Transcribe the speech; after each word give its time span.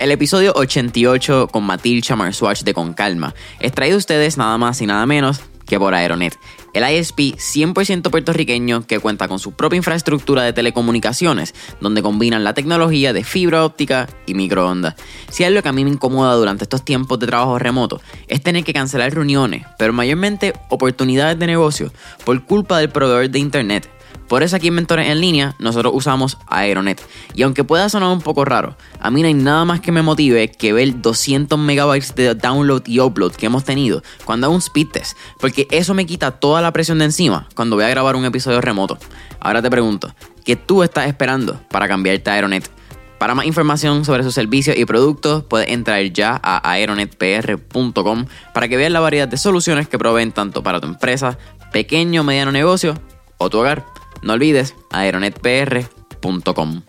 El 0.00 0.12
episodio 0.12 0.54
88 0.56 1.48
con 1.48 1.64
Matilcha 1.64 2.16
Marswatch 2.16 2.62
de 2.62 2.72
Con 2.72 2.94
Calma 2.94 3.34
es 3.58 3.72
traído 3.72 3.96
a 3.96 3.98
ustedes 3.98 4.38
nada 4.38 4.56
más 4.56 4.80
y 4.80 4.86
nada 4.86 5.04
menos 5.04 5.42
que 5.66 5.78
por 5.78 5.94
Aeronet, 5.94 6.38
el 6.72 6.90
ISP 6.90 7.36
100% 7.36 8.10
puertorriqueño 8.10 8.86
que 8.86 8.98
cuenta 8.98 9.28
con 9.28 9.38
su 9.38 9.52
propia 9.52 9.76
infraestructura 9.76 10.42
de 10.42 10.54
telecomunicaciones, 10.54 11.54
donde 11.82 12.00
combinan 12.00 12.44
la 12.44 12.54
tecnología 12.54 13.12
de 13.12 13.24
fibra 13.24 13.62
óptica 13.62 14.08
y 14.24 14.32
microondas. 14.32 14.94
Si 15.28 15.44
algo 15.44 15.60
que 15.60 15.68
a 15.68 15.72
mí 15.72 15.84
me 15.84 15.90
incomoda 15.90 16.34
durante 16.34 16.64
estos 16.64 16.82
tiempos 16.82 17.18
de 17.18 17.26
trabajo 17.26 17.58
remoto 17.58 18.00
es 18.26 18.42
tener 18.42 18.64
que 18.64 18.72
cancelar 18.72 19.12
reuniones, 19.12 19.66
pero 19.78 19.92
mayormente 19.92 20.54
oportunidades 20.70 21.38
de 21.38 21.46
negocio 21.46 21.92
por 22.24 22.42
culpa 22.46 22.78
del 22.78 22.88
proveedor 22.88 23.28
de 23.28 23.38
internet 23.38 23.99
por 24.30 24.44
eso 24.44 24.54
aquí 24.54 24.68
en 24.68 24.74
Mentores 24.74 25.08
en 25.08 25.20
Línea 25.20 25.56
nosotros 25.58 25.92
usamos 25.92 26.38
Aeronet. 26.46 27.04
Y 27.34 27.42
aunque 27.42 27.64
pueda 27.64 27.88
sonar 27.88 28.10
un 28.10 28.20
poco 28.20 28.44
raro, 28.44 28.76
a 29.00 29.10
mí 29.10 29.22
no 29.22 29.26
hay 29.26 29.34
nada 29.34 29.64
más 29.64 29.80
que 29.80 29.90
me 29.90 30.02
motive 30.02 30.52
que 30.52 30.72
ver 30.72 31.02
200 31.02 31.58
megabytes 31.58 32.14
de 32.14 32.36
download 32.36 32.84
y 32.86 33.00
upload 33.00 33.32
que 33.32 33.46
hemos 33.46 33.64
tenido 33.64 34.04
cuando 34.24 34.46
hago 34.46 34.54
un 34.54 34.60
speed 34.60 34.86
test. 34.92 35.18
Porque 35.40 35.66
eso 35.72 35.94
me 35.94 36.06
quita 36.06 36.30
toda 36.30 36.62
la 36.62 36.72
presión 36.72 37.00
de 37.00 37.06
encima 37.06 37.48
cuando 37.56 37.74
voy 37.74 37.84
a 37.84 37.88
grabar 37.88 38.14
un 38.14 38.24
episodio 38.24 38.60
remoto. 38.60 38.98
Ahora 39.40 39.62
te 39.62 39.68
pregunto, 39.68 40.14
¿qué 40.44 40.54
tú 40.54 40.84
estás 40.84 41.08
esperando 41.08 41.60
para 41.68 41.88
cambiarte 41.88 42.30
a 42.30 42.34
Aeronet? 42.34 42.70
Para 43.18 43.34
más 43.34 43.46
información 43.46 44.04
sobre 44.04 44.22
sus 44.22 44.34
servicios 44.34 44.76
y 44.76 44.84
productos, 44.84 45.42
puedes 45.42 45.70
entrar 45.70 46.04
ya 46.04 46.38
a 46.40 46.70
aeronetpr.com 46.70 48.26
para 48.54 48.68
que 48.68 48.76
veas 48.76 48.92
la 48.92 49.00
variedad 49.00 49.26
de 49.26 49.38
soluciones 49.38 49.88
que 49.88 49.98
proveen 49.98 50.30
tanto 50.30 50.62
para 50.62 50.80
tu 50.80 50.86
empresa, 50.86 51.36
pequeño 51.72 52.20
o 52.20 52.24
mediano 52.24 52.52
negocio 52.52 52.94
o 53.36 53.50
tu 53.50 53.58
hogar. 53.58 53.99
No 54.22 54.34
olvides 54.34 54.74
aeronetpr.com. 54.90 56.82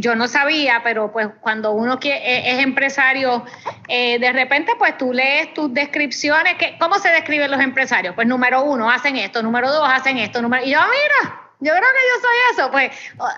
Yo 0.00 0.14
no 0.14 0.28
sabía, 0.28 0.80
pero 0.82 1.12
pues 1.12 1.28
cuando 1.40 1.72
uno 1.72 1.98
e, 2.02 2.52
es 2.52 2.58
empresario, 2.60 3.44
eh, 3.88 4.18
de 4.18 4.32
repente 4.32 4.72
pues 4.78 4.96
tú 4.96 5.12
lees 5.12 5.52
tus 5.52 5.72
descripciones, 5.74 6.54
que, 6.54 6.78
¿cómo 6.78 6.98
se 6.98 7.10
describen 7.10 7.50
los 7.50 7.60
empresarios? 7.60 8.14
Pues 8.14 8.26
número 8.26 8.62
uno, 8.62 8.90
hacen 8.90 9.16
esto, 9.16 9.42
número 9.42 9.70
dos, 9.70 9.86
hacen 9.86 10.16
esto, 10.16 10.40
número... 10.40 10.64
Y 10.64 10.70
yo, 10.70 10.78
mira, 10.78 11.40
yo 11.58 11.72
creo 11.72 11.82
que 11.82 12.02
yo 12.08 12.20
soy 12.22 12.36
eso. 12.52 12.70
Pues 12.70 12.92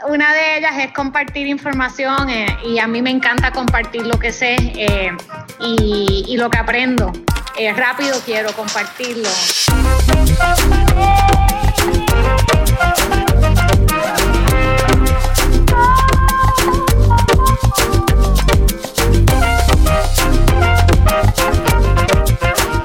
una 0.08 0.32
de 0.34 0.58
ellas 0.58 0.74
es 0.78 0.92
compartir 0.92 1.48
información 1.48 2.30
eh, 2.30 2.46
y 2.64 2.78
a 2.78 2.86
mí 2.86 3.02
me 3.02 3.10
encanta 3.10 3.50
compartir 3.50 4.06
lo 4.06 4.18
que 4.18 4.30
sé 4.30 4.54
eh, 4.76 5.10
y, 5.58 6.26
y, 6.28 6.36
lo 6.36 6.48
que 6.48 6.58
aprendo. 6.58 7.12
rápido 7.74 8.20
quiero 8.24 8.52
compartirlo. 8.52 9.28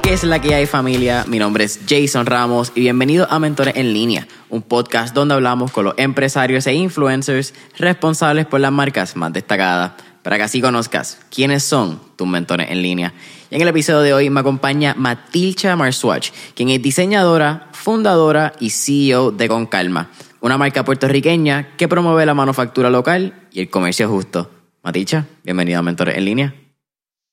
¿Qué 0.08 0.14
es 0.14 0.24
la 0.24 0.40
que 0.40 0.54
hay 0.54 0.66
familia? 0.66 1.24
Mi 1.28 1.38
nombre 1.38 1.64
es 1.64 1.80
Jason 1.86 2.24
Ramos 2.24 2.72
y 2.74 2.80
bienvenido 2.80 3.26
a 3.30 3.38
Mentores 3.38 3.76
en 3.76 3.92
Línea, 3.92 4.26
un 4.48 4.62
podcast 4.62 5.14
donde 5.14 5.34
hablamos 5.34 5.70
con 5.70 5.84
los 5.84 5.94
empresarios 5.98 6.66
e 6.66 6.72
influencers 6.72 7.52
responsables 7.76 8.46
por 8.46 8.60
las 8.60 8.72
marcas 8.72 9.16
más 9.16 9.32
destacadas, 9.34 9.92
para 10.28 10.36
que 10.36 10.42
así 10.42 10.60
conozcas 10.60 11.18
quiénes 11.34 11.62
son 11.62 11.98
tus 12.16 12.28
mentores 12.28 12.70
en 12.70 12.82
línea. 12.82 13.14
Y 13.48 13.54
en 13.54 13.62
el 13.62 13.68
episodio 13.68 14.02
de 14.02 14.12
hoy 14.12 14.28
me 14.28 14.40
acompaña 14.40 14.94
Matilcha 14.94 15.74
Marswatch, 15.74 16.32
quien 16.54 16.68
es 16.68 16.82
diseñadora, 16.82 17.68
fundadora 17.72 18.52
y 18.60 18.68
CEO 18.68 19.30
de 19.30 19.48
Con 19.48 19.64
Calma, 19.64 20.10
una 20.42 20.58
marca 20.58 20.84
puertorriqueña 20.84 21.74
que 21.78 21.88
promueve 21.88 22.26
la 22.26 22.34
manufactura 22.34 22.90
local 22.90 23.48
y 23.52 23.60
el 23.60 23.70
comercio 23.70 24.06
justo. 24.10 24.50
Matilcha, 24.82 25.24
bienvenida 25.44 25.78
a 25.78 25.82
Mentores 25.82 26.18
en 26.18 26.26
Línea. 26.26 26.54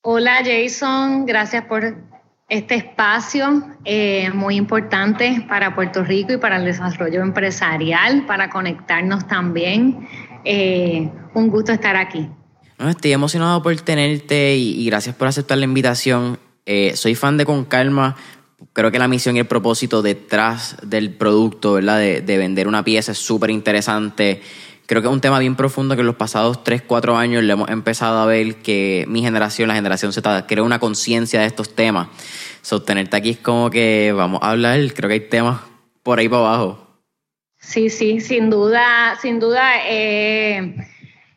Hola 0.00 0.38
Jason, 0.42 1.26
gracias 1.26 1.66
por 1.66 1.98
este 2.48 2.76
espacio 2.76 3.62
eh, 3.84 4.30
muy 4.32 4.56
importante 4.56 5.44
para 5.46 5.74
Puerto 5.74 6.02
Rico 6.02 6.32
y 6.32 6.38
para 6.38 6.56
el 6.56 6.64
desarrollo 6.64 7.20
empresarial, 7.20 8.24
para 8.24 8.48
conectarnos 8.48 9.28
también. 9.28 10.08
Eh, 10.44 11.10
un 11.34 11.50
gusto 11.50 11.72
estar 11.72 11.94
aquí. 11.94 12.30
Estoy 12.78 13.12
emocionado 13.12 13.62
por 13.62 13.74
tenerte 13.80 14.56
y, 14.56 14.84
gracias 14.86 15.14
por 15.14 15.28
aceptar 15.28 15.58
la 15.58 15.64
invitación. 15.64 16.38
Eh, 16.64 16.92
soy 16.96 17.14
fan 17.14 17.36
de 17.36 17.44
Con 17.44 17.64
Calma. 17.64 18.16
Creo 18.72 18.90
que 18.90 18.98
la 18.98 19.08
misión 19.08 19.36
y 19.36 19.40
el 19.40 19.46
propósito 19.46 20.02
detrás 20.02 20.76
del 20.82 21.12
producto, 21.14 21.74
¿verdad? 21.74 21.98
De, 21.98 22.20
de 22.20 22.38
vender 22.38 22.68
una 22.68 22.84
pieza 22.84 23.12
es 23.12 23.18
súper 23.18 23.50
interesante 23.50 24.42
creo 24.86 25.02
que 25.02 25.08
es 25.08 25.12
un 25.12 25.20
tema 25.20 25.38
bien 25.38 25.56
profundo 25.56 25.94
que 25.94 26.00
en 26.00 26.06
los 26.06 26.16
pasados 26.16 26.64
3, 26.64 26.82
4 26.86 27.16
años 27.16 27.42
le 27.42 27.52
hemos 27.52 27.68
empezado 27.68 28.20
a 28.20 28.26
ver 28.26 28.56
que 28.56 29.04
mi 29.08 29.20
generación, 29.20 29.68
la 29.68 29.74
generación 29.74 30.12
Z, 30.12 30.46
crea 30.46 30.62
una 30.62 30.78
conciencia 30.78 31.40
de 31.40 31.46
estos 31.46 31.74
temas. 31.74 32.08
Sostenerte 32.62 33.16
aquí 33.16 33.30
es 33.30 33.38
como 33.38 33.70
que 33.70 34.12
vamos 34.16 34.40
a 34.42 34.50
hablar, 34.50 34.80
creo 34.94 35.08
que 35.08 35.14
hay 35.14 35.28
temas 35.28 35.60
por 36.02 36.18
ahí 36.18 36.28
para 36.28 36.42
abajo. 36.42 36.86
Sí, 37.58 37.90
sí, 37.90 38.20
sin 38.20 38.48
duda, 38.48 39.18
sin 39.20 39.40
duda. 39.40 39.72
Eh, 39.88 40.76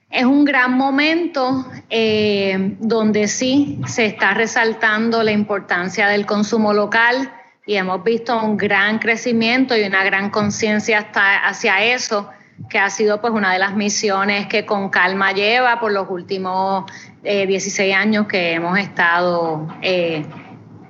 es 0.09 0.25
un 0.25 0.44
gran 0.44 0.74
momento 0.74 1.66
eh, 1.90 2.75
donde 2.80 3.28
sí 3.28 3.80
se 3.86 4.06
está 4.06 4.34
resaltando 4.34 5.24
la 5.24 5.31
importancia 5.31 6.08
del 6.08 6.25
consumo 6.25 6.74
local 6.74 7.31
y 7.66 7.75
hemos 7.75 8.03
visto 8.03 8.42
un 8.42 8.58
gran 8.58 8.98
crecimiento 8.98 9.78
y 9.78 9.84
una 9.84 10.03
gran 10.03 10.31
conciencia 10.31 11.08
hacia 11.44 11.84
eso 11.84 12.30
que 12.68 12.80
ha 12.80 12.90
sido 12.90 13.22
pues 13.22 13.31
una 13.31 13.53
de 13.53 13.59
las 13.59 13.75
misiones 13.75 14.48
que 14.48 14.66
con 14.66 14.90
calma 14.90 15.31
lleva 15.31 15.80
por 15.80 15.92
los 15.92 16.09
últimos 16.09 16.92
16 17.24 17.80
eh, 17.80 17.94
años 17.94 18.28
que 18.28 18.53
hemos 18.53 18.78
estado 18.80 19.68
eh, 19.81 20.25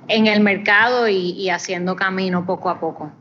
en 0.08 0.26
el 0.26 0.40
mercado 0.40 1.08
y, 1.08 1.48
haciendo 1.50 1.94
camino 1.94 2.44
poco 2.44 2.70
a 2.70 2.80
poco. 2.80 3.12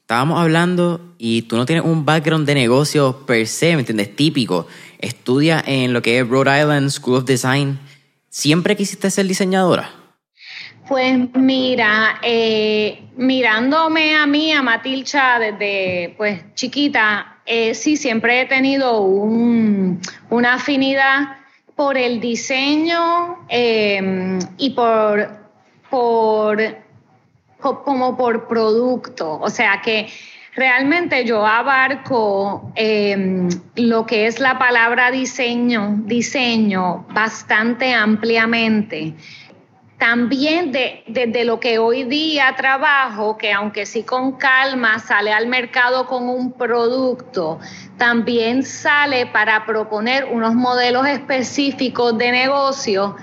Estábamos 0.00 0.38
hablando 0.38 1.00
y 1.18 1.42
tú 1.42 1.56
no 1.56 1.66
tienes 1.66 1.84
un 1.84 2.04
background 2.04 2.46
de 2.46 2.54
negocio 2.54 3.26
per 3.26 3.46
se, 3.48 3.74
¿me 3.74 3.80
entiendes? 3.80 4.14
Típico. 4.14 4.68
Estudia 4.98 5.62
en 5.66 5.92
lo 5.92 6.02
que 6.02 6.18
es 6.18 6.28
Rhode 6.28 6.60
Island 6.60 6.90
School 6.90 7.16
of 7.16 7.24
Design. 7.24 7.78
¿Siempre 8.28 8.76
quisiste 8.76 9.10
ser 9.10 9.26
diseñadora? 9.26 9.90
Pues 10.88 11.18
mira, 11.34 12.20
eh, 12.22 13.02
mirándome 13.16 14.14
a 14.14 14.26
mí, 14.26 14.52
a 14.52 14.62
Matilcha, 14.62 15.38
desde 15.38 16.14
pues 16.16 16.54
chiquita, 16.54 17.38
eh, 17.44 17.74
sí, 17.74 17.96
siempre 17.96 18.42
he 18.42 18.46
tenido 18.46 19.00
una 19.00 20.54
afinidad 20.54 21.38
por 21.74 21.98
el 21.98 22.20
diseño 22.20 23.46
em, 23.48 24.38
y 24.58 24.70
por, 24.70 25.28
por, 25.90 26.58
como 27.58 28.16
por 28.16 28.46
producto. 28.46 29.40
O 29.40 29.50
sea 29.50 29.82
que 29.82 30.08
realmente 30.56 31.24
yo 31.24 31.46
abarco 31.46 32.72
em, 32.74 33.48
lo 33.76 34.06
que 34.06 34.26
es 34.26 34.40
la 34.40 34.58
palabra 34.58 35.10
diseño, 35.10 35.98
diseño 36.04 37.06
bastante 37.10 37.92
ampliamente. 37.92 39.14
También 39.98 40.72
de, 40.72 41.44
lo 41.44 41.58
que 41.58 41.78
hoy 41.78 42.04
día 42.04 42.54
trabajo, 42.54 43.38
que 43.38 43.52
aunque 43.52 43.86
sí 43.86 44.02
con 44.02 44.32
calma 44.32 44.98
sale 44.98 45.32
al 45.32 45.46
mercado 45.46 46.06
con 46.06 46.28
un 46.28 46.52
producto, 46.52 47.58
también 47.96 48.62
sale 48.62 49.26
para 49.26 49.64
proponer 49.64 50.26
unos 50.26 50.54
modelos 50.54 51.06
específicos 51.06 52.18
de 52.18 52.30
negocio, 52.30 53.16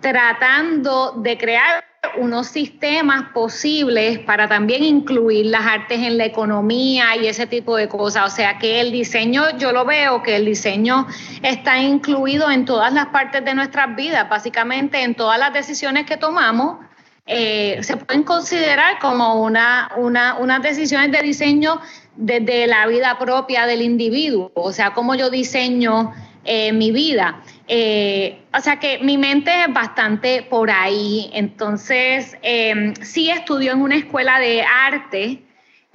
tratando 0.00 1.12
de 1.12 1.36
crear 1.38 1.91
unos 2.18 2.48
sistemas 2.48 3.30
posibles 3.32 4.18
para 4.20 4.48
también 4.48 4.82
incluir 4.82 5.46
las 5.46 5.64
artes 5.64 6.00
en 6.00 6.18
la 6.18 6.24
economía 6.24 7.16
y 7.16 7.26
ese 7.26 7.46
tipo 7.46 7.76
de 7.76 7.88
cosas. 7.88 8.32
O 8.32 8.34
sea 8.34 8.58
que 8.58 8.80
el 8.80 8.90
diseño, 8.90 9.56
yo 9.58 9.72
lo 9.72 9.84
veo 9.84 10.22
que 10.22 10.36
el 10.36 10.44
diseño 10.44 11.06
está 11.42 11.78
incluido 11.78 12.50
en 12.50 12.64
todas 12.64 12.92
las 12.92 13.06
partes 13.06 13.44
de 13.44 13.54
nuestras 13.54 13.94
vidas, 13.94 14.28
básicamente 14.28 15.02
en 15.02 15.14
todas 15.14 15.38
las 15.38 15.52
decisiones 15.52 16.06
que 16.06 16.16
tomamos. 16.16 16.78
Eh, 17.24 17.78
se 17.82 17.96
pueden 17.96 18.24
considerar 18.24 18.98
como 18.98 19.40
una, 19.40 19.92
una, 19.96 20.34
unas 20.38 20.60
decisiones 20.60 21.12
de 21.12 21.22
diseño 21.22 21.80
desde 22.16 22.66
la 22.66 22.86
vida 22.88 23.16
propia 23.18 23.64
del 23.64 23.80
individuo, 23.80 24.50
o 24.54 24.72
sea, 24.72 24.92
cómo 24.92 25.14
yo 25.14 25.30
diseño 25.30 26.12
eh, 26.44 26.72
mi 26.72 26.90
vida. 26.90 27.42
Eh, 27.68 28.42
o 28.52 28.60
sea 28.60 28.78
que 28.78 28.98
mi 28.98 29.16
mente 29.18 29.50
es 29.62 29.72
bastante 29.72 30.42
por 30.42 30.70
ahí. 30.70 31.30
Entonces, 31.32 32.36
eh, 32.42 32.94
sí 33.02 33.30
estudio 33.30 33.72
en 33.72 33.82
una 33.82 33.96
escuela 33.96 34.38
de 34.38 34.62
arte. 34.62 35.42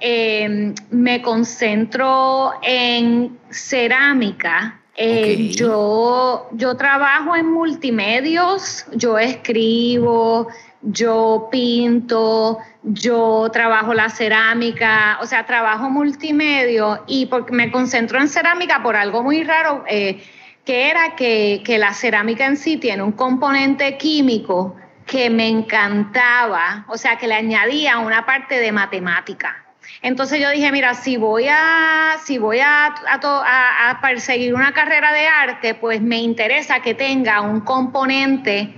Em, 0.00 0.74
me 0.90 1.20
concentro 1.22 2.52
en 2.62 3.36
cerámica. 3.50 4.80
Eh, 4.94 5.50
yo, 5.50 6.48
yo 6.52 6.76
trabajo 6.76 7.36
en 7.36 7.46
multimedios, 7.52 8.84
yo 8.94 9.18
escribo, 9.18 10.48
yo 10.82 11.48
pinto, 11.50 12.58
yo 12.82 13.48
trabajo 13.52 13.94
la 13.94 14.08
cerámica, 14.08 15.18
o 15.20 15.26
sea, 15.26 15.46
trabajo 15.46 15.90
multimedio 15.90 17.04
y 17.06 17.26
porque 17.26 17.52
me 17.52 17.70
concentro 17.70 18.20
en 18.20 18.28
cerámica 18.28 18.82
por 18.82 18.96
algo 18.96 19.22
muy 19.22 19.44
raro. 19.44 19.84
Eh, 19.88 20.20
que 20.68 20.90
era 20.90 21.16
que, 21.16 21.62
que 21.64 21.78
la 21.78 21.94
cerámica 21.94 22.44
en 22.44 22.58
sí 22.58 22.76
tiene 22.76 23.02
un 23.02 23.12
componente 23.12 23.96
químico 23.96 24.76
que 25.06 25.30
me 25.30 25.48
encantaba, 25.48 26.84
o 26.88 26.98
sea, 26.98 27.16
que 27.16 27.26
le 27.26 27.36
añadía 27.36 27.96
una 27.96 28.26
parte 28.26 28.60
de 28.60 28.70
matemática. 28.70 29.64
Entonces 30.02 30.38
yo 30.42 30.50
dije, 30.50 30.70
mira, 30.70 30.92
si 30.92 31.16
voy 31.16 31.46
a, 31.48 32.18
si 32.22 32.36
voy 32.36 32.58
a, 32.60 33.98
perseguir 34.02 34.52
una 34.52 34.74
carrera 34.74 35.10
de 35.14 35.26
arte, 35.26 35.72
pues 35.72 36.02
me 36.02 36.18
interesa 36.18 36.80
que 36.80 36.92
tenga 36.92 37.40
un 37.40 37.60
componente 37.62 38.74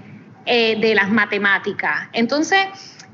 eh, 0.47 0.77
de 0.81 0.95
las 0.95 1.11
matemáticas. 1.11 2.07
Entonces, 2.13 2.69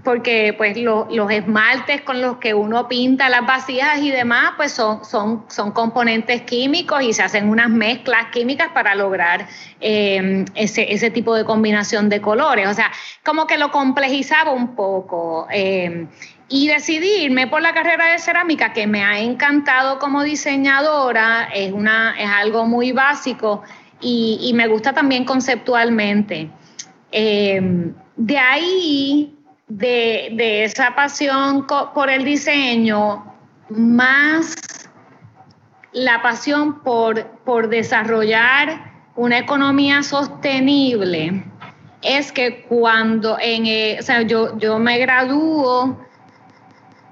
porque 0.06 0.54
pues 0.56 0.76
los 0.76 1.30
esmaltes 1.32 2.02
con 2.02 2.22
los 2.22 2.36
que 2.36 2.54
uno 2.54 2.86
pinta 2.86 3.28
las 3.28 3.44
vasijas 3.44 3.98
y 3.98 4.12
demás, 4.12 4.52
pues 4.56 4.70
son, 4.70 5.04
son, 5.04 5.46
son 5.48 5.72
componentes 5.72 6.42
químicos 6.42 7.02
y 7.02 7.12
se 7.12 7.24
hacen 7.24 7.48
unas 7.48 7.70
mezclas 7.70 8.26
químicas 8.30 8.68
para 8.72 8.94
lograr 8.94 9.48
eh, 9.80 10.44
ese, 10.54 10.94
ese, 10.94 11.10
tipo 11.10 11.34
de 11.34 11.44
combinación 11.44 12.08
de 12.08 12.20
colores. 12.20 12.68
O 12.68 12.74
sea, 12.74 12.92
como 13.24 13.48
que 13.48 13.58
lo 13.58 13.72
complejizaba 13.72 14.52
un 14.52 14.76
poco. 14.76 15.48
Eh, 15.50 16.06
y 16.48 16.68
decidí 16.68 17.24
irme 17.24 17.48
por 17.48 17.60
la 17.60 17.74
carrera 17.74 18.12
de 18.12 18.20
cerámica, 18.20 18.72
que 18.72 18.86
me 18.86 19.02
ha 19.02 19.18
encantado 19.18 19.98
como 19.98 20.22
diseñadora, 20.22 21.48
es, 21.52 21.72
una, 21.72 22.14
es 22.16 22.30
algo 22.30 22.64
muy 22.64 22.92
básico 22.92 23.64
y, 24.00 24.52
me 24.54 24.68
gusta 24.68 24.92
también 24.92 25.24
conceptualmente. 25.24 26.48
Eh, 27.10 27.90
de 28.16 28.38
ahí 28.38 29.35
de, 29.68 30.64
esa 30.64 30.94
pasión 30.94 31.66
por 31.66 32.10
el 32.10 32.24
diseño, 32.24 33.34
más 33.68 34.54
la 35.92 36.22
pasión 36.22 36.82
por, 36.82 37.26
por 37.44 37.68
desarrollar 37.68 38.92
una 39.16 39.38
economía 39.38 40.02
sostenible, 40.02 41.42
es 42.02 42.30
que 42.32 42.64
cuando 42.64 43.38
en, 43.40 43.66
eh, 43.66 43.96
o 43.98 44.02
sea, 44.02 44.22
yo, 44.22 44.58
yo 44.58 44.78
me 44.78 44.98
gradúo, 44.98 45.98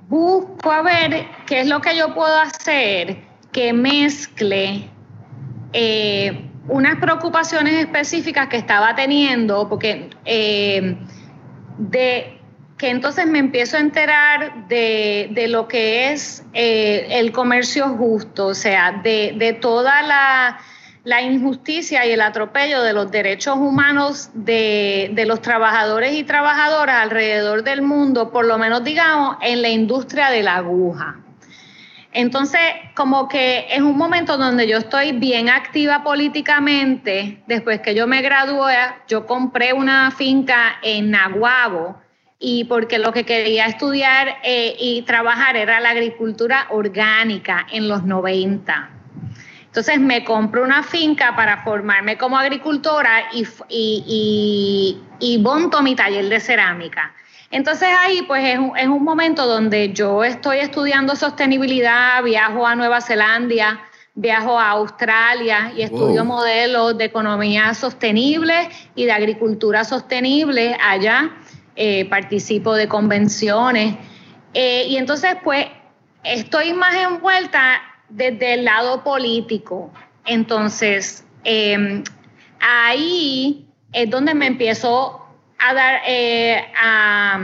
busco 0.08 0.70
a 0.70 0.82
ver 0.82 1.26
qué 1.46 1.60
es 1.60 1.68
lo 1.68 1.80
que 1.80 1.96
yo 1.96 2.14
puedo 2.14 2.38
hacer 2.38 3.24
que 3.52 3.72
mezcle 3.72 4.88
eh, 5.72 6.50
unas 6.68 6.96
preocupaciones 6.96 7.74
específicas 7.74 8.48
que 8.48 8.56
estaba 8.58 8.94
teniendo, 8.94 9.68
porque 9.68 10.10
eh, 10.24 10.96
de 11.78 12.40
que 12.78 12.90
entonces 12.90 13.26
me 13.26 13.38
empiezo 13.38 13.76
a 13.76 13.80
enterar 13.80 14.66
de, 14.68 15.46
lo 15.48 15.68
que 15.68 16.12
es 16.12 16.44
eh, 16.52 17.06
el 17.10 17.30
comercio 17.32 17.88
justo, 17.90 18.48
o 18.48 18.54
sea, 18.54 19.00
de, 19.02 19.58
toda 19.60 20.02
la, 20.02 21.22
injusticia 21.22 22.04
y 22.06 22.12
el 22.12 22.20
atropello 22.20 22.82
de 22.82 22.92
los 22.92 23.10
derechos 23.10 23.56
humanos 23.56 24.30
de, 24.34 25.10
de, 25.12 25.26
los 25.26 25.40
trabajadores 25.40 26.14
y 26.14 26.24
trabajadoras 26.24 27.02
alrededor 27.02 27.62
del 27.62 27.82
mundo, 27.82 28.32
por 28.32 28.44
lo 28.44 28.58
menos 28.58 28.82
digamos 28.82 29.36
en 29.40 29.62
la 29.62 29.68
industria 29.68 30.30
de 30.30 30.42
la 30.42 30.56
aguja. 30.56 31.20
Entonces, 32.14 32.60
como 32.94 33.26
que 33.26 33.66
es 33.70 33.80
un 33.80 33.96
momento 33.96 34.36
donde 34.36 34.68
yo 34.68 34.78
estoy 34.78 35.12
bien 35.12 35.48
activa 35.48 36.04
políticamente. 36.04 37.42
Después 37.48 37.80
que 37.80 37.92
yo 37.94 38.06
me 38.06 38.22
gradué, 38.22 38.76
yo 39.08 39.26
compré 39.26 39.72
una 39.72 40.12
finca 40.12 40.76
en 40.82 41.10
Naguabo, 41.10 42.03
y 42.46 42.64
porque 42.64 42.98
lo 42.98 43.10
que 43.10 43.24
quería 43.24 43.64
estudiar 43.64 44.36
eh, 44.42 44.76
y 44.78 45.00
trabajar 45.02 45.56
era 45.56 45.80
la 45.80 45.90
agricultura 45.90 46.66
orgánica 46.68 47.66
en 47.72 47.88
los 47.88 48.04
90. 48.04 48.90
Entonces 49.64 49.98
me 49.98 50.24
compré 50.24 50.60
una 50.60 50.82
finca 50.82 51.34
para 51.34 51.64
formarme 51.64 52.18
como 52.18 52.36
agricultora 52.36 53.30
y, 53.32 53.46
y, 53.70 54.98
y, 55.20 55.38
monto 55.38 55.80
mi 55.80 55.96
taller 55.96 56.28
de 56.28 56.38
cerámica. 56.38 57.14
Entonces 57.50 57.88
ahí 57.98 58.20
pues 58.28 58.44
es 58.44 58.58
un, 58.58 58.76
es 58.76 58.88
un, 58.88 59.02
momento 59.02 59.46
donde 59.46 59.94
yo 59.94 60.22
estoy 60.22 60.58
estudiando 60.58 61.16
sostenibilidad, 61.16 62.22
viajo 62.22 62.66
a 62.66 62.76
Nueva 62.76 63.00
Zelanda, 63.00 63.80
viajo 64.14 64.60
a 64.60 64.68
Australia 64.70 65.72
y 65.74 65.80
estudio 65.80 66.26
modelos 66.26 66.98
de 66.98 67.04
economía 67.04 67.72
sostenible 67.72 68.68
y 68.94 69.06
de 69.06 69.12
agricultura 69.12 69.82
sostenible 69.84 70.76
allá. 70.80 71.30
Eh, 71.76 72.04
participo 72.04 72.76
de 72.76 72.86
convenciones. 72.86 73.96
Eh, 74.52 74.86
y 74.88 74.96
entonces, 74.96 75.36
pues, 75.42 75.66
estoy 76.22 76.72
más 76.72 76.94
envuelta 76.94 77.82
desde 78.08 78.54
el 78.54 78.64
lado 78.64 79.02
político. 79.02 79.92
Entonces, 80.24 81.24
em, 81.42 82.04
ahí 82.60 83.66
es 83.92 84.08
donde 84.08 84.34
me 84.34 84.46
empiezo 84.46 85.20
a 85.58 85.74
dar, 85.74 86.02
eh, 86.06 86.64
a, 86.80 87.40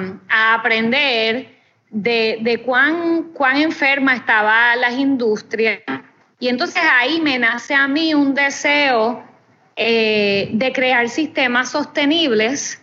aprender 0.54 1.58
de, 1.90 2.38
de, 2.40 2.62
cuán, 2.62 3.32
cuán 3.34 3.56
enferma 3.56 4.14
estaban 4.14 4.80
las 4.80 4.92
industrias. 4.92 5.80
Y 6.38 6.46
entonces 6.46 6.82
ahí 7.00 7.20
me 7.20 7.36
nace 7.36 7.74
a 7.74 7.88
mí 7.88 8.14
un 8.14 8.34
deseo 8.34 9.24
de 9.76 10.72
crear 10.74 11.08
sistemas 11.08 11.70
sostenibles 11.70 12.79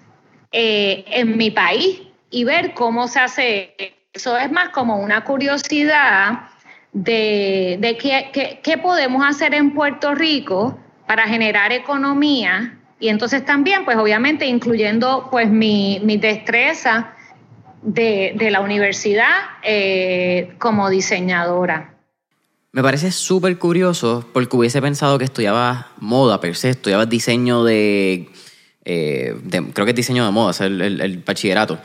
eh, 0.52 1.06
en 1.08 1.38
mi 1.38 1.52
país 1.52 2.02
y 2.30 2.44
ver 2.44 2.74
cómo 2.74 3.08
se 3.08 3.20
hace. 3.20 3.76
Eso 4.14 4.38
es 4.38 4.52
más 4.52 4.70
como 4.70 4.98
una 4.98 5.24
curiosidad 5.24 6.50
de, 6.94 7.78
de 7.80 7.98
qué, 7.98 8.60
qué, 8.64 8.78
podemos 8.78 9.24
hacer 9.26 9.54
en 9.54 9.74
Puerto 9.74 10.16
Rico 10.16 10.80
para 11.06 11.28
generar 11.28 11.72
economía 11.72 12.80
y 13.00 13.10
entonces 13.10 13.46
también, 13.46 13.86
pues 13.86 13.98
obviamente 13.98 14.48
incluyendo 14.48 15.28
pues 15.30 15.50
mi, 15.50 16.00
mi 16.04 16.18
destreza 16.18 17.14
de, 17.84 18.34
de, 18.36 18.50
la 18.50 18.62
universidad 18.62 19.30
eh, 19.64 20.56
como 20.58 20.90
diseñadora. 20.90 21.94
Me 22.72 22.82
parece 22.82 23.12
súper 23.12 23.58
curioso 23.60 24.28
porque 24.34 24.58
hubiese 24.58 24.82
pensado 24.82 25.18
que 25.20 25.26
estudiaba 25.26 25.90
moda 26.00 26.42
per 26.42 26.56
se, 26.56 26.72
estudiaba 26.72 27.06
diseño 27.06 27.64
de 27.64 28.30
eh, 28.90 29.36
creo 29.74 29.86
que 29.86 29.90
es 29.90 29.96
diseño 29.96 30.24
de 30.24 30.32
moda, 30.32 30.66
el, 30.66 30.82
el, 31.02 31.18
bachillerato, 31.18 31.78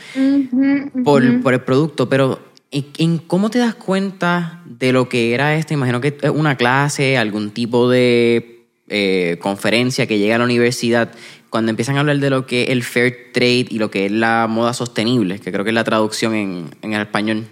Por, 1.02 1.25
el 1.25 1.60
producto, 1.64 2.08
pero 2.08 2.38
¿en, 2.70 3.19
cómo 3.19 3.50
te 3.50 3.58
das 3.58 3.75
cuenta 3.75 4.62
de 4.66 4.93
lo 4.93 5.08
que 5.08 5.34
era 5.34 5.56
esto? 5.56 5.75
Imagino 5.75 6.00
que 6.00 6.16
es 6.22 6.31
una 6.31 6.56
clase, 6.56 7.19
algún 7.19 7.50
tipo 7.50 7.90
de 7.90 8.69
eh, 8.87 9.37
conferencia 9.40 10.06
que 10.06 10.20
llega 10.20 10.37
a 10.37 10.38
la 10.38 10.44
universidad, 10.44 11.10
cuando 11.50 11.70
empiezan 11.70 11.96
a 11.96 12.00
hablar 12.00 12.19
de 12.19 12.31
lo 12.31 12.46
que 12.46 12.62
es 12.62 12.69
el 12.69 12.84
fair 12.84 13.32
trade 13.32 13.67
y 13.69 13.79
lo 13.81 13.91
que 13.91 14.06
es 14.06 14.12
la 14.12 14.46
moda 14.48 14.72
sostenible, 14.72 15.41
que 15.41 15.50
creo 15.50 15.65
que 15.65 15.70
es 15.70 15.74
la 15.74 15.82
traducción 15.82 16.36
en, 16.36 16.67
en 16.82 16.93
español. 16.93 17.48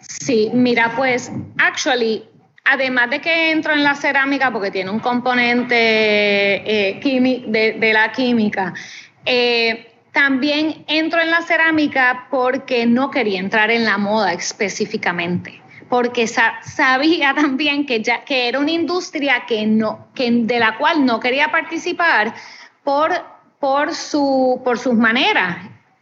Sí, 0.00 0.48
mira, 0.54 0.94
pues, 0.96 1.32
actually, 1.58 2.22
además 2.64 3.10
de 3.10 3.20
que 3.20 3.50
entro 3.50 3.72
en 3.72 3.82
la 3.82 3.94
cerámica 3.94 4.52
porque 4.52 4.70
tiene 4.70 4.90
un 4.90 5.00
componente 5.00 5.74
eh, 5.76 7.00
de, 7.46 7.92
la 7.92 8.12
química, 8.12 8.74
eh, 9.24 9.92
también 10.12 10.84
entro 10.88 11.20
en 11.20 11.30
la 11.30 11.42
cerámica 11.42 12.26
porque 12.30 12.86
no 12.86 13.10
quería 13.10 13.38
entrar 13.38 13.70
en 13.70 13.84
la 13.84 13.98
moda 13.98 14.32
específicamente, 14.32 15.60
porque 15.88 16.26
sabía 16.26 17.34
también 17.36 17.86
que, 17.86 18.02
era 18.28 18.58
una 18.58 18.70
industria 18.70 19.44
que 19.46 19.66
de 19.66 20.58
la 20.58 20.78
cual 20.78 21.04
no 21.04 21.20
quería 21.20 21.50
participar 21.50 22.34
por 22.82 23.94
sus 23.94 24.94
maneras, 24.94 25.58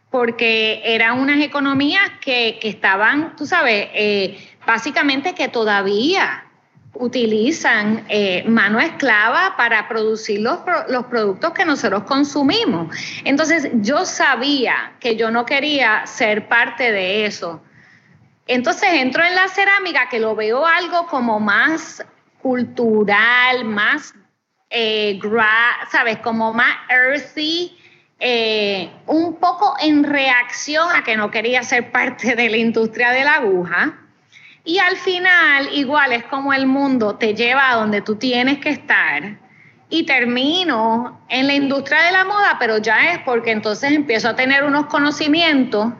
porque 0.09 0.81
eran 0.83 1.19
unas 1.19 1.39
economías 1.39 2.01
que, 2.21 2.59
estaban, 2.63 3.35
tú 3.35 3.45
sabes, 3.45 3.89
eh, 3.93 4.39
básicamente 4.65 5.35
que 5.35 5.47
todavía 5.47 6.45
utilizan 6.93 8.05
eh, 8.09 8.43
mano 8.47 8.79
esclava 8.79 9.55
para 9.55 9.87
producir 9.87 10.41
los, 10.41 10.59
los, 10.89 11.05
productos 11.05 11.53
que 11.53 11.65
nosotros 11.65 12.03
consumimos. 12.03 12.95
Entonces 13.23 13.69
yo 13.75 14.05
sabía 14.05 14.93
que 14.99 15.15
yo 15.15 15.31
no 15.31 15.45
quería 15.45 16.05
ser 16.05 16.47
parte 16.47 16.91
de 16.91 17.25
eso. 17.25 17.61
Entonces 18.47 18.89
entro 18.93 19.23
en 19.23 19.35
la 19.35 19.47
cerámica 19.47 20.09
que 20.09 20.19
lo 20.19 20.35
veo 20.35 20.65
algo 20.65 21.05
como 21.07 21.39
más 21.39 22.03
cultural, 22.41 23.65
más, 23.65 24.13
eh, 24.69 25.19
¿sabes? 25.91 26.17
Como 26.17 26.53
más 26.53 26.75
earthy. 26.89 27.75
Eh, 28.21 28.91
un 29.05 29.37
poco 29.37 29.75
en 29.79 30.03
reacción 30.03 30.93
a 30.93 31.05
que 31.05 31.15
no 31.15 31.31
quería 31.31 31.63
ser 31.63 31.91
parte 31.93 32.35
de 32.35 32.49
la 32.49 32.57
industria 32.57 33.11
de 33.11 33.23
la 33.23 33.35
aguja, 33.35 33.97
y 34.69 34.77
al 34.77 34.97
final, 34.97 35.69
igual 35.73 36.11
es 36.11 36.23
como 36.25 36.53
el 36.53 36.67
mundo 36.67 37.15
te 37.15 37.33
lleva 37.33 37.71
a 37.71 37.75
donde 37.77 38.03
tú 38.03 38.17
tienes 38.17 38.59
que 38.59 38.69
estar. 38.69 39.39
Y 39.89 40.03
termino 40.05 41.23
en 41.27 41.47
la 41.47 41.55
industria 41.55 42.03
de 42.03 42.11
la 42.11 42.23
moda, 42.23 42.57
pero 42.59 42.77
ya 42.77 43.13
es 43.13 43.19
porque 43.25 43.49
entonces 43.49 43.91
empiezo 43.91 44.29
a 44.29 44.35
tener 44.35 44.63
unos 44.63 44.85
conocimientos 44.85 45.91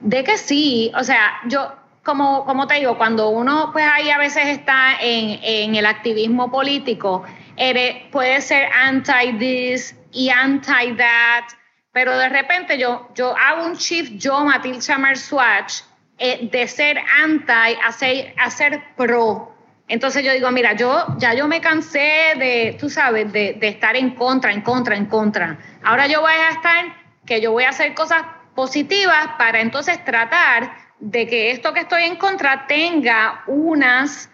de 0.00 0.24
que 0.24 0.38
sí, 0.38 0.90
o 0.98 1.04
sea, 1.04 1.34
yo, 1.46 1.72
como, 2.02 2.44
como 2.44 2.66
te 2.66 2.74
digo, 2.74 2.98
cuando 2.98 3.28
uno 3.28 3.70
pues 3.72 3.86
ahí 3.86 4.10
a 4.10 4.18
veces 4.18 4.48
está 4.48 4.96
en, 5.00 5.38
en 5.44 5.76
el 5.76 5.86
activismo 5.86 6.50
político, 6.50 7.22
eres, 7.56 8.06
puedes 8.10 8.44
ser 8.44 8.68
anti 8.72 9.38
this 9.38 9.94
y 10.10 10.30
anti 10.30 10.96
that, 10.96 11.44
pero 11.92 12.18
de 12.18 12.28
repente 12.28 12.76
yo, 12.76 13.08
yo 13.14 13.36
hago 13.36 13.66
un 13.66 13.74
shift, 13.74 14.14
yo, 14.14 14.44
Matilde 14.44 14.80
Chamar 14.80 15.16
Swatch, 15.16 15.82
eh, 16.18 16.48
de 16.50 16.66
ser 16.66 16.98
anti 17.22 17.52
a 17.84 17.92
ser, 17.92 18.34
a 18.38 18.50
ser 18.50 18.82
pro. 18.96 19.54
Entonces 19.88 20.24
yo 20.24 20.32
digo, 20.32 20.50
mira, 20.50 20.72
yo 20.72 21.06
ya 21.18 21.34
yo 21.34 21.46
me 21.46 21.60
cansé 21.60 22.34
de, 22.36 22.76
tú 22.80 22.90
sabes, 22.90 23.32
de, 23.32 23.54
de 23.54 23.68
estar 23.68 23.94
en 23.96 24.10
contra, 24.14 24.52
en 24.52 24.62
contra, 24.62 24.96
en 24.96 25.06
contra. 25.06 25.58
Ahora 25.82 26.06
yo 26.06 26.20
voy 26.22 26.32
a 26.32 26.50
estar, 26.50 26.84
que 27.24 27.40
yo 27.40 27.52
voy 27.52 27.64
a 27.64 27.68
hacer 27.68 27.94
cosas 27.94 28.22
positivas 28.54 29.28
para 29.38 29.60
entonces 29.60 30.04
tratar 30.04 30.72
de 30.98 31.26
que 31.26 31.50
esto 31.50 31.72
que 31.72 31.80
estoy 31.80 32.04
en 32.04 32.16
contra 32.16 32.66
tenga 32.66 33.44
unas 33.46 34.30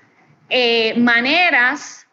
eh, 0.49 0.95
maneras 0.97 2.07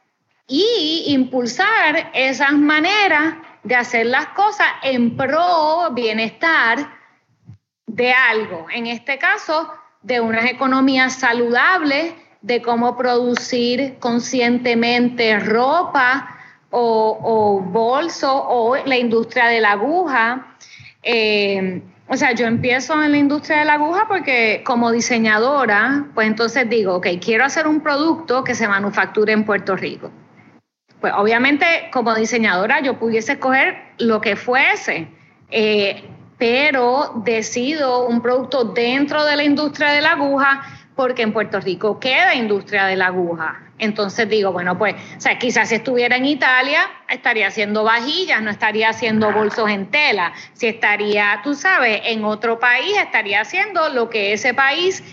y 0.48 1.04
impulsar 1.08 2.10
esas 2.14 2.54
maneras 2.54 3.36
de 3.64 3.76
hacer 3.76 4.08
las 4.08 4.28
cosas 4.30 4.68
en 4.82 5.16
pro 5.16 5.92
bienestar 5.92 6.99
de 7.89 8.13
algo. 8.13 8.67
En 8.72 8.88
este 8.88 9.17
caso, 9.17 9.69
de 10.01 10.22
unas 10.22 10.46
economías 10.46 11.13
saludables, 11.13 12.13
de 12.41 12.62
cómo 12.62 12.96
producir 12.96 13.98
conscientemente 14.00 15.39
ropa 15.39 16.38
o, 16.69 17.17
o 17.22 17.60
bolso 17.60 18.31
o 18.31 18.77
la 18.77 18.98
industria 18.98 19.48
de 19.48 19.60
la 19.60 19.72
aguja. 19.72 20.55
Eh, 21.03 21.81
o 22.08 22.15
sea, 22.15 22.31
yo 22.31 22.48
empiezo 22.48 23.01
en 23.03 23.12
la 23.12 23.17
industria 23.17 23.60
de 23.60 23.65
la 23.65 23.74
aguja 23.74 24.05
porque 24.08 24.63
como 24.65 24.91
diseñadora, 24.91 26.08
pues 26.13 26.27
entonces 26.27 26.69
digo, 26.69 26.96
ok, 26.96 27.08
quiero 27.22 27.43
hacer 27.43 27.67
un 27.67 27.81
producto 27.81 28.43
que 28.43 28.55
se 28.55 28.67
manufacture 28.67 29.34
en 29.34 29.43
Puerto 29.46 29.75
Rico. 29.75 30.12
Pues 31.01 31.13
obviamente 31.15 31.65
como 31.91 32.15
diseñadora 32.15 32.81
yo 32.81 32.98
pudiese 33.00 33.34
escoger 33.34 33.77
lo 33.98 34.22
que 34.22 34.36
fuese, 34.36 35.08
eh, 35.50 36.03
pero 36.39 37.22
decido 37.24 38.08
un 38.08 38.22
producto 38.22 38.63
dentro 38.63 39.25
de 39.25 39.36
la 39.36 39.43
industria 39.43 39.91
de 39.91 40.01
la 40.01 40.13
aguja 40.13 40.63
porque 40.96 41.22
en 41.22 41.31
Puerto 41.31 41.60
Rico 41.60 42.00
queda 42.00 42.34
industria 42.34 42.86
de 42.86 42.96
la 42.96 43.08
aguja. 43.08 43.62
Entonces 43.77 44.27
digo, 44.27 44.51
bueno, 44.51 44.77
pues, 44.77 44.96
o 44.96 45.22
sea, 45.22 45.38
quizás 45.38 45.69
si 45.69 45.75
estuviera 45.75 46.17
en 46.17 46.25
Italia, 46.25 46.89
estaría 47.08 47.48
haciendo 47.48 47.84
vajillas, 47.84 48.41
no 48.41 48.50
estaría 48.50 48.89
haciendo 48.89 49.31
bolsos 49.31 49.69
en 49.69 49.86
tela. 49.91 50.34
Si 50.53 50.67
estaría, 50.67 51.39
tú 51.43 51.55
sabes, 51.55 52.01
en 52.03 52.25
otro 52.25 52.60
país, 52.60 52.98
estaría 52.98 53.41
haciendo 53.41 53.88
lo 53.89 54.10
que 54.10 54.34
ese 54.34 54.53
país 54.53 55.03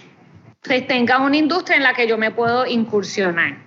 pues, 0.63 0.87
tenga 0.87 1.19
una 1.19 1.37
industria 1.37 1.77
en 1.77 1.85
la 1.85 1.95
que 1.95 2.09
yo 2.09 2.19
me 2.19 2.33
puedo 2.33 2.67
incursionar. 2.67 3.66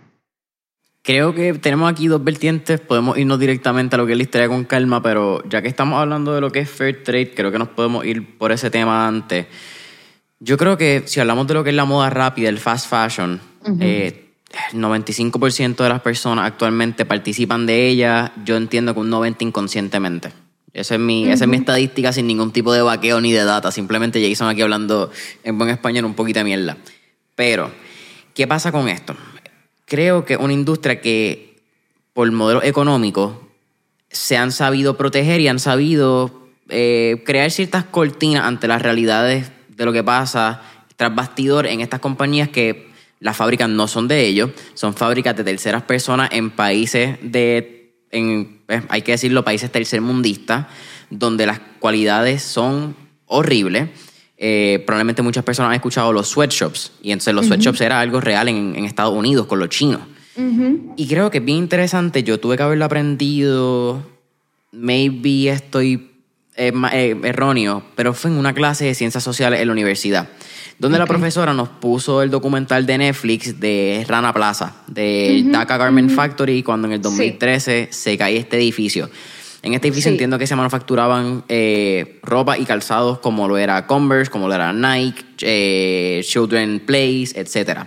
Creo 1.09 1.33
que 1.33 1.55
tenemos 1.55 1.91
aquí 1.91 2.05
dos 2.05 2.23
vertientes, 2.23 2.79
podemos 2.79 3.17
irnos 3.17 3.39
directamente 3.39 3.95
a 3.95 3.97
lo 3.97 4.05
que 4.05 4.11
es 4.11 4.17
la 4.19 4.21
historia 4.21 4.47
con 4.47 4.63
calma, 4.63 5.01
pero 5.01 5.43
ya 5.49 5.59
que 5.59 5.67
estamos 5.67 5.99
hablando 5.99 6.35
de 6.35 6.39
lo 6.39 6.51
que 6.51 6.59
es 6.59 6.69
fair 6.69 7.03
trade, 7.03 7.33
creo 7.33 7.51
que 7.51 7.57
nos 7.57 7.69
podemos 7.69 8.05
ir 8.05 8.37
por 8.37 8.51
ese 8.51 8.69
tema 8.69 9.07
antes. 9.07 9.47
Yo 10.39 10.55
creo 10.55 10.77
que 10.77 11.01
si 11.07 11.19
hablamos 11.19 11.47
de 11.47 11.55
lo 11.55 11.63
que 11.63 11.71
es 11.71 11.75
la 11.75 11.85
moda 11.85 12.11
rápida, 12.11 12.47
el 12.47 12.59
fast 12.59 12.87
fashion, 12.87 13.41
el 13.79 14.13
95% 14.71 15.77
de 15.77 15.89
las 15.89 16.01
personas 16.01 16.45
actualmente 16.45 17.05
participan 17.05 17.65
de 17.65 17.87
ella, 17.87 18.31
yo 18.45 18.55
entiendo 18.55 18.93
que 18.93 18.99
un 18.99 19.09
90% 19.09 19.37
inconscientemente. 19.39 20.31
Esa 20.73 20.93
es, 20.93 21.01
mi, 21.01 21.27
esa 21.27 21.45
es 21.45 21.49
mi 21.49 21.57
estadística 21.57 22.13
sin 22.13 22.27
ningún 22.27 22.51
tipo 22.51 22.71
de 22.71 22.83
vaqueo 22.83 23.19
ni 23.19 23.31
de 23.31 23.45
data. 23.45 23.71
Simplemente 23.71 24.21
Jason 24.21 24.47
aquí 24.47 24.61
hablando 24.61 25.09
en 25.43 25.57
buen 25.57 25.71
español 25.71 26.05
un 26.05 26.13
poquito 26.13 26.37
de 26.37 26.43
mierda. 26.43 26.77
Pero, 27.33 27.71
¿qué 28.35 28.45
pasa 28.45 28.71
con 28.71 28.87
esto? 28.87 29.15
Creo 29.89 30.23
que 30.23 30.37
una 30.37 30.53
industria 30.53 31.01
que, 31.01 31.57
por 32.13 32.31
modelo 32.31 32.61
económico, 32.61 33.49
se 34.11 34.37
han 34.37 34.51
sabido 34.51 34.97
proteger 34.97 35.41
y 35.41 35.47
han 35.47 35.57
sabido 35.57 36.47
eh, 36.69 37.23
crear 37.25 37.49
ciertas 37.49 37.85
cortinas 37.85 38.45
ante 38.45 38.67
las 38.67 38.83
realidades 38.83 39.51
de 39.67 39.85
lo 39.85 39.91
que 39.91 40.03
pasa 40.03 40.61
tras 40.95 41.15
bastidor 41.15 41.65
en 41.65 41.81
estas 41.81 41.99
compañías 41.99 42.49
que 42.49 42.89
las 43.19 43.35
fábricas 43.35 43.67
no 43.67 43.87
son 43.87 44.07
de 44.07 44.25
ellos, 44.25 44.51
son 44.75 44.93
fábricas 44.93 45.35
de 45.35 45.43
terceras 45.43 45.81
personas 45.81 46.29
en 46.33 46.51
países 46.51 47.17
de, 47.23 47.95
en, 48.11 48.61
eh, 48.67 48.83
hay 48.89 49.01
que 49.01 49.13
decirlo, 49.13 49.43
países 49.43 49.71
tercermundistas, 49.71 50.67
donde 51.09 51.47
las 51.47 51.59
cualidades 51.79 52.43
son 52.43 52.95
horribles. 53.25 53.89
Eh, 54.41 54.81
probablemente 54.85 55.21
muchas 55.21 55.43
personas 55.43 55.69
han 55.69 55.75
escuchado 55.75 56.13
los 56.13 56.29
sweatshops, 56.29 56.93
y 57.03 57.11
entonces 57.11 57.33
los 57.33 57.47
sweatshops 57.47 57.81
era 57.81 57.99
algo 57.99 58.21
real 58.21 58.47
en, 58.47 58.85
Estados 58.85 59.13
Unidos 59.13 59.47
con 59.47 59.59
los 59.59 59.69
chinos. 59.69 60.01
Y 60.95 61.07
creo 61.07 61.29
que 61.29 61.39
es 61.39 61.45
bien 61.45 61.57
interesante, 61.57 62.23
yo 62.23 62.39
tuve 62.39 62.55
que 62.55 62.63
haberlo 62.63 62.85
aprendido, 62.85 64.01
maybe 64.71 65.49
estoy 65.49 66.11
eh, 66.55 66.71
erróneo, 67.23 67.83
pero 67.95 68.13
fue 68.13 68.31
en 68.31 68.37
una 68.37 68.53
clase 68.53 68.85
de 68.85 68.95
ciencias 68.95 69.21
sociales 69.21 69.59
en 69.59 69.67
la 69.67 69.73
universidad 69.73 70.29
donde 70.79 70.97
la 70.97 71.05
profesora 71.05 71.53
nos 71.53 71.67
puso 71.67 72.21
el 72.23 72.31
documental 72.31 72.85
de 72.85 72.97
Netflix 72.97 73.59
de 73.59 74.05
Rana 74.07 74.33
Plaza, 74.33 74.77
de 74.87 75.43
Dhaka 75.45 75.77
Garment 75.77 76.09
Factory, 76.09 76.63
cuando 76.63 76.87
en 76.87 76.93
el 76.93 77.01
2013 77.01 77.89
se 77.91 78.17
cae 78.17 78.37
este 78.37 78.55
edificio. 78.57 79.09
En 79.61 79.73
este 79.73 79.89
edificio 79.89 80.09
entiendo 80.09 80.37
que 80.39 80.47
se 80.47 80.55
manufacturaban 80.55 81.43
eh, 81.49 82.19
ropa 82.23 82.57
y 82.57 82.65
calzados 82.65 83.19
como 83.19 83.47
lo 83.47 83.57
era 83.57 83.87
Converse, 83.87 84.31
como 84.31 84.47
lo 84.47 84.53
era 84.53 84.71
Nike, 84.71 85.25
eh, 85.41 86.21
Children 86.23 86.81
Place, 86.85 87.31
etc. 87.35 87.81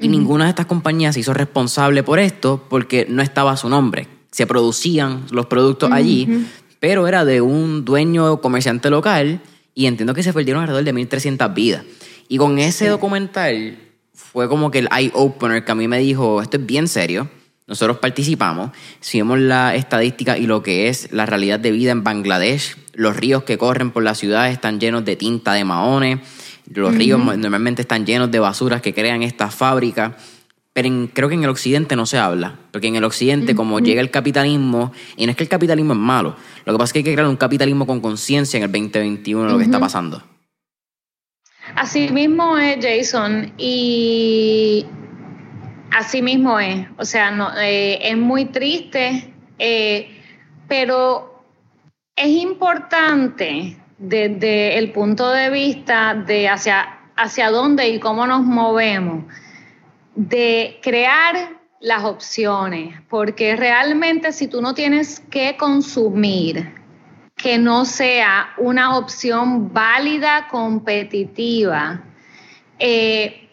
Y 0.00 0.08
ninguna 0.08 0.44
de 0.44 0.50
estas 0.50 0.66
compañías 0.66 1.14
se 1.14 1.20
hizo 1.20 1.34
responsable 1.34 2.02
por 2.02 2.18
esto 2.18 2.64
porque 2.70 3.06
no 3.08 3.22
estaba 3.22 3.56
su 3.56 3.68
nombre. 3.68 4.08
Se 4.30 4.46
producían 4.46 5.24
los 5.30 5.46
productos 5.46 5.90
allí, 5.92 6.46
pero 6.80 7.06
era 7.06 7.24
de 7.24 7.42
un 7.42 7.84
dueño 7.84 8.40
comerciante 8.40 8.88
local 8.88 9.40
y 9.74 9.86
entiendo 9.86 10.14
que 10.14 10.22
se 10.22 10.32
perdieron 10.32 10.62
alrededor 10.62 10.84
de 10.84 10.94
1.300 10.94 11.52
vidas. 11.54 11.84
Y 12.28 12.38
con 12.38 12.58
ese 12.58 12.88
documental 12.88 13.78
fue 14.14 14.48
como 14.48 14.70
que 14.70 14.78
el 14.78 14.88
eye-opener 14.90 15.64
que 15.64 15.72
a 15.72 15.74
mí 15.74 15.88
me 15.88 15.98
dijo, 15.98 16.40
esto 16.40 16.56
es 16.56 16.66
bien 16.66 16.88
serio. 16.88 17.28
Nosotros 17.66 17.98
participamos, 17.98 18.70
si 19.00 19.18
vemos 19.18 19.40
la 19.40 19.74
estadística 19.74 20.38
y 20.38 20.46
lo 20.46 20.62
que 20.62 20.88
es 20.88 21.12
la 21.12 21.26
realidad 21.26 21.58
de 21.58 21.72
vida 21.72 21.90
en 21.90 22.04
Bangladesh, 22.04 22.76
los 22.94 23.16
ríos 23.16 23.42
que 23.42 23.58
corren 23.58 23.90
por 23.90 24.04
la 24.04 24.14
ciudad 24.14 24.50
están 24.50 24.78
llenos 24.78 25.04
de 25.04 25.16
tinta 25.16 25.52
de 25.52 25.64
maones, 25.64 26.20
los 26.72 26.94
ríos 26.94 27.20
normalmente 27.20 27.82
están 27.82 28.06
llenos 28.06 28.30
de 28.30 28.38
basuras 28.38 28.82
que 28.82 28.94
crean 28.94 29.24
estas 29.24 29.52
fábricas, 29.52 30.12
pero 30.72 31.08
creo 31.12 31.28
que 31.28 31.34
en 31.34 31.42
el 31.42 31.50
occidente 31.50 31.96
no 31.96 32.06
se 32.06 32.18
habla, 32.18 32.56
porque 32.70 32.86
en 32.86 32.96
el 32.96 33.04
occidente 33.04 33.56
como 33.56 33.80
llega 33.80 34.00
el 34.00 34.12
capitalismo, 34.12 34.92
y 35.16 35.26
no 35.26 35.30
es 35.30 35.36
que 35.36 35.44
el 35.44 35.48
capitalismo 35.48 35.94
es 35.94 35.98
malo, 35.98 36.36
lo 36.64 36.72
que 36.72 36.78
pasa 36.78 36.90
es 36.90 36.92
que 36.92 36.98
hay 37.00 37.04
que 37.04 37.14
crear 37.14 37.28
un 37.28 37.36
capitalismo 37.36 37.84
con 37.84 38.00
conciencia 38.00 38.58
en 38.58 38.64
el 38.64 38.70
2021 38.70 39.44
de 39.44 39.52
lo 39.52 39.58
que 39.58 39.64
está 39.64 39.80
pasando. 39.80 40.22
Así 41.74 42.10
mismo 42.10 42.58
es, 42.58 42.78
Jason, 42.80 43.52
y 43.58 44.86
así 45.96 46.22
mismo 46.22 46.60
es. 46.60 46.86
O 46.98 47.04
sea, 47.04 47.32
eh, 47.58 47.98
es 48.02 48.16
muy 48.16 48.46
triste, 48.46 49.32
eh, 49.58 50.20
pero 50.68 51.42
es 52.14 52.28
importante 52.28 53.76
desde 53.98 54.78
el 54.78 54.92
punto 54.92 55.30
de 55.30 55.50
vista 55.50 56.14
de 56.14 56.48
hacia, 56.48 56.98
hacia 57.16 57.50
dónde 57.50 57.88
y 57.88 57.98
cómo 57.98 58.26
nos 58.26 58.42
movemos, 58.42 59.24
de 60.14 60.78
crear 60.82 61.56
las 61.80 62.04
opciones, 62.04 63.00
porque 63.08 63.56
realmente 63.56 64.32
si 64.32 64.48
tú 64.48 64.60
no 64.60 64.74
tienes 64.74 65.20
que 65.30 65.56
consumir, 65.56 66.74
que 67.36 67.58
no 67.58 67.84
sea 67.84 68.54
una 68.56 68.96
opción 68.96 69.72
válida, 69.72 70.48
competitiva, 70.48 72.02
eh, 72.78 73.45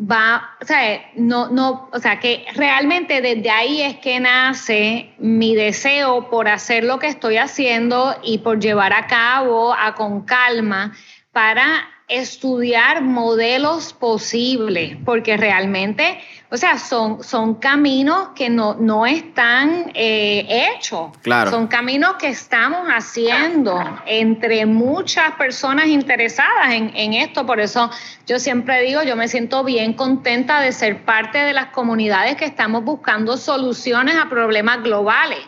va, 0.00 0.56
o 0.60 0.64
sea, 0.64 1.10
no, 1.16 1.48
no, 1.50 1.88
o 1.92 1.98
sea, 1.98 2.18
que 2.18 2.46
realmente 2.54 3.20
desde 3.20 3.50
ahí 3.50 3.82
es 3.82 3.98
que 3.98 4.18
nace 4.20 5.12
mi 5.18 5.54
deseo 5.54 6.30
por 6.30 6.48
hacer 6.48 6.84
lo 6.84 6.98
que 6.98 7.08
estoy 7.08 7.36
haciendo 7.36 8.16
y 8.22 8.38
por 8.38 8.60
llevar 8.60 8.92
a 8.92 9.06
cabo 9.06 9.74
a 9.74 9.94
con 9.94 10.22
calma 10.22 10.92
para 11.32 11.88
estudiar 12.10 13.02
modelos 13.02 13.92
posibles, 13.92 14.96
porque 15.04 15.36
realmente, 15.36 16.18
o 16.50 16.56
sea, 16.56 16.78
son, 16.78 17.22
son 17.22 17.54
caminos 17.54 18.30
que 18.34 18.50
no, 18.50 18.74
no 18.74 19.06
están 19.06 19.92
eh, 19.94 20.74
hechos. 20.74 21.10
Claro. 21.22 21.50
Son 21.50 21.68
caminos 21.68 22.14
que 22.14 22.28
estamos 22.28 22.88
haciendo 22.88 23.78
entre 24.06 24.66
muchas 24.66 25.32
personas 25.36 25.86
interesadas 25.86 26.72
en, 26.72 26.90
en 26.96 27.14
esto. 27.14 27.46
Por 27.46 27.60
eso 27.60 27.90
yo 28.26 28.38
siempre 28.38 28.82
digo, 28.82 29.02
yo 29.04 29.14
me 29.14 29.28
siento 29.28 29.62
bien 29.62 29.92
contenta 29.92 30.60
de 30.60 30.72
ser 30.72 31.04
parte 31.04 31.38
de 31.38 31.52
las 31.52 31.66
comunidades 31.66 32.36
que 32.36 32.44
estamos 32.44 32.84
buscando 32.84 33.36
soluciones 33.36 34.16
a 34.16 34.28
problemas 34.28 34.82
globales. 34.82 35.38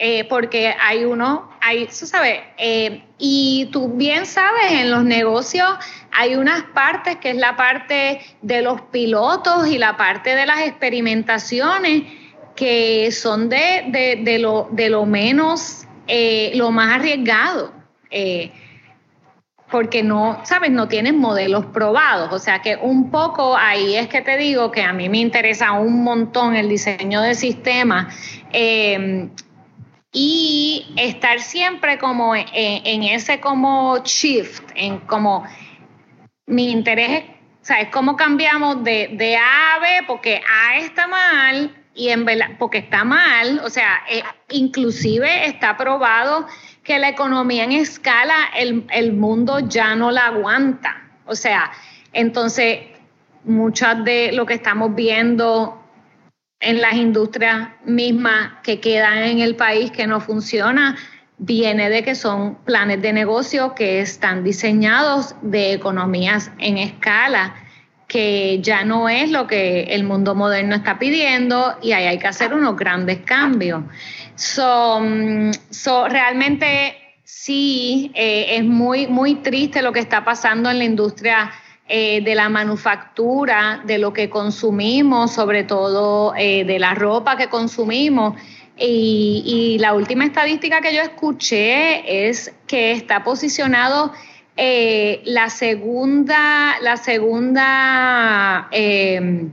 Eh, 0.00 0.22
porque 0.28 0.72
hay 0.80 1.04
uno, 1.04 1.50
hay, 1.60 1.86
tú 1.86 2.06
sabes, 2.06 2.38
eh, 2.56 3.02
y 3.18 3.68
tú 3.72 3.94
bien 3.94 4.26
sabes, 4.26 4.70
en 4.70 4.92
los 4.92 5.02
negocios 5.02 5.68
hay 6.12 6.36
unas 6.36 6.62
partes 6.72 7.16
que 7.16 7.30
es 7.30 7.36
la 7.36 7.56
parte 7.56 8.20
de 8.40 8.62
los 8.62 8.80
pilotos 8.80 9.66
y 9.66 9.76
la 9.76 9.96
parte 9.96 10.36
de 10.36 10.46
las 10.46 10.60
experimentaciones 10.60 12.04
que 12.54 13.10
son 13.10 13.48
de, 13.48 14.20
de, 14.22 14.38
lo, 14.38 14.68
de 14.70 14.88
lo 14.88 15.04
menos, 15.04 15.88
eh, 16.06 16.52
lo 16.54 16.70
más 16.70 16.94
arriesgado. 16.94 17.72
Porque 19.68 20.02
no, 20.04 20.40
¿sabes? 20.44 20.70
No 20.70 20.86
tienen 20.88 21.18
modelos 21.18 21.66
probados. 21.66 22.32
O 22.32 22.38
sea 22.38 22.62
que 22.62 22.76
un 22.76 23.10
poco 23.10 23.56
ahí 23.56 23.96
es 23.96 24.08
que 24.08 24.22
te 24.22 24.38
digo 24.38 24.70
que 24.70 24.82
a 24.82 24.92
mí 24.92 25.08
me 25.08 25.18
interesa 25.18 25.72
un 25.72 26.04
montón 26.04 26.56
el 26.56 26.68
diseño 26.68 27.20
de 27.20 27.34
sistemas 27.34 28.14
em, 28.50 29.30
y 30.20 30.84
estar 30.96 31.38
siempre 31.38 31.96
como 31.96 32.34
en, 32.34 33.02
ese 33.04 33.38
como 33.38 33.98
shift, 33.98 34.68
en 34.74 34.98
como 34.98 35.44
mi 36.44 36.72
interés 36.72 37.22
es, 37.22 37.24
¿sabes? 37.60 37.88
¿Cómo 37.92 38.16
cambiamos 38.16 38.82
de, 38.82 39.10
de 39.12 39.36
A 39.36 39.76
a 39.76 39.78
B? 39.78 39.86
Porque 40.08 40.40
A 40.40 40.78
está 40.78 41.06
mal 41.06 41.72
y 41.94 42.08
en 42.08 42.24
verdad, 42.24 42.48
porque 42.58 42.78
está 42.78 43.04
mal, 43.04 43.60
o 43.64 43.70
sea, 43.70 44.02
eh, 44.10 44.24
inclusive 44.50 45.46
está 45.46 45.76
probado 45.76 46.48
que 46.82 46.98
la 46.98 47.10
economía 47.10 47.62
en 47.62 47.70
escala, 47.70 48.34
el, 48.56 49.12
mundo 49.12 49.60
ya 49.60 49.94
no 49.94 50.10
la 50.10 50.26
aguanta. 50.26 51.00
O 51.26 51.36
sea, 51.36 51.70
entonces, 52.12 52.80
muchas 53.44 54.04
de 54.04 54.32
lo 54.32 54.46
que 54.46 54.54
estamos 54.54 54.96
viendo 54.96 55.80
en 56.60 56.80
las 56.80 56.94
industrias 56.94 57.68
mismas 57.84 58.52
que 58.62 58.80
quedan 58.80 59.18
en 59.18 59.40
el 59.40 59.56
país 59.56 59.90
que 59.90 60.06
no 60.06 60.20
funciona, 60.20 60.96
viene 61.38 61.88
de 61.88 62.02
que 62.02 62.14
son 62.14 62.56
planes 62.64 63.00
de 63.00 63.12
negocio 63.12 63.74
que 63.74 64.00
están 64.00 64.42
diseñados 64.42 65.36
de 65.40 65.72
economías 65.72 66.50
en 66.58 66.78
escala, 66.78 67.54
que 68.08 68.58
ya 68.60 68.84
no 68.84 69.08
es 69.08 69.30
lo 69.30 69.46
que 69.46 69.82
el 69.84 70.02
mundo 70.02 70.34
moderno 70.34 70.74
está 70.74 70.98
pidiendo 70.98 71.78
y 71.82 71.92
ahí 71.92 72.06
hay 72.06 72.18
que 72.18 72.26
hacer 72.26 72.54
unos 72.54 72.76
grandes 72.76 73.18
cambios. 73.18 73.82
So, 74.34 75.00
mm, 75.00 75.50
so 75.70 76.08
realmente 76.08 76.96
sí, 77.22 78.10
eh, 78.14 78.56
es 78.56 78.64
muy, 78.64 79.06
muy 79.06 79.36
triste 79.36 79.82
lo 79.82 79.92
que 79.92 80.00
está 80.00 80.24
pasando 80.24 80.70
en 80.70 80.78
la 80.78 80.84
industria 80.84 81.52
eh, 81.88 82.20
de 82.22 82.34
la 82.34 82.48
manufactura, 82.48 83.82
de 83.84 83.98
lo 83.98 84.12
que 84.12 84.28
consumimos, 84.28 85.32
sobre 85.32 85.64
todo 85.64 86.34
eh, 86.36 86.64
de 86.64 86.78
la 86.78 86.94
ropa 86.94 87.36
que 87.36 87.48
consumimos. 87.48 88.34
Y, 88.76 89.42
y, 89.44 89.78
la 89.78 89.94
última 89.94 90.24
estadística 90.24 90.80
que 90.80 90.94
yo 90.94 91.02
escuché 91.02 92.28
es 92.28 92.54
que 92.68 92.92
está 92.92 93.24
posicionado 93.24 94.12
la 94.56 95.50
segunda, 95.50 96.80
la 96.80 96.96
segunda, 96.96 98.68
el 98.72 99.50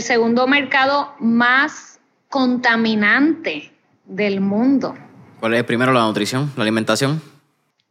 segundo 0.00 0.46
mercado 0.46 1.14
más 1.20 2.00
contaminante 2.28 3.70
del 4.04 4.40
mundo. 4.40 4.94
¿Cuál 5.40 5.54
es 5.54 5.64
primero 5.64 5.92
la 5.92 6.00
nutrición, 6.00 6.52
la 6.56 6.62
alimentación? 6.62 7.20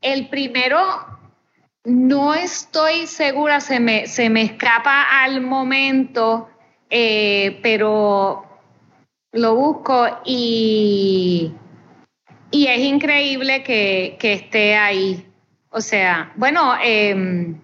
El 0.02 0.28
primero, 0.30 0.78
no 1.86 2.34
estoy 2.34 3.08
segura, 3.08 3.62
se 3.62 3.80
me, 3.80 4.08
se 4.08 4.30
me 4.30 4.42
escapa 4.42 5.24
al 5.24 5.42
momento, 5.42 6.50
eh, 6.90 7.60
pero 7.62 8.46
lo 9.32 9.56
busco 9.56 10.08
y, 10.26 11.54
y 12.52 12.68
es 12.68 12.80
increíble 12.80 13.64
que, 13.64 14.18
esté 14.22 14.76
ahí. 14.76 15.26
O 15.70 15.82
sea, 15.82 16.32
bueno, 16.36 16.76
em, 16.82 17.60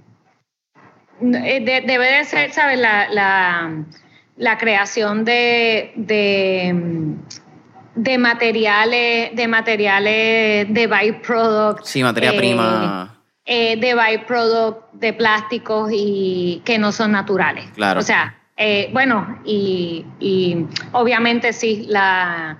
eh, 1.21 1.83
debe 1.85 2.11
de 2.11 2.23
ser, 2.25 2.51
¿sabes? 2.51 2.79
La, 2.79 3.07
la, 4.37 4.57
creación 4.57 5.23
de 5.23 5.93
de 7.95 8.17
materiales, 8.17 9.35
de 9.35 9.47
materiales 9.47 10.73
de 10.73 10.87
byproduct. 10.87 11.85
Sí, 11.85 12.03
materia 12.03 12.35
prima. 12.35 13.20
Eh, 13.53 13.75
de 13.75 13.95
byproduct, 13.95 14.93
de 14.93 15.11
plásticos 15.11 15.91
y 15.93 16.61
que 16.63 16.79
no 16.79 16.93
son 16.93 17.11
naturales. 17.11 17.65
Claro. 17.75 17.99
O 17.99 18.01
sea, 18.01 18.39
eh, 18.55 18.89
bueno, 18.93 19.41
y, 19.43 20.05
obviamente 20.93 21.51
sí, 21.51 21.85
la, 21.89 22.57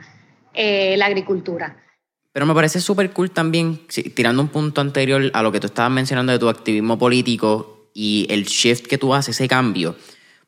eh, 0.53 0.97
la 0.97 1.05
agricultura. 1.05 1.77
Pero 2.33 2.45
me 2.45 2.53
parece 2.53 2.81
súper 2.81 3.11
cool 3.11 3.31
también, 3.31 3.79
tirando 4.13 4.41
un 4.41 4.49
punto 4.49 4.81
anterior 4.81 5.31
a 5.33 5.41
lo 5.41 5.53
que 5.53 5.61
tú 5.61 5.67
estabas 5.67 5.93
mencionando 5.93 6.33
de 6.33 6.39
tu 6.39 6.49
activismo 6.49 6.99
político 6.99 7.87
y 7.93 8.27
el 8.29 8.43
shift 8.43 8.85
que 8.85 8.97
tú 8.97 9.13
haces, 9.13 9.37
ese 9.37 9.47
cambio 9.47 9.95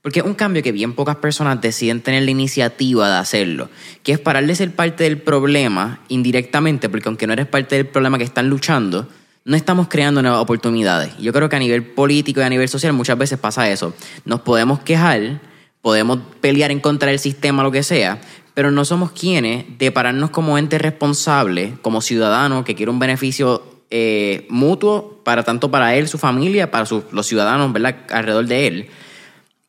porque 0.01 0.19
es 0.19 0.25
un 0.25 0.33
cambio 0.33 0.61
que 0.61 0.73
bien 0.73 0.91
pocas 0.95 1.15
personas 1.15 1.61
deciden 1.61 2.01
tener 2.01 2.23
la 2.23 2.31
iniciativa 2.31 3.07
de 3.07 3.15
hacerlo, 3.15 3.69
que 4.03 4.11
es 4.11 4.19
parar 4.19 4.45
de 4.45 4.53
ser 4.53 4.75
parte 4.75 5.05
del 5.05 5.21
problema 5.21 6.01
indirectamente, 6.09 6.89
porque 6.89 7.07
aunque 7.07 7.25
no 7.25 7.31
eres 7.31 7.47
parte 7.47 7.77
del 7.77 7.87
problema 7.87 8.17
que 8.17 8.25
están 8.25 8.49
luchando, 8.49 9.07
no 9.45 9.55
estamos 9.55 9.87
creando 9.87 10.21
nuevas 10.21 10.41
oportunidades. 10.41 11.17
Yo 11.17 11.33
creo 11.33 11.49
que 11.49 11.55
a 11.55 11.59
nivel 11.59 11.83
político 11.83 12.39
y 12.39 12.43
a 12.43 12.49
nivel 12.49 12.69
social 12.69 12.93
muchas 12.93 13.17
veces 13.17 13.37
pasa 13.37 13.69
eso. 13.69 13.93
Nos 14.25 14.41
podemos 14.41 14.79
quejar, 14.79 15.41
podemos 15.81 16.19
pelear 16.41 16.71
en 16.71 16.79
contra 16.79 17.09
del 17.09 17.19
sistema, 17.19 17.63
lo 17.63 17.71
que 17.71 17.83
sea, 17.83 18.21
pero 18.53 18.71
no 18.71 18.85
somos 18.85 19.11
quienes 19.11 19.65
de 19.77 19.91
pararnos 19.91 20.29
como 20.29 20.57
ente 20.57 20.77
responsable, 20.77 21.73
como 21.81 22.01
ciudadano 22.01 22.63
que 22.63 22.75
quiere 22.75 22.91
un 22.91 22.99
beneficio 22.99 23.63
eh, 23.89 24.47
mutuo 24.49 25.21
para 25.23 25.43
tanto 25.43 25.69
para 25.69 25.95
él, 25.95 26.07
su 26.07 26.17
familia, 26.17 26.71
para 26.71 26.85
los 27.11 27.27
ciudadanos. 27.27 27.73
Alrededor 28.09 28.45
de 28.45 28.67
él 28.67 28.89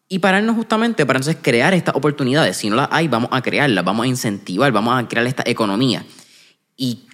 y 0.08 0.18
pararnos 0.18 0.54
justamente 0.54 1.06
para 1.06 1.18
entonces 1.18 1.42
crear 1.42 1.74
estas 1.74 1.96
oportunidades. 1.96 2.56
Si 2.56 2.70
no 2.70 2.76
las 2.76 2.88
hay, 2.90 3.08
vamos 3.08 3.30
a 3.32 3.42
crearlas, 3.42 3.84
vamos 3.84 4.04
a 4.04 4.08
incentivar, 4.08 4.70
vamos 4.70 4.96
a 4.96 5.08
crear 5.08 5.26
esta 5.26 5.42
economía. 5.46 6.04
Y 6.76 7.06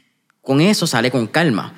con 0.43 0.61
eso 0.61 0.87
sale 0.87 1.11
con 1.11 1.27
calma. 1.27 1.75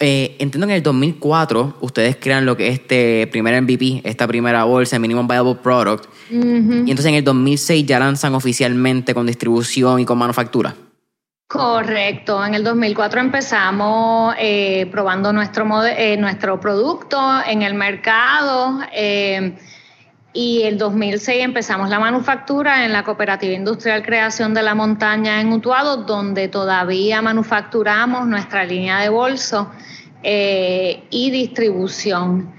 Eh, 0.00 0.36
entiendo 0.38 0.66
que 0.66 0.74
en 0.74 0.76
el 0.76 0.82
2004 0.82 1.78
ustedes 1.80 2.16
crean 2.16 2.46
lo 2.46 2.56
que 2.56 2.68
es 2.68 2.74
este 2.74 3.26
primer 3.28 3.60
MVP, 3.60 4.02
esta 4.04 4.26
primera 4.26 4.64
bolsa, 4.64 4.98
Minimum 4.98 5.26
Viable 5.26 5.56
Product. 5.56 6.04
Y 6.30 6.34
entonces 6.34 7.06
en 7.06 7.14
el 7.14 7.24
2006 7.24 7.86
ya 7.86 7.98
lanzan 7.98 8.34
oficialmente 8.34 9.14
con 9.14 9.26
distribución 9.26 10.00
y 10.00 10.04
con 10.04 10.18
manufactura. 10.18 10.74
Correcto, 11.48 12.44
en 12.44 12.54
el 12.54 12.62
2004 12.62 13.20
empezamos 13.20 14.34
eh, 14.38 14.86
probando 14.92 15.32
nuestro, 15.32 15.66
eh, 15.86 16.16
nuestro 16.18 16.60
producto 16.60 17.18
en 17.46 17.62
el 17.62 17.72
mercado. 17.72 18.80
Y 20.40 20.62
el 20.62 20.78
2006 20.78 21.42
empezamos 21.42 21.90
la 21.90 21.98
manufactura 21.98 22.84
en 22.84 22.92
la 22.92 23.02
Cooperativa 23.02 23.52
Industrial 23.54 24.04
Creación 24.04 24.54
de 24.54 24.62
la 24.62 24.76
Montaña 24.76 25.40
en 25.40 25.52
Utuado, 25.52 26.04
donde 26.04 26.46
todavía 26.46 27.20
manufacturamos 27.20 28.28
nuestra 28.28 28.64
línea 28.64 29.00
de 29.00 29.08
bolso 29.08 29.68
eh, 30.22 31.02
y 31.10 31.32
distribución. 31.32 32.54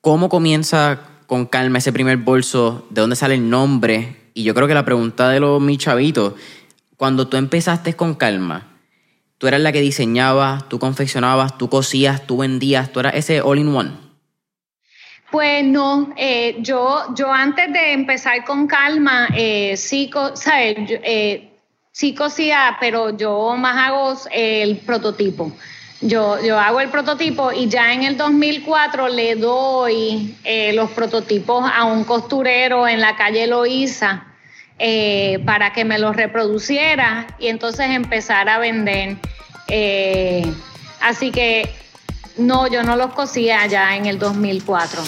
¿Cómo 0.00 0.28
comienza 0.28 1.00
con 1.26 1.46
calma 1.46 1.78
ese 1.78 1.92
primer 1.92 2.18
bolso? 2.18 2.86
¿De 2.90 3.00
dónde 3.00 3.16
sale 3.16 3.34
el 3.34 3.50
nombre? 3.50 4.30
Y 4.34 4.44
yo 4.44 4.54
creo 4.54 4.68
que 4.68 4.74
la 4.74 4.84
pregunta 4.84 5.28
de 5.28 5.40
los 5.40 5.60
mis 5.60 5.78
chavitos, 5.78 6.34
cuando 6.96 7.26
tú 7.26 7.36
empezaste 7.36 7.94
con 7.94 8.14
calma, 8.14 8.68
tú 9.38 9.48
eras 9.48 9.60
la 9.60 9.72
que 9.72 9.80
diseñaba, 9.80 10.66
tú 10.68 10.78
confeccionabas, 10.78 11.58
tú 11.58 11.68
cosías, 11.68 12.28
tú 12.28 12.36
vendías, 12.36 12.92
tú 12.92 13.00
eras 13.00 13.14
ese 13.16 13.40
all-in-one. 13.40 14.09
Pues 15.30 15.64
no, 15.64 16.12
eh, 16.16 16.56
yo, 16.58 17.14
yo 17.14 17.32
antes 17.32 17.72
de 17.72 17.92
empezar 17.92 18.44
con 18.44 18.66
calma, 18.66 19.28
eh, 19.36 19.76
sí, 19.76 20.10
¿sabes? 20.34 20.76
Eh, 20.88 21.50
sí 21.92 22.14
cosía, 22.14 22.76
pero 22.80 23.16
yo 23.16 23.54
más 23.56 23.76
hago 23.88 24.14
el 24.32 24.78
prototipo. 24.78 25.52
Yo, 26.00 26.42
yo 26.42 26.58
hago 26.58 26.80
el 26.80 26.88
prototipo 26.88 27.52
y 27.52 27.68
ya 27.68 27.92
en 27.92 28.02
el 28.02 28.16
2004 28.16 29.08
le 29.08 29.36
doy 29.36 30.34
los 30.72 30.90
prototipos 30.92 31.70
a 31.72 31.84
un 31.84 32.04
costurero 32.04 32.88
en 32.88 33.00
la 33.00 33.16
calle 33.16 33.46
Loíza 33.46 34.24
para 35.44 35.74
que 35.74 35.84
me 35.84 35.98
los 35.98 36.16
reproduciera 36.16 37.26
y 37.38 37.48
entonces 37.48 37.90
empezar 37.90 38.48
a 38.48 38.58
vender. 38.58 39.18
así 41.02 41.30
que 41.30 41.68
no, 42.36 42.66
yo 42.68 42.82
no 42.82 42.96
los 42.96 43.12
cosía 43.12 43.66
ya 43.66 43.96
en 43.96 44.06
el 44.06 44.18
2004. 44.18 45.02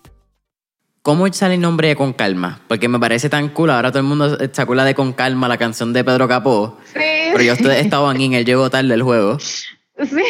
¿Cómo 1.03 1.27
sale 1.33 1.55
el 1.55 1.59
nombre 1.59 1.89
de 1.89 1.97
Con 1.97 2.13
Calma? 2.13 2.61
Porque 2.69 2.87
me 2.87 2.97
parece 2.97 3.29
tan 3.29 3.49
cool. 3.49 3.71
Ahora 3.71 3.91
todo 3.91 3.99
el 3.99 4.05
mundo 4.05 4.37
se 4.37 4.61
acuerda 4.61 4.85
de 4.85 4.95
Con 4.95 5.11
Calma, 5.11 5.49
la 5.49 5.57
canción 5.57 5.91
de 5.91 6.01
Pedro 6.01 6.29
Capó. 6.29 6.77
Sí. 6.85 6.93
Pero 7.33 7.43
yo 7.43 7.53
estaban 7.71 8.21
en 8.21 8.33
él 8.33 8.45
llegó 8.45 8.69
tarde 8.69 8.87
del 8.87 9.03
juego. 9.03 9.37
Sí. 9.37 10.23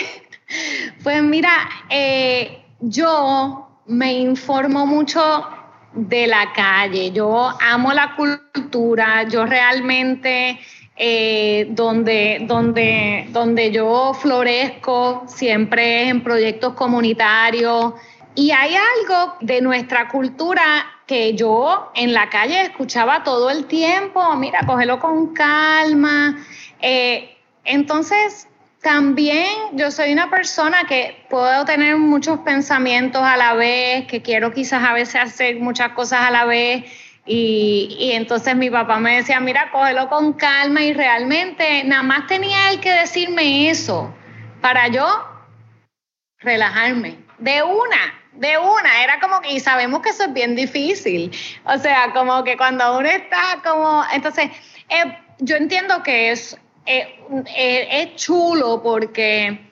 Pues 1.03 1.21
mira, 1.21 1.51
eh, 1.91 2.65
yo 2.79 3.81
me 3.85 4.13
informo 4.13 4.87
mucho 4.87 5.45
de 5.93 6.25
la 6.25 6.51
calle. 6.53 7.11
Yo 7.11 7.53
amo 7.61 7.93
la 7.93 8.15
cultura. 8.15 9.27
Yo 9.29 9.45
realmente 9.45 10.59
eh, 10.95 11.67
donde, 11.69 12.45
donde, 12.47 13.27
donde 13.29 13.71
yo 13.71 14.13
florezco 14.13 15.23
siempre 15.27 16.03
es 16.03 16.09
en 16.09 16.23
proyectos 16.23 16.73
comunitarios. 16.73 17.93
Y 18.35 18.51
hay 18.51 18.75
algo 18.75 19.35
de 19.41 19.61
nuestra 19.61 20.07
cultura 20.07 20.63
que 21.05 21.35
yo 21.35 21.91
en 21.95 22.13
la 22.13 22.29
calle 22.29 22.61
escuchaba 22.61 23.23
todo 23.23 23.49
el 23.49 23.65
tiempo, 23.65 24.35
mira, 24.35 24.61
cógelo 24.65 24.99
con 24.99 25.33
calma. 25.33 26.37
Eh, 26.81 27.37
entonces, 27.63 28.47
también 28.81 29.47
yo 29.73 29.91
soy 29.91 30.11
una 30.11 30.29
persona 30.29 30.85
que 30.87 31.25
puedo 31.29 31.63
tener 31.65 31.97
muchos 31.97 32.39
pensamientos 32.39 33.21
a 33.21 33.37
la 33.37 33.53
vez, 33.53 34.07
que 34.07 34.21
quiero 34.21 34.51
quizás 34.51 34.83
a 34.83 34.93
veces 34.93 35.15
hacer 35.15 35.59
muchas 35.59 35.93
cosas 35.93 36.21
a 36.21 36.31
la 36.31 36.45
vez. 36.45 36.85
Y, 37.25 37.95
y, 37.99 38.11
entonces 38.11 38.55
mi 38.55 38.69
papá 38.69 38.99
me 38.99 39.17
decía, 39.17 39.39
mira, 39.39 39.71
cógelo 39.71 40.09
con 40.09 40.33
calma 40.33 40.81
y 40.81 40.91
realmente 40.91 41.83
nada 41.85 42.03
más 42.03 42.27
tenía 42.27 42.71
él 42.71 42.81
que 42.81 42.91
decirme 42.91 43.69
eso 43.69 44.13
para 44.59 44.89
yo 44.89 45.07
relajarme. 46.39 47.17
De 47.37 47.63
una, 47.63 48.22
de 48.35 48.57
una, 48.57 49.03
era 49.03 49.19
como 49.19 49.41
que, 49.41 49.53
y 49.53 49.59
sabemos 49.59 50.01
que 50.01 50.09
eso 50.09 50.23
es 50.23 50.33
bien 50.33 50.55
difícil. 50.55 51.31
O 51.65 51.77
sea, 51.77 52.11
como 52.13 52.43
que 52.43 52.57
cuando 52.57 52.97
uno 52.97 53.07
está 53.07 53.59
como, 53.63 54.03
entonces, 54.13 54.49
eh, 54.89 55.17
yo 55.39 55.55
entiendo 55.55 56.01
que 56.03 56.31
es, 56.31 56.57
eh, 56.85 57.19
eh, 57.55 57.87
es 57.91 58.15
chulo 58.15 58.81
porque 58.83 59.69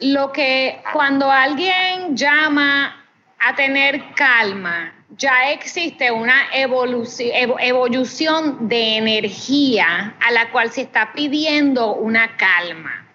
lo 0.00 0.32
que 0.32 0.82
cuando 0.92 1.30
alguien 1.30 2.16
llama 2.16 3.04
a 3.38 3.54
tener 3.54 4.14
calma, 4.14 4.92
ya 5.10 5.52
existe 5.52 6.10
una 6.10 6.48
evolución 6.52 8.68
de 8.68 8.96
energía 8.96 10.16
a 10.20 10.30
la 10.32 10.50
cual 10.50 10.70
se 10.70 10.82
está 10.82 11.12
pidiendo 11.12 11.94
una 11.94 12.36
calma. 12.36 13.06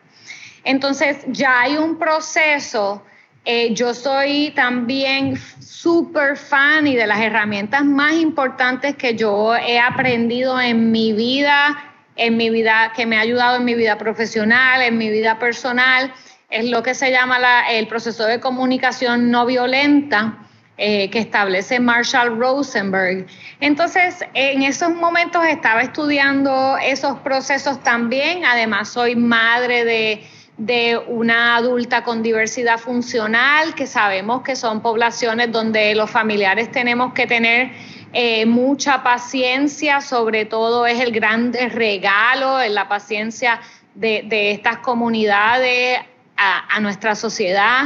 Entonces 0.63 1.17
ya 1.27 1.61
hay 1.61 1.77
un 1.77 1.97
proceso. 1.97 3.03
Eh, 3.43 3.73
yo 3.73 3.93
soy 3.95 4.51
también 4.55 5.39
súper 5.59 6.37
fan 6.37 6.85
y 6.85 6.95
de 6.95 7.07
las 7.07 7.19
herramientas 7.21 7.83
más 7.83 8.13
importantes 8.13 8.95
que 8.95 9.15
yo 9.15 9.55
he 9.55 9.79
aprendido 9.79 10.61
en 10.61 10.91
mi 10.91 11.11
vida, 11.11 11.75
en 12.15 12.37
mi 12.37 12.51
vida, 12.51 12.93
que 12.95 13.07
me 13.07 13.17
ha 13.17 13.21
ayudado 13.21 13.57
en 13.57 13.65
mi 13.65 13.73
vida 13.73 13.97
profesional, 13.97 14.83
en 14.83 14.97
mi 14.97 15.09
vida 15.09 15.39
personal, 15.39 16.13
es 16.51 16.65
lo 16.69 16.83
que 16.83 16.93
se 16.93 17.09
llama 17.09 17.39
la, 17.39 17.71
el 17.71 17.87
proceso 17.87 18.25
de 18.25 18.39
comunicación 18.39 19.31
no 19.31 19.47
violenta 19.47 20.37
eh, 20.77 21.09
que 21.09 21.19
establece 21.19 21.79
Marshall 21.79 22.37
Rosenberg. 22.37 23.25
Entonces, 23.59 24.23
en 24.33 24.61
esos 24.63 24.93
momentos 24.93 25.45
estaba 25.45 25.81
estudiando 25.81 26.77
esos 26.77 27.19
procesos 27.19 27.81
también. 27.81 28.45
Además, 28.45 28.89
soy 28.89 29.15
madre 29.15 29.85
de, 29.85 30.23
de 30.61 30.95
una 31.07 31.55
adulta 31.55 32.03
con 32.03 32.21
diversidad 32.21 32.77
funcional, 32.77 33.73
que 33.73 33.87
sabemos 33.87 34.43
que 34.43 34.55
son 34.55 34.81
poblaciones 34.81 35.51
donde 35.51 35.95
los 35.95 36.11
familiares 36.11 36.71
tenemos 36.71 37.13
que 37.13 37.25
tener 37.25 37.71
eh, 38.13 38.45
mucha 38.45 39.01
paciencia, 39.01 40.01
sobre 40.01 40.45
todo 40.45 40.85
es 40.85 40.99
el 40.99 41.11
gran 41.11 41.51
regalo, 41.51 42.61
en 42.61 42.75
la 42.75 42.87
paciencia 42.87 43.59
de, 43.95 44.21
de 44.27 44.51
estas 44.51 44.77
comunidades 44.77 45.99
a, 46.37 46.79
nuestra 46.79 47.15
sociedad. 47.15 47.85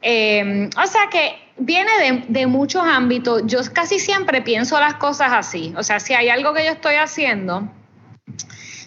Eh, 0.00 0.70
o 0.82 0.86
sea 0.86 1.08
que 1.10 1.34
viene 1.58 1.90
de, 1.98 2.24
de, 2.28 2.46
muchos 2.46 2.84
ámbitos. 2.84 3.42
Yo 3.44 3.58
casi 3.74 3.98
siempre 3.98 4.40
pienso 4.40 4.80
las 4.80 4.94
cosas 4.94 5.30
así. 5.30 5.74
O 5.76 5.82
sea, 5.82 6.00
si 6.00 6.14
hay 6.14 6.30
algo 6.30 6.54
que 6.54 6.64
yo 6.64 6.72
estoy 6.72 6.94
haciendo, 6.94 7.68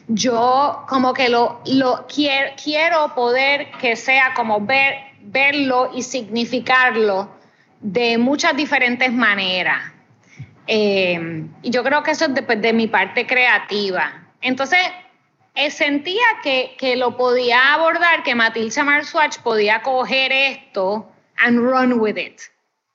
yo 0.08 0.86
como 0.88 1.14
que 1.14 1.30
lo, 1.30 1.62
lo 1.66 2.06
quiero, 2.08 2.52
quiero 2.62 3.14
poder 3.14 3.72
que 3.80 3.96
sea 3.96 4.34
como 4.34 4.62
ver, 4.62 4.96
verlo 5.22 5.92
y 5.94 6.02
significarlo 6.02 7.30
de 7.82 8.18
muchas 8.18 8.56
diferentes 8.56 9.12
maneras. 9.12 9.92
Eh, 10.66 11.46
y 11.62 11.70
yo 11.70 11.84
creo 11.84 12.04
que 12.04 12.12
eso 12.12 12.26
es 12.26 12.34
de, 12.34 12.42
de 12.42 12.74
mi 12.74 12.88
parte 12.88 13.26
creativa. 13.26 14.28
Entonces, 14.42 14.80
eh, 15.56 15.72
sentía 15.72 16.26
que, 16.44 16.76
que, 16.78 16.96
lo 16.96 17.18
podía 17.18 17.74
abordar, 17.74 18.24
que 18.24 18.36
Matilda 18.36 18.84
Marswatch 18.84 19.40
podía 19.40 19.82
coger 19.82 20.32
esto 20.32 21.10
and 21.38 21.60
run 21.60 22.00
with 22.00 22.18
it. 22.18 22.42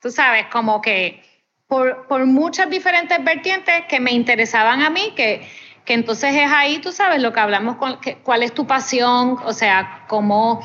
Tú 0.01 0.11
sabes, 0.11 0.45
como 0.47 0.81
que 0.81 1.23
por, 1.67 2.07
por 2.07 2.25
muchas 2.25 2.69
diferentes 2.69 3.23
vertientes 3.23 3.85
que 3.87 3.99
me 3.99 4.11
interesaban 4.11 4.81
a 4.81 4.89
mí, 4.89 5.13
que, 5.15 5.47
que 5.85 5.93
entonces 5.93 6.35
es 6.35 6.49
ahí, 6.49 6.79
tú 6.79 6.91
sabes, 6.91 7.21
lo 7.21 7.33
que 7.33 7.39
hablamos, 7.39 7.77
cuál 8.23 8.43
es 8.43 8.53
tu 8.53 8.65
pasión, 8.65 9.37
o 9.45 9.53
sea, 9.53 10.05
cómo, 10.07 10.61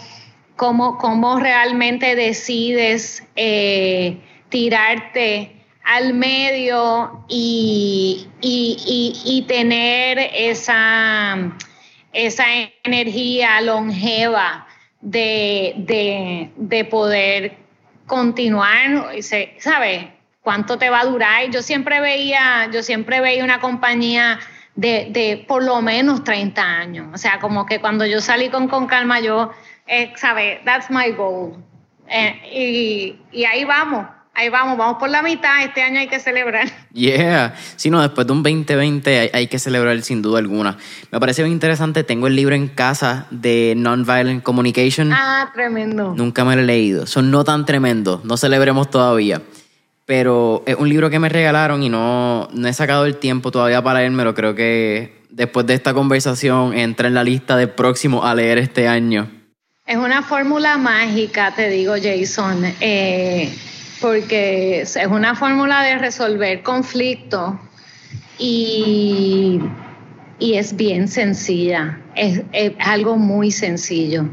cómo, 0.57 0.99
cómo 0.99 1.39
realmente 1.41 2.15
decides 2.15 3.25
eh, 3.37 4.19
tirarte 4.49 5.57
al 5.85 6.15
medio 6.15 7.25
y, 7.29 8.29
y, 8.41 8.77
y, 8.87 9.39
y 9.39 9.43
tener 9.43 10.19
esa 10.35 11.53
esa 12.13 12.45
energía 12.85 13.61
longeva 13.61 14.67
de, 15.01 15.75
de, 15.77 16.51
de 16.57 16.85
poder 16.85 17.57
continuar, 18.07 19.13
¿sabes? 19.59 20.07
¿Cuánto 20.43 20.79
te 20.79 20.91
va 20.91 21.01
a 21.01 21.05
durar? 21.05 21.51
Yo 21.51 21.63
siempre 21.63 22.01
veía, 22.01 22.69
yo 22.73 22.83
siempre 22.83 23.21
veía 23.21 23.45
una 23.45 23.61
compañía 23.61 24.41
de, 24.79 25.09
de 25.11 25.45
por 25.49 25.65
lo 25.65 25.83
menos 25.83 26.23
30 26.23 26.63
años. 26.63 27.09
O 27.13 27.19
sea, 27.19 27.41
como 27.41 27.67
que 27.67 27.81
cuando 27.81 28.07
yo 28.07 28.21
salí 28.21 28.49
con 28.49 28.69
Con 28.69 28.87
Calma, 28.87 29.19
yo, 29.19 29.51
eh, 29.89 30.13
¿sabes? 30.15 30.65
That's 30.65 30.89
my 30.89 31.11
goal. 31.11 31.57
Eh, 32.07 32.41
y, 32.53 33.19
y 33.33 33.45
ahí 33.45 33.65
vamos 33.65 34.07
ahí 34.35 34.51
vamos, 34.51 34.79
vamos 34.79 34.99
por 35.01 35.11
la 35.11 35.21
mitad, 35.21 35.65
este 35.65 35.83
año 35.83 35.99
hay 35.99 36.07
que 36.07 36.21
celebrar. 36.21 36.69
Yeah, 36.93 37.55
sí, 37.75 37.91
no, 37.91 38.01
después 38.01 38.25
de 38.25 38.33
un 38.33 38.45
2020 38.45 39.19
hay, 39.19 39.31
hay, 39.33 39.47
que 39.49 39.59
celebrar 39.59 40.01
sin 40.03 40.23
duda 40.23 40.39
alguna. 40.39 40.79
Me 41.11 41.19
parece 41.19 41.43
bien 41.43 41.53
interesante, 41.53 42.05
tengo 42.05 42.29
el 42.29 42.37
libro 42.37 42.55
en 42.55 42.69
casa 42.69 43.27
de 43.33 43.75
Nonviolent 43.77 44.45
Communication. 44.45 45.13
Ah, 45.13 45.51
tremendo. 45.53 46.15
Nunca 46.17 46.45
me 46.45 46.55
lo 46.55 46.63
he 46.63 46.65
leído, 46.65 47.07
son 47.07 47.33
no 47.33 47.43
tan 47.43 47.67
tremendos, 47.67 48.25
no 48.25 48.37
celebremos 48.37 48.91
todavía. 48.91 49.43
Pero 50.09 50.63
es 50.65 50.75
un 50.75 50.89
libro 50.89 51.11
que 51.11 51.19
me 51.19 51.29
regalaron 51.29 51.83
y 51.83 51.91
no, 51.91 52.49
no 52.55 52.67
he 52.67 52.73
sacado 52.73 53.05
el 53.05 53.19
tiempo 53.19 53.51
todavía 53.51 53.83
para 53.83 53.99
leérmelo, 53.99 54.35
creo 54.35 54.55
que 54.55 55.21
después 55.29 55.67
de 55.67 55.75
esta 55.75 55.93
conversación 55.93 56.73
entra 56.73 57.09
en 57.09 57.15
la 57.15 57.25
lista 57.25 57.59
de 57.59 57.69
próximo 57.69 58.25
a 58.25 58.35
leer 58.35 58.57
este 58.57 58.89
año. 58.89 59.31
Es 59.85 59.99
una 59.99 60.23
fórmula 60.23 60.79
mágica, 60.79 61.53
te 61.55 61.69
digo, 61.69 61.93
Jason. 62.03 62.65
Eh, 62.81 63.55
porque 64.01 64.81
es 64.81 64.97
una 65.11 65.35
fórmula 65.35 65.83
de 65.83 65.99
resolver 65.99 66.63
conflictos 66.63 67.57
y, 68.39 69.61
y, 70.39 70.55
es 70.55 70.75
bien 70.75 71.09
sencilla, 71.09 72.01
es, 72.15 72.45
es 72.53 72.73
algo 72.79 73.19
muy 73.19 73.51
sencillo. 73.51 74.25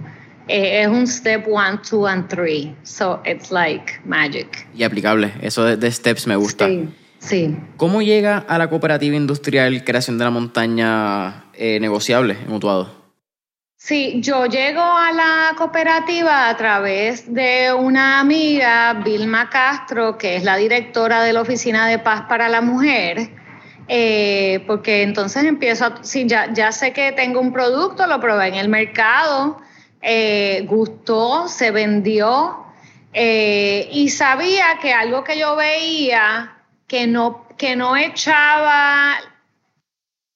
Eh, 0.48 0.82
es 0.82 0.88
un 0.88 1.08
step 1.08 1.48
one, 1.48 1.80
two 1.88 2.06
and 2.06 2.28
three, 2.30 2.76
so 2.84 3.20
it's 3.26 3.52
like 3.52 4.00
magic. 4.06 4.68
Y 4.76 4.84
aplicable, 4.84 5.34
eso 5.42 5.64
de, 5.64 5.76
de 5.76 5.92
steps 5.92 6.28
me 6.28 6.36
gusta. 6.36 6.68
Sí, 6.68 6.90
sí. 7.20 7.58
¿Cómo 7.78 8.02
llega 8.02 8.38
a 8.38 8.58
la 8.60 8.70
cooperativa 8.70 9.16
industrial 9.16 9.84
Creación 9.84 10.20
de 10.20 10.24
la 10.24 10.30
Montaña 10.30 11.46
eh, 11.54 11.80
negociable 11.80 12.38
en 12.46 12.54
Utuado? 12.54 13.06
Sí, 13.78 14.20
yo 14.22 14.46
llego 14.46 14.82
a 14.82 15.12
la 15.12 15.56
cooperativa 15.58 16.50
a 16.50 16.58
través 16.58 17.32
de 17.32 17.74
una 17.74 18.20
amiga, 18.20 18.94
Vilma 19.04 19.50
Castro, 19.50 20.18
que 20.18 20.36
es 20.38 20.44
la 20.44 20.58
directora 20.58 21.24
de 21.24 21.34
la 21.34 21.42
Oficina 21.42 21.88
de 21.88 22.00
Paz 22.00 22.24
para 22.28 22.50
la 22.50 22.62
Mujer, 22.62 23.30
eh, 23.88 24.64
porque 24.66 25.04
entonces 25.04 25.44
empiezo, 25.44 25.86
a, 25.86 26.04
sí, 26.04 26.26
ya, 26.26 26.52
ya 26.54 26.72
sé 26.72 26.94
que 26.94 27.12
tengo 27.12 27.40
un 27.40 27.54
producto, 27.54 28.08
lo 28.08 28.20
probé 28.20 28.48
en 28.48 28.56
el 28.56 28.70
mercado, 28.70 29.60
eh, 30.08 30.62
gustó, 30.68 31.48
se 31.48 31.72
vendió 31.72 32.64
eh, 33.12 33.90
y 33.92 34.10
sabía 34.10 34.78
que 34.80 34.94
algo 34.94 35.24
que 35.24 35.40
yo 35.40 35.56
veía 35.56 36.58
que 36.86 37.08
no, 37.08 37.48
que 37.58 37.76
no 37.76 37.98
echaba, 37.98 39.16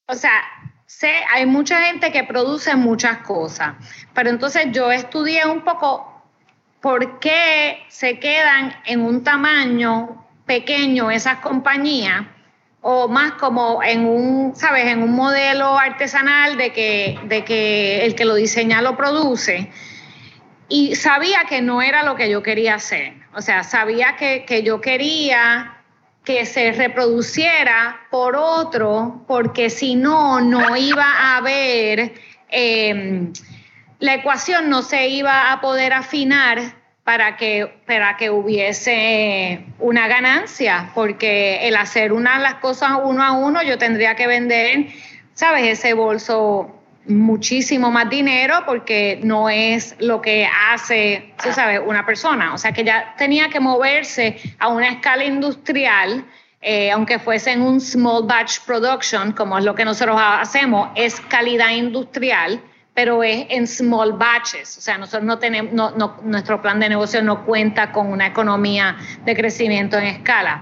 o 0.07 0.15
sea, 0.15 0.41
sé, 0.87 1.13
hay 1.31 1.45
mucha 1.45 1.83
gente 1.83 2.11
que 2.11 2.23
produce 2.23 2.75
muchas 2.75 3.19
cosas, 3.19 3.75
pero 4.15 4.31
entonces 4.31 4.69
yo 4.71 4.91
estudié 4.91 5.45
un 5.45 5.61
poco 5.61 6.19
por 6.81 7.19
qué 7.19 7.83
se 7.89 8.17
quedan 8.17 8.73
en 8.85 9.01
un 9.01 9.23
tamaño 9.23 10.25
pequeño 10.47 11.11
esas 11.11 11.41
compañías 11.41 12.25
o 12.81 13.07
más 13.07 13.33
como 13.33 13.83
en 13.83 14.05
un, 14.05 14.55
sabes, 14.55 14.87
en 14.87 15.03
un 15.03 15.13
modelo 15.13 15.77
artesanal 15.77 16.57
de 16.57 16.71
que, 16.71 17.19
de 17.25 17.43
que 17.43 18.05
el 18.05 18.15
que 18.15 18.25
lo 18.25 18.35
diseña 18.35 18.81
lo 18.81 18.95
produce. 18.95 19.71
Y 20.69 20.95
sabía 20.95 21.45
que 21.49 21.61
no 21.61 21.81
era 21.81 22.03
lo 22.03 22.15
que 22.15 22.29
yo 22.29 22.41
quería 22.43 22.75
hacer. 22.75 23.13
O 23.33 23.41
sea, 23.41 23.63
sabía 23.63 24.15
que, 24.15 24.45
que 24.45 24.63
yo 24.63 24.81
quería 24.81 25.75
que 26.23 26.45
se 26.45 26.71
reproduciera 26.73 28.01
por 28.11 28.35
otro, 28.35 29.23
porque 29.27 29.69
si 29.69 29.95
no, 29.95 30.39
no 30.41 30.75
iba 30.77 31.03
a 31.03 31.37
haber, 31.37 32.13
em, 32.49 33.33
la 33.99 34.15
ecuación 34.15 34.69
no 34.69 34.81
se 34.83 35.07
iba 35.07 35.51
a 35.51 35.59
poder 35.59 35.91
afinar 35.91 36.78
para 37.09 37.37
que, 37.37 37.73
para 37.87 38.17
que 38.17 38.29
hubiese 38.29 39.65
una 39.79 40.07
ganancia, 40.07 40.91
porque 40.93 41.67
el 41.67 41.75
hacer 41.75 42.13
una 42.13 42.37
las 42.37 42.53
cosas 42.61 42.99
uno 43.03 43.23
a 43.23 43.31
uno, 43.31 43.63
yo 43.63 43.79
tendría 43.79 44.13
que 44.13 44.27
vender, 44.27 44.89
¿sabes? 45.33 45.79
Ese 45.79 45.95
bolso 45.95 46.69
muchísimo 47.07 47.89
más 47.89 48.11
dinero 48.11 48.61
porque 48.63 49.19
no 49.23 49.49
es 49.49 49.95
lo 49.97 50.21
que 50.21 50.47
hace, 50.69 51.33
sabes, 51.51 51.81
una 51.83 52.05
persona. 52.05 52.53
O 52.53 52.59
sea 52.59 52.73
que 52.73 52.83
ya 52.83 53.15
tenía 53.17 53.49
que 53.49 53.59
moverse 53.59 54.39
a 54.59 54.67
una 54.67 54.89
escala 54.89 55.25
industrial, 55.25 56.23
eh, 56.61 56.91
aunque 56.91 57.17
fuese 57.17 57.53
en 57.53 57.63
un 57.63 57.81
small 57.81 58.27
batch 58.27 58.59
production, 58.67 59.31
como 59.31 59.57
es 59.57 59.65
lo 59.65 59.73
que 59.73 59.83
nosotros 59.83 60.15
hacemos, 60.21 60.89
es 60.93 61.19
calidad 61.21 61.71
industrial, 61.71 62.61
pero 62.99 63.23
es 63.23 63.45
en 63.47 63.65
small 63.65 64.11
batches. 64.11 64.77
O 64.77 64.81
sea, 64.81 64.97
nosotros 64.97 65.23
no 65.23 65.39
tenemos, 65.39 65.71
no, 65.71 66.17
nuestro 66.21 66.61
plan 66.61 66.81
de 66.81 66.89
negocio 66.89 67.23
no 67.23 67.45
cuenta 67.45 67.93
con 67.93 68.11
una 68.11 68.27
economía 68.27 68.97
de 69.23 69.37
crecimiento 69.37 69.97
en 69.97 70.03
escala. 70.03 70.61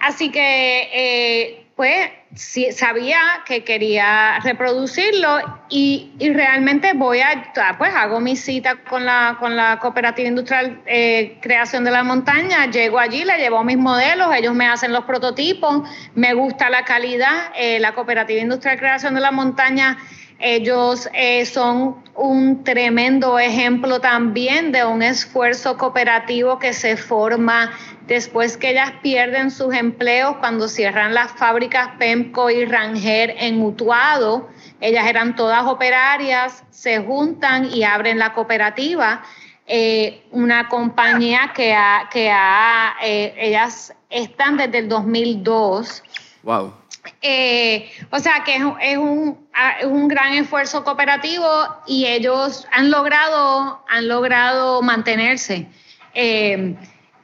Así 0.00 0.30
que, 0.30 0.88
eh, 0.94 1.66
pues, 1.74 2.08
sí, 2.36 2.70
sabía 2.70 3.18
que 3.44 3.64
quería 3.64 4.38
reproducirlo 4.44 5.40
y, 5.68 6.12
realmente 6.20 6.92
voy 6.94 7.18
a, 7.18 7.52
pues 7.76 7.92
hago 7.96 8.20
mi 8.20 8.36
cita 8.36 8.84
con 8.88 9.04
la, 9.04 9.36
con 9.40 9.56
la 9.56 9.80
Cooperativa 9.80 10.28
Industrial 10.28 10.80
eh, 10.86 11.36
Creación 11.40 11.82
de 11.82 11.90
la 11.90 12.04
Montaña, 12.04 12.70
llego 12.70 13.00
allí, 13.00 13.24
le 13.24 13.38
llevo 13.38 13.64
mis 13.64 13.76
modelos, 13.76 14.32
ellos 14.36 14.54
me 14.54 14.68
hacen 14.68 14.92
los 14.92 15.04
prototipos, 15.04 15.82
me 16.14 16.32
gusta 16.32 16.70
la 16.70 16.84
calidad, 16.84 17.50
eh, 17.56 17.80
la 17.80 17.92
Cooperativa 17.92 18.40
Industrial 18.40 18.78
Creación 18.78 19.16
de 19.16 19.20
la 19.20 19.32
Montaña 19.32 19.98
ellos 20.40 21.08
eh, 21.12 21.44
son 21.44 22.02
un 22.16 22.64
tremendo 22.64 23.38
ejemplo 23.38 24.00
también 24.00 24.72
de 24.72 24.84
un 24.84 25.02
esfuerzo 25.02 25.76
cooperativo 25.76 26.58
que 26.58 26.72
se 26.72 26.96
forma 26.96 27.70
después 28.06 28.56
que 28.56 28.70
ellas 28.70 28.92
pierden 29.02 29.50
sus 29.50 29.74
empleos 29.74 30.36
cuando 30.38 30.66
cierran 30.66 31.12
las 31.12 31.30
fábricas 31.32 31.90
PEMCO 31.98 32.50
y 32.50 32.64
Ranger 32.64 33.34
en 33.38 33.62
Utuado. 33.62 34.48
Ellas 34.80 35.06
eran 35.06 35.36
todas 35.36 35.64
operarias, 35.66 36.64
se 36.70 36.98
juntan 36.98 37.66
y 37.66 37.84
abren 37.84 38.18
la 38.18 38.32
cooperativa. 38.32 39.22
Eh, 39.66 40.22
una 40.32 40.68
compañía 40.68 41.52
que 41.54 41.74
ha, 41.74 42.08
que 42.10 42.30
ha 42.30 42.94
eh, 43.02 43.34
ellas 43.36 43.94
están 44.08 44.56
desde 44.56 44.78
el 44.78 44.88
2002. 44.88 46.02
Wow. 46.42 46.79
Eh, 47.22 47.90
o 48.10 48.18
sea 48.18 48.44
que 48.44 48.56
es, 48.56 48.96
un, 48.96 49.38
un, 49.84 50.08
gran 50.08 50.32
esfuerzo 50.34 50.82
cooperativo 50.84 51.46
y 51.86 52.06
ellos 52.06 52.66
han 52.72 52.90
logrado, 52.90 53.84
han 53.88 54.08
logrado 54.08 54.80
mantenerse. 54.80 55.66
Eh, 56.14 56.74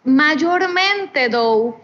mayormente 0.07 1.29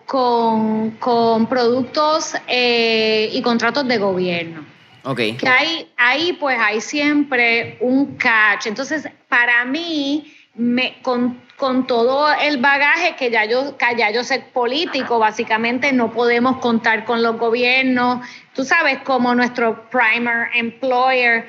con, 0.06 0.92
con 0.92 1.46
productos 1.46 2.34
eh, 2.46 3.30
y 3.32 3.42
contratos 3.42 3.86
de 3.88 3.98
gobierno. 3.98 4.64
Okay. 5.04 5.36
Que 5.36 5.48
hay, 5.48 5.90
ahí 5.96 6.32
pues 6.34 6.56
hay 6.60 6.80
siempre 6.80 7.76
un 7.80 8.16
catch. 8.16 8.66
Entonces, 8.66 9.08
para 9.28 9.64
mí, 9.64 10.32
me, 10.54 11.00
con, 11.02 11.40
con 11.62 11.86
todo 11.86 12.26
el 12.32 12.56
bagaje 12.56 13.14
que 13.14 13.30
ya 13.30 13.44
yo, 13.44 13.78
que 13.78 13.96
ya 13.96 14.10
yo 14.10 14.24
sé 14.24 14.40
político, 14.40 15.20
básicamente 15.20 15.92
no 15.92 16.10
podemos 16.10 16.56
contar 16.56 17.04
con 17.04 17.22
los 17.22 17.38
gobiernos, 17.38 18.26
tú 18.52 18.64
sabes, 18.64 18.98
como 19.04 19.32
nuestro 19.36 19.88
primer 19.88 20.48
employer, 20.54 21.46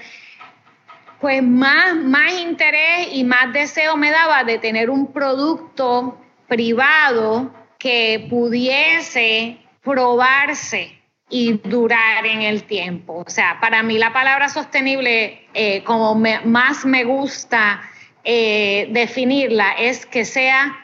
pues 1.20 1.42
más, 1.42 1.96
más 1.96 2.32
interés 2.32 3.08
y 3.12 3.24
más 3.24 3.52
deseo 3.54 3.98
me 3.98 4.12
daba 4.12 4.44
de 4.44 4.60
tener 4.60 4.92
un 4.92 5.12
producto 5.12 6.22
privado 6.48 7.52
que 7.80 8.28
pudiese 8.30 9.58
probarse 9.82 10.96
y 11.28 11.54
durar 11.54 12.28
en 12.28 12.44
el 12.44 12.66
tiempo. 12.66 13.24
O 13.26 13.30
sea, 13.32 13.58
para 13.60 13.82
mí 13.82 13.98
la 13.98 14.14
palabra 14.14 14.48
sostenible, 14.48 15.48
eh, 15.56 15.84
como 15.84 16.14
más 16.14 16.86
me 16.86 17.04
gusta, 17.04 17.82
eh, 18.24 18.88
definirla 18.92 19.72
es 19.74 20.06
que 20.06 20.26
sea 20.26 20.76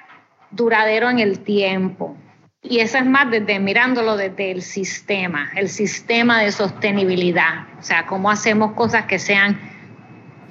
duradero 0.51 1.09
en 1.09 1.19
el 1.19 1.39
tiempo. 1.39 2.17
Y 2.61 2.79
eso 2.79 2.97
es 2.97 3.05
más 3.05 3.31
desde 3.31 3.59
mirándolo 3.59 4.17
desde 4.17 4.51
el 4.51 4.61
sistema, 4.61 5.49
el 5.55 5.69
sistema 5.69 6.41
de 6.41 6.51
sostenibilidad. 6.51 7.67
O 7.79 7.83
sea, 7.83 8.05
cómo 8.05 8.29
hacemos 8.29 8.73
cosas 8.73 9.05
que 9.05 9.17
sean 9.17 9.57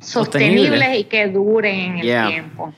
sostenibles 0.01 0.99
y 0.99 1.05
que 1.05 1.27
duren 1.29 1.99
en 1.99 1.99
el 1.99 2.29
tiempo. 2.29 2.73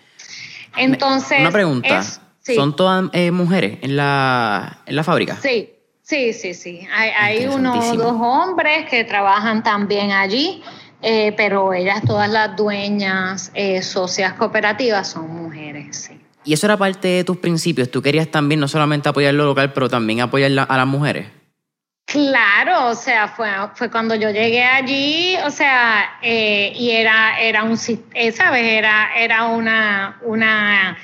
Entonces. 0.77 1.41
Una 1.41 1.53
pregunta. 1.53 2.03
¿Son 2.41 2.75
todas 2.75 3.05
eh, 3.13 3.31
mujeres 3.31 3.79
en 3.83 3.97
la, 3.97 4.79
en 4.87 4.97
la 4.97 5.05
fábrica? 5.05 5.37
Sí, 5.37 5.71
sí, 6.03 6.33
sí, 6.33 6.55
sí. 6.55 6.89
Hay, 6.93 7.11
hay 7.11 7.47
uno 7.47 7.79
o 7.79 7.95
dos 7.95 8.17
hombres 8.19 8.89
que 8.91 9.05
trabajan 9.05 9.63
también 9.63 10.11
allí. 10.11 10.63
Eh, 11.03 11.33
pero 11.37 11.73
ellas, 11.73 12.03
todas 12.07 12.29
las 12.29 12.57
dueñas, 12.57 13.51
eh, 13.55 13.81
socias 13.83 14.35
cooperativas, 14.35 15.09
son 15.09 15.29
mujeres, 15.35 15.97
sí. 15.97 16.21
¿Y 16.45 16.53
eso 16.53 16.67
era 16.67 16.77
parte 16.77 17.09
de 17.09 17.25
tus 17.25 17.39
principios? 17.39 17.91
¿Tú 17.91 18.03
querías 18.03 18.29
también 18.29 18.61
no 18.61 18.69
solamente 18.69 19.09
apoyar 19.09 19.35
lo 19.35 19.45
local, 19.45 19.73
pero 19.73 19.89
también 19.89 20.21
apoyar 20.21 20.67
a 20.69 20.77
las 20.77 20.87
mujeres? 20.87 21.27
Claro, 22.07 22.89
o 22.89 22.95
sea, 22.95 23.29
fue, 23.29 23.49
fue 23.75 23.91
cuando 23.91 24.15
yo 24.15 24.31
llegué 24.31 24.65
allí, 24.65 25.37
o 25.47 25.51
sea, 25.51 26.19
eh, 26.23 26.73
y 26.75 26.91
era, 26.91 27.41
era 27.41 27.63
un, 27.63 27.77
¿sabes? 27.77 28.65
Era, 28.65 29.11
era 29.17 29.45
una, 29.45 30.19
una, 30.23 30.99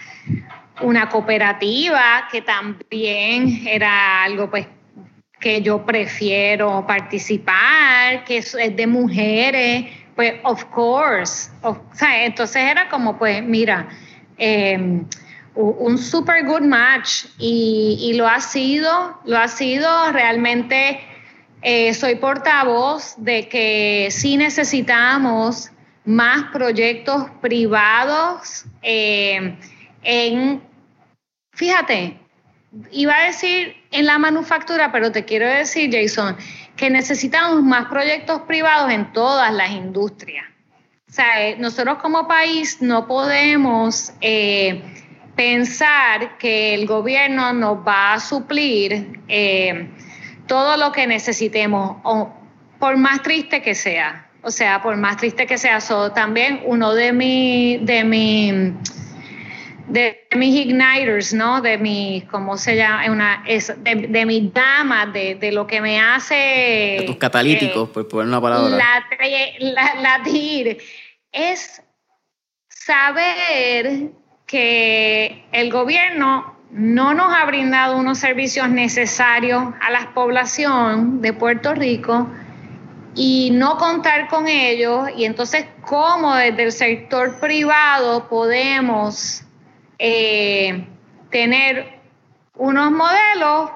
una 0.80 1.08
cooperativa 1.08 2.26
que 2.32 2.42
también 2.42 3.68
era 3.68 4.24
algo, 4.24 4.50
pues, 4.50 4.66
que 5.40 5.62
yo 5.62 5.84
prefiero 5.84 6.86
participar, 6.86 8.24
que 8.24 8.38
es, 8.38 8.52
de 8.52 8.86
mujeres, 8.86 9.86
pues 10.14 10.34
of 10.44 10.64
course. 10.66 11.50
entonces 12.00 12.56
era 12.56 12.88
como, 12.88 13.18
pues, 13.18 13.42
mira, 13.42 13.88
em, 14.38 15.06
un 15.54 15.96
super 15.98 16.44
good 16.44 16.62
match 16.62 17.26
y, 17.38 18.12
lo 18.16 18.26
ha 18.28 18.40
sido, 18.40 19.18
lo 19.24 19.38
ha 19.38 19.48
sido 19.48 20.12
realmente. 20.12 21.00
Eh, 21.62 21.94
soy 21.94 22.16
portavoz 22.16 23.14
de 23.16 23.48
que 23.48 24.08
sí 24.10 24.36
necesitamos 24.36 25.70
más 26.04 26.44
proyectos 26.52 27.24
privados 27.40 28.66
em, 28.82 29.56
en, 30.02 30.62
fíjate, 31.52 32.20
iba 32.90 33.16
a 33.16 33.26
decir 33.26 33.76
en 33.90 34.06
la 34.06 34.18
manufactura, 34.18 34.92
pero 34.92 35.12
te 35.12 35.24
quiero 35.24 35.48
decir, 35.48 35.90
Jason, 35.92 36.36
que 36.76 36.90
necesitamos 36.90 37.62
más 37.62 37.86
proyectos 37.86 38.42
privados 38.42 38.90
en 38.92 39.12
todas 39.12 39.52
las 39.52 39.70
industrias. 39.70 40.44
O 41.08 41.12
sea, 41.12 41.48
eh, 41.48 41.56
nosotros 41.58 41.98
como 41.98 42.26
país 42.28 42.82
no 42.82 43.06
podemos 43.06 44.12
eh, 44.20 44.82
pensar 45.34 46.36
que 46.38 46.74
el 46.74 46.86
gobierno 46.86 47.52
nos 47.52 47.78
va 47.86 48.14
a 48.14 48.20
suplir 48.20 49.20
eh, 49.28 49.88
todo 50.46 50.76
lo 50.76 50.92
que 50.92 51.06
necesitemos, 51.06 51.98
por 52.78 52.96
más 52.96 53.22
triste 53.22 53.62
que 53.62 53.74
sea. 53.74 54.28
O 54.42 54.50
sea, 54.50 54.80
por 54.82 54.96
más 54.96 55.16
triste 55.16 55.46
que 55.46 55.58
sea, 55.58 55.80
so, 55.80 56.12
también 56.12 56.60
uno 56.66 56.94
de 56.94 57.12
mi, 57.12 57.78
de 57.78 58.04
mi, 58.04 58.74
de 59.88 60.26
mis 60.36 60.54
igniters, 60.54 61.32
¿no? 61.32 61.60
De 61.60 61.78
mi, 61.78 62.26
¿cómo 62.30 62.56
se 62.56 62.76
llama? 62.76 63.10
Una, 63.10 63.44
es, 63.46 63.72
de, 63.82 63.94
de 64.08 64.26
mis 64.26 64.52
damas, 64.52 65.12
de, 65.12 65.36
de, 65.36 65.52
lo 65.52 65.66
que 65.66 65.80
me 65.80 66.00
hace... 66.00 66.96
De 67.00 67.04
tus 67.06 67.16
catalíticos, 67.16 67.88
eh, 67.88 67.92
por 67.92 68.08
poner 68.08 68.28
una 68.28 68.40
palabra. 68.40 68.68
La, 68.68 69.06
la, 69.60 69.94
latir, 70.00 70.78
es 71.32 71.82
saber 72.68 74.10
que 74.46 75.44
el 75.52 75.70
gobierno 75.70 76.56
no 76.70 77.14
nos 77.14 77.32
ha 77.32 77.44
brindado 77.44 77.96
unos 77.96 78.18
servicios 78.18 78.68
necesarios 78.68 79.62
a 79.80 79.90
la 79.90 80.12
población 80.14 81.20
de 81.22 81.32
Puerto 81.32 81.74
Rico 81.74 82.28
y 83.14 83.50
no 83.52 83.78
contar 83.78 84.28
con 84.28 84.46
ellos 84.46 85.08
y 85.16 85.24
entonces 85.24 85.66
cómo 85.82 86.34
desde 86.34 86.64
el 86.64 86.72
sector 86.72 87.40
privado 87.40 88.28
podemos 88.28 89.45
eh, 89.98 90.86
tener 91.30 92.00
unos 92.54 92.90
modelos 92.90 93.70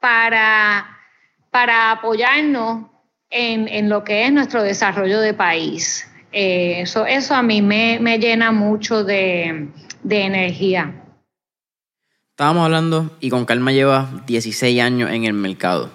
para, 0.00 0.98
para 1.50 1.92
apoyarnos 1.92 2.86
en, 3.30 3.68
en, 3.68 3.88
lo 3.88 4.04
que 4.04 4.24
es 4.24 4.32
nuestro 4.32 4.62
desarrollo 4.62 5.20
de 5.20 5.34
país. 5.34 6.08
Eh, 6.32 6.80
eso, 6.80 7.06
eso 7.06 7.34
a 7.34 7.42
mí 7.42 7.62
me, 7.62 7.98
me 8.00 8.18
llena 8.18 8.52
mucho 8.52 9.04
de, 9.04 9.68
de 10.02 10.22
energía. 10.22 11.00
Estábamos 12.30 12.64
hablando 12.64 13.16
y 13.20 13.30
con 13.30 13.44
calma 13.44 13.72
lleva 13.72 14.10
16 14.26 14.80
años 14.80 15.10
en 15.10 15.24
el 15.24 15.34
mercado. 15.34 15.90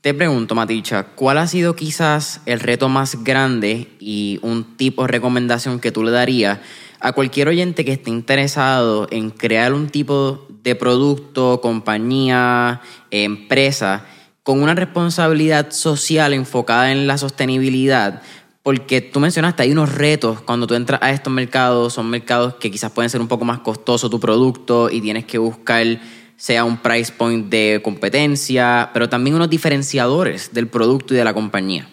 Te 0.00 0.14
pregunto, 0.14 0.56
Maticha, 0.56 1.04
¿cuál 1.14 1.38
ha 1.38 1.46
sido 1.46 1.76
quizás 1.76 2.40
el 2.46 2.58
reto 2.58 2.88
más 2.88 3.22
grande 3.22 3.88
y 4.00 4.40
un 4.42 4.76
tipo 4.76 5.02
de 5.02 5.08
recomendación 5.08 5.78
que 5.78 5.92
tú 5.92 6.02
le 6.02 6.10
darías 6.10 6.58
a 7.02 7.12
cualquier 7.12 7.48
oyente 7.48 7.84
que 7.84 7.92
esté 7.92 8.10
interesado 8.10 9.08
en 9.10 9.30
crear 9.30 9.74
un 9.74 9.88
tipo 9.88 10.46
de 10.62 10.76
producto, 10.76 11.60
compañía, 11.60 12.80
empresa, 13.10 14.06
con 14.44 14.62
una 14.62 14.74
responsabilidad 14.74 15.72
social 15.72 16.32
enfocada 16.32 16.92
en 16.92 17.06
la 17.08 17.18
sostenibilidad? 17.18 18.22
Porque 18.62 19.00
tú 19.00 19.18
mencionaste, 19.18 19.64
hay 19.64 19.72
unos 19.72 19.92
retos 19.92 20.40
cuando 20.42 20.68
tú 20.68 20.74
entras 20.74 21.02
a 21.02 21.10
estos 21.10 21.32
mercados, 21.32 21.92
son 21.92 22.08
mercados 22.08 22.54
que 22.54 22.70
quizás 22.70 22.92
pueden 22.92 23.10
ser 23.10 23.20
un 23.20 23.26
poco 23.26 23.44
más 23.44 23.58
costoso 23.58 24.08
tu 24.08 24.20
producto 24.20 24.88
y 24.88 25.00
tienes 25.00 25.24
que 25.24 25.38
buscar 25.38 25.98
sea 26.36 26.64
un 26.64 26.76
price 26.78 27.12
point 27.12 27.48
de 27.50 27.80
competencia, 27.84 28.90
pero 28.92 29.08
también 29.08 29.36
unos 29.36 29.50
diferenciadores 29.50 30.52
del 30.52 30.66
producto 30.66 31.14
y 31.14 31.16
de 31.16 31.24
la 31.24 31.34
compañía? 31.34 31.88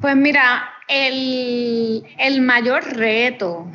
Pues 0.00 0.16
mira, 0.16 0.68
el, 0.88 2.40
mayor 2.42 2.84
reto 2.96 3.66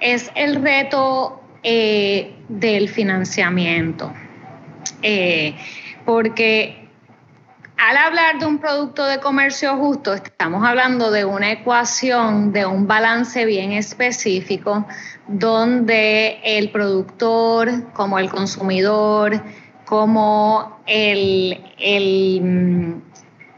es 0.00 0.30
el 0.34 0.62
reto 0.62 1.42
eh, 1.62 2.34
del 2.48 2.88
financiamiento, 2.88 4.12
eh, 5.02 5.54
porque 6.04 6.88
al 7.76 7.96
hablar 7.96 8.38
de 8.38 8.46
un 8.46 8.58
producto 8.58 9.04
de 9.04 9.18
comercio 9.18 9.76
justo, 9.76 10.14
estamos 10.14 10.66
hablando 10.66 11.10
de 11.10 11.24
una 11.24 11.52
ecuación, 11.52 12.52
de 12.52 12.66
un 12.66 12.86
balance 12.86 13.44
bien 13.44 13.72
específico, 13.72 14.86
donde 15.28 16.40
el 16.44 16.70
productor, 16.70 17.92
como 17.92 18.18
el 18.18 18.30
consumidor, 18.30 19.42
como 19.84 20.80
el, 20.86 23.02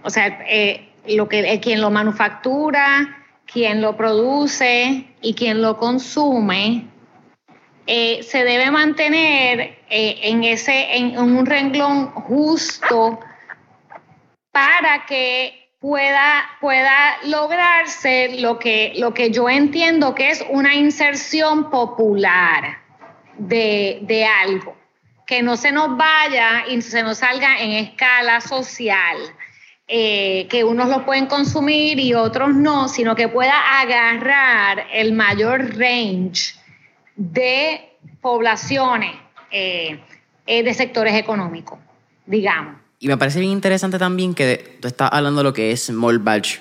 o 0.03 0.11
sea, 0.11 0.39
eh, 0.49 0.86
lo 1.09 1.29
que, 1.29 1.61
quien 1.61 1.81
lo 1.81 1.91
manufactura, 1.91 3.25
quien 3.47 3.81
lo 3.81 3.97
produce 3.97 5.07
y 5.21 5.35
quien 5.35 5.63
lo 5.63 5.79
consume, 5.79 6.87
eh, 7.87 8.23
se 8.23 8.45
debe 8.45 8.71
mantener 8.71 9.79
eh, 9.89 10.19
en, 10.23 10.43
ese, 10.43 10.97
en 10.97 11.19
un 11.19 11.47
renglón 11.47 12.11
justo 12.11 13.21
para 14.51 15.07
que 15.07 15.67
pueda, 15.79 16.51
pueda 16.61 17.17
lograrse 17.25 18.41
lo 18.41 18.59
que, 18.59 18.95
lo 18.97 19.15
que 19.15 19.31
yo 19.31 19.49
entiendo 19.49 20.15
que 20.15 20.31
es 20.31 20.45
una 20.51 20.75
inserción 20.75 21.71
popular 21.71 22.79
de, 23.39 24.27
algo, 24.43 24.77
que 25.27 25.43
no 25.43 25.57
se 25.57 25.73
nos 25.73 25.97
vaya 25.97 26.65
y 26.69 26.81
se 26.83 27.03
nos 27.03 27.19
salga 27.19 27.59
en 27.59 27.73
escala 27.73 28.41
social. 28.41 29.17
Eh, 29.89 30.49
que 30.51 30.65
unos 30.65 30.89
lo 30.89 31.05
pueden 31.05 31.27
consumir 31.27 32.01
y 32.01 32.13
otros 32.13 32.53
no, 32.57 32.89
sino 32.89 33.15
que 33.15 33.29
pueda 33.29 33.81
agarrar 33.81 34.85
el 34.93 35.13
mayor 35.13 35.77
range 35.79 36.57
de 37.15 37.89
poblaciones 38.21 39.13
eh, 39.53 40.01
eh, 40.45 40.65
de 40.65 40.75
sectores 40.75 41.15
económicos, 41.15 41.79
digamos. 42.27 42.75
Y 42.99 43.07
me 43.07 43.17
parece 43.17 43.39
bien 43.39 43.53
interesante 43.53 43.97
también 43.97 44.35
que 44.35 44.77
tú 44.81 44.89
estás 44.89 45.09
hablando 45.13 45.39
de 45.39 45.45
lo 45.45 45.53
que 45.53 45.71
es 45.71 45.85
small 45.85 46.19
batch, 46.19 46.57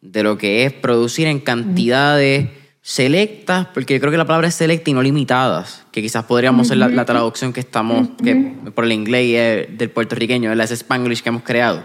de 0.00 0.22
lo 0.22 0.38
que 0.38 0.64
es 0.64 0.72
producir 0.72 1.26
en 1.26 1.40
cantidades 1.40 2.48
selectas, 2.80 3.66
porque 3.74 3.92
yo 3.92 4.00
creo 4.00 4.10
que 4.10 4.16
la 4.16 4.24
palabra 4.24 4.48
es 4.48 4.54
selecta 4.54 4.88
y 4.88 4.94
no 4.94 5.02
limitadas, 5.02 5.84
que 5.92 6.00
quizás 6.00 6.24
podríamos 6.24 6.68
ser 6.68 6.78
la, 6.78 7.04
traducción 7.04 7.52
que 7.52 7.60
estamos, 7.60 8.08
que 8.24 8.54
por 8.74 8.86
el 8.86 8.92
inglés 8.92 9.68
del 9.76 9.90
puertorriqueño, 9.90 10.50
el 10.50 10.60
spanglish 10.62 11.22
que 11.22 11.28
hemos 11.28 11.42
creado. 11.42 11.84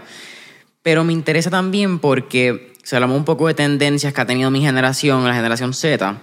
Pero 0.86 1.02
me 1.02 1.12
interesa 1.12 1.50
también 1.50 1.98
porque, 1.98 2.72
si 2.84 2.94
hablamos 2.94 3.18
un 3.18 3.24
poco 3.24 3.48
de 3.48 3.54
tendencias 3.54 4.12
que 4.12 4.20
ha 4.20 4.24
tenido 4.24 4.52
mi 4.52 4.60
generación, 4.60 5.24
la 5.24 5.34
generación 5.34 5.74
Z, 5.74 6.16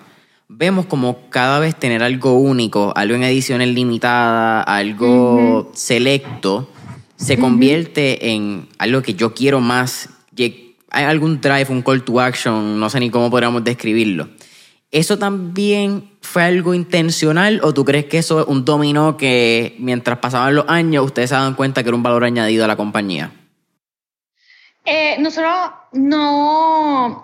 vemos 0.47 0.85
como 0.85 1.29
cada 1.29 1.59
vez 1.59 1.75
tener 1.75 2.01
algo 2.01 2.35
único, 2.35 2.93
algo 2.95 3.13
en 3.13 3.23
ediciones 3.23 3.67
limitadas, 3.67 4.63
algo 4.65 5.69
selecto, 5.73 6.69
se 7.17 7.37
convierte 7.37 8.31
en 8.31 8.69
algo 8.77 9.01
que 9.01 9.15
yo 9.15 9.33
quiero 9.33 9.59
más. 9.59 10.07
Hay 10.37 11.03
algún 11.03 11.41
drive, 11.41 11.67
un 11.67 11.81
call 11.81 12.05
to 12.05 12.21
action, 12.21 12.79
no 12.79 12.89
sé 12.89 13.01
ni 13.01 13.09
cómo 13.09 13.29
podríamos 13.29 13.65
describirlo. 13.65 14.29
¿Eso 14.91 15.17
también 15.17 16.09
fue 16.21 16.43
algo 16.43 16.73
intencional 16.73 17.59
o 17.63 17.73
tú 17.73 17.83
crees 17.83 18.05
que 18.05 18.19
eso 18.19 18.39
es 18.39 18.47
un 18.47 18.63
dominó 18.63 19.17
que 19.17 19.75
mientras 19.79 20.19
pasaban 20.19 20.55
los 20.55 20.69
años 20.69 21.03
ustedes 21.03 21.31
se 21.31 21.35
daban 21.35 21.55
cuenta 21.55 21.83
que 21.83 21.89
era 21.89 21.97
un 21.97 22.03
valor 22.03 22.23
añadido 22.23 22.63
a 22.63 22.67
la 22.69 22.77
compañía? 22.77 23.33
Eh, 24.85 25.17
nosotros 25.19 25.71
no, 25.93 27.23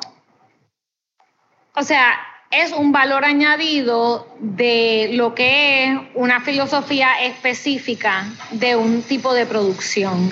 o 1.76 1.84
sea, 1.84 2.20
es 2.52 2.72
un 2.72 2.92
valor 2.92 3.24
añadido 3.26 4.28
de 4.40 5.12
lo 5.14 5.36
que 5.36 5.86
es 5.86 6.00
una 6.16 6.42
filosofía 6.42 7.22
específica 7.22 8.26
de 8.52 8.76
un 8.76 9.04
tipo 9.04 9.34
de 9.34 9.46
producción. 9.46 10.32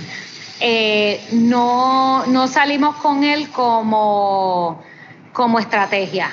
Eh, 0.60 1.26
no, 1.32 2.26
salimos 2.48 2.96
con 2.98 3.24
él 3.24 3.50
como, 3.52 4.82
como 5.32 5.60
estrategia, 5.60 6.32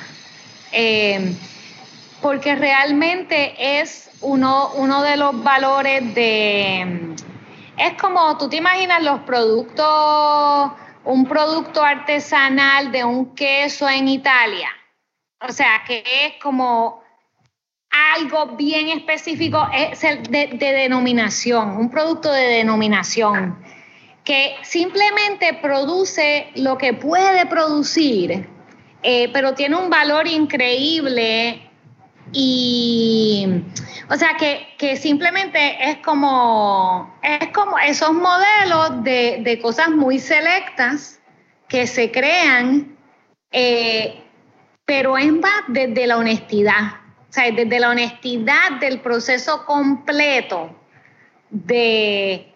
eh, 0.72 1.34
porque 2.22 2.54
realmente 2.54 3.80
es 3.80 4.10
uno, 4.22 4.70
uno 4.76 5.02
de 5.02 5.16
los 5.16 5.42
valores 5.42 6.14
de... 6.14 7.14
Es 7.76 8.00
como, 8.00 8.38
tú 8.38 8.48
te 8.48 8.56
imaginas 8.56 9.02
los 9.02 9.20
productos, 9.20 10.72
un 11.04 11.26
producto 11.26 11.82
artesanal 11.82 12.90
de 12.90 13.04
un 13.04 13.34
queso 13.34 13.88
en 13.88 14.08
Italia. 14.08 14.68
O 15.40 15.52
sea, 15.52 15.82
que 15.86 16.02
es 16.02 16.42
como 16.42 17.02
algo 18.16 18.56
bien 18.56 18.88
específico, 18.88 19.68
es 19.72 20.02
el 20.04 20.22
de, 20.24 20.48
denominación, 20.58 21.76
un 21.76 21.90
producto 21.90 22.32
de 22.32 22.44
denominación, 22.44 23.62
que 24.24 24.56
simplemente 24.62 25.54
produce 25.54 26.48
lo 26.56 26.78
que 26.78 26.94
puede 26.94 27.46
producir, 27.46 28.48
eh, 29.02 29.28
pero 29.32 29.54
tiene 29.54 29.76
un 29.76 29.90
valor 29.90 30.26
increíble 30.26 31.70
y, 32.32 33.46
o 34.08 34.16
sea, 34.16 34.36
que, 34.38 34.96
simplemente 34.96 35.90
es 35.90 35.98
como, 35.98 37.18
es 37.22 37.48
como 37.48 37.78
esos 37.78 38.12
modelos 38.12 39.02
de, 39.02 39.58
cosas 39.62 39.90
muy 39.90 40.18
selectas 40.18 41.20
que 41.68 41.86
se 41.86 42.10
crean. 42.10 42.96
Eh, 43.50 44.20
pero 44.84 45.16
es 45.16 45.32
más 45.32 45.62
desde 45.68 46.06
la 46.06 46.18
honestidad, 46.18 46.96
o 47.30 47.32
sea, 47.32 47.50
desde 47.50 47.80
la 47.80 47.90
honestidad 47.90 48.72
del 48.80 49.00
proceso 49.00 49.64
completo 49.64 50.76
de, 51.48 52.54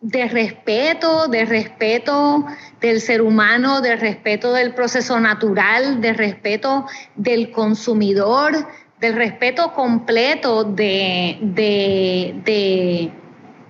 de 0.00 0.28
respeto, 0.28 1.28
de 1.28 1.44
respeto 1.44 2.44
del 2.80 3.00
ser 3.00 3.22
humano, 3.22 3.80
de 3.80 3.94
respeto 3.94 4.52
del 4.52 4.74
proceso 4.74 5.20
natural, 5.20 6.00
de 6.00 6.12
respeto 6.12 6.86
del 7.14 7.52
consumidor, 7.52 8.66
del 9.02 9.16
respeto 9.16 9.72
completo 9.72 10.62
de, 10.62 11.36
de, 11.42 13.10